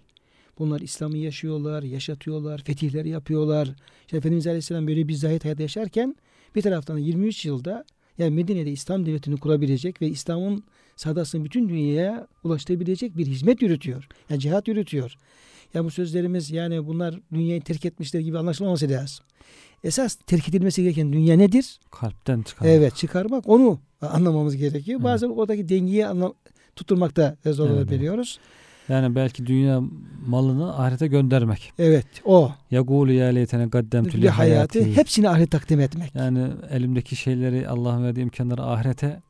Bunlar 0.59 0.81
İslam'ı 0.81 1.17
yaşıyorlar, 1.17 1.83
yaşatıyorlar, 1.83 2.63
fetihler 2.63 3.05
yapıyorlar. 3.05 3.69
İşte 4.05 4.17
Efendimiz 4.17 4.47
Aleyhisselam 4.47 4.87
böyle 4.87 5.07
bir 5.07 5.13
zahit 5.13 5.45
hayat 5.45 5.59
yaşarken 5.59 6.15
bir 6.55 6.61
taraftan 6.61 6.95
da 6.95 6.99
23 6.99 7.45
yılda 7.45 7.85
yani 8.17 8.35
Medine'de 8.35 8.71
İslam 8.71 9.05
devletini 9.05 9.37
kurabilecek 9.37 10.01
ve 10.01 10.07
İslam'ın 10.07 10.63
sadasını 11.01 11.45
bütün 11.45 11.69
dünyaya 11.69 12.27
ulaştırabilecek 12.43 13.17
bir 13.17 13.25
hizmet 13.25 13.61
yürütüyor. 13.61 14.07
Yani 14.29 14.39
cihat 14.39 14.67
yürütüyor. 14.67 15.15
Ya 15.73 15.83
bu 15.83 15.91
sözlerimiz 15.91 16.51
yani 16.51 16.87
bunlar 16.87 17.19
dünyayı 17.33 17.61
terk 17.61 17.85
etmişler 17.85 18.19
gibi 18.19 18.37
anlaşılmaması 18.37 18.89
lazım. 18.89 19.25
Esas 19.83 20.15
terk 20.15 20.49
edilmesi 20.49 20.83
gereken 20.83 21.13
dünya 21.13 21.37
nedir? 21.37 21.79
Kalpten 21.91 22.41
çıkar. 22.41 22.65
Evet 22.65 22.95
çıkarmak 22.95 23.49
onu 23.49 23.79
anlamamız 24.01 24.55
gerekiyor. 24.55 24.99
Evet. 24.99 25.03
Bazen 25.03 25.29
oradaki 25.29 25.69
dengeyi 25.69 26.07
anlam 26.07 26.33
tutturmakta 26.75 27.37
zor 27.45 27.69
Evet, 27.69 27.77
olabiliyoruz. 27.77 28.39
Yani 28.89 29.15
belki 29.15 29.47
dünya 29.47 29.81
malını 30.27 30.77
ahirete 30.77 31.07
göndermek. 31.07 31.73
Evet 31.79 32.05
o 32.25 32.51
ya 32.71 32.83
leytene 32.83 33.65
gaddemtü 33.65 34.17
bir 34.17 34.21
li 34.21 34.29
hayatı 34.29 34.83
hepsini 34.83 35.29
ahiret 35.29 35.51
takdim 35.51 35.79
etmek. 35.79 36.15
Yani 36.15 36.47
elimdeki 36.69 37.15
şeyleri 37.15 37.69
Allah'ın 37.69 38.03
verdiği 38.03 38.21
imkanları 38.21 38.63
ahirete 38.63 39.21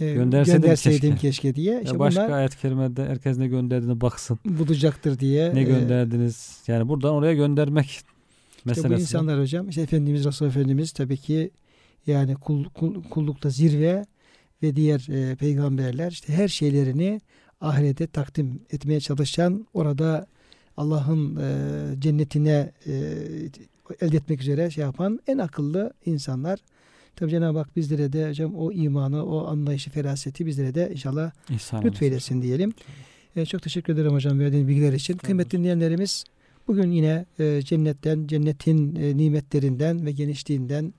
e, 0.00 0.12
Gönderseydim 0.14 0.62
gönderseydim 0.62 1.10
keşke. 1.10 1.28
keşke, 1.28 1.54
diye. 1.54 1.80
İşte 1.82 1.92
Ya 1.94 1.98
başka 1.98 2.26
bunlar 2.26 2.38
ayet-i 2.38 2.58
kerimede 2.60 3.04
herkes 3.04 3.38
ne 3.38 3.46
gönderdiğine 3.48 4.00
baksın. 4.00 4.38
bulacaktır 4.44 5.18
diye. 5.18 5.54
Ne 5.54 5.60
e, 5.60 5.64
gönderdiniz? 5.64 6.58
Yani 6.66 6.88
buradan 6.88 7.12
oraya 7.14 7.34
göndermek 7.34 7.86
İşte 7.86 8.04
meselesi. 8.64 8.90
bu 8.94 9.00
insanlar 9.00 9.40
hocam 9.40 9.68
işte 9.68 9.80
Efendimiz 9.82 10.24
Resulullah 10.24 10.56
Efendimiz 10.56 10.92
tabii 10.92 11.16
ki 11.16 11.50
yani 12.06 12.34
kul, 12.34 12.64
kul- 12.64 13.02
kullukta 13.10 13.50
zirve 13.50 14.06
ve 14.62 14.76
diğer 14.76 15.30
e, 15.32 15.34
peygamberler 15.36 16.10
işte 16.10 16.32
her 16.32 16.48
şeylerini 16.48 17.20
ahirete 17.60 18.06
takdim 18.06 18.60
etmeye 18.70 19.00
çalışan 19.00 19.66
orada 19.74 20.26
Allah'ın 20.76 21.36
e, 21.36 22.00
cennetine 22.00 22.72
e, 22.86 22.92
elde 24.00 24.16
etmek 24.16 24.40
üzere 24.40 24.70
şey 24.70 24.84
yapan 24.84 25.20
en 25.26 25.38
akıllı 25.38 25.92
insanlar. 26.06 26.58
Tabii 27.16 27.30
Cenab-ı 27.30 27.58
Hak 27.58 27.76
bizlere 27.76 28.12
de 28.12 28.28
hocam 28.28 28.54
o 28.54 28.72
imanı, 28.72 29.26
o 29.26 29.46
anlayışı, 29.46 29.90
feraseti 29.90 30.46
bizlere 30.46 30.74
de 30.74 30.90
inşallah 30.92 31.30
İhsan 31.50 31.84
lütfeylesin 31.84 32.42
diyelim. 32.42 32.72
E, 33.36 33.46
çok 33.46 33.62
teşekkür 33.62 33.94
ederim 33.94 34.12
hocam 34.12 34.38
verdiğiniz 34.38 34.68
bilgiler 34.68 34.92
için. 34.92 35.16
Kıymetli 35.16 35.58
dinleyenlerimiz 35.58 36.24
bugün 36.68 36.90
yine 36.90 37.26
e, 37.38 37.62
cennetten, 37.62 38.26
cennetin 38.26 38.96
e, 38.96 39.16
nimetlerinden 39.16 40.06
ve 40.06 40.12
genişliğinden 40.12 40.94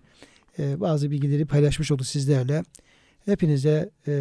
e, 0.59 0.79
bazı 0.79 1.11
bilgileri 1.11 1.45
paylaşmış 1.45 1.91
olduk 1.91 2.05
sizlerle. 2.05 2.63
Hepinize 3.25 3.89
e, 4.07 4.11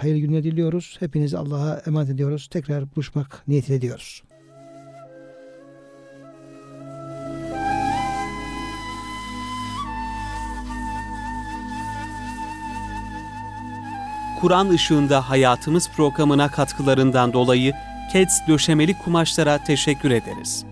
hayırlı 0.00 0.20
günler 0.20 0.44
diliyoruz. 0.44 0.96
Hepinizi 1.00 1.38
Allah'a 1.38 1.82
emanet 1.86 2.10
ediyoruz. 2.10 2.48
Tekrar 2.50 2.94
buluşmak 2.96 3.48
niyetiyle 3.48 3.76
ediyoruz. 3.76 4.22
Kur'an 14.40 14.68
ışığında 14.68 15.30
hayatımız 15.30 15.90
programına 15.90 16.48
katkılarından 16.48 17.32
dolayı 17.32 17.72
KEDS 18.12 18.46
döşemeli 18.48 18.98
kumaşlara 18.98 19.58
teşekkür 19.64 20.10
ederiz. 20.10 20.64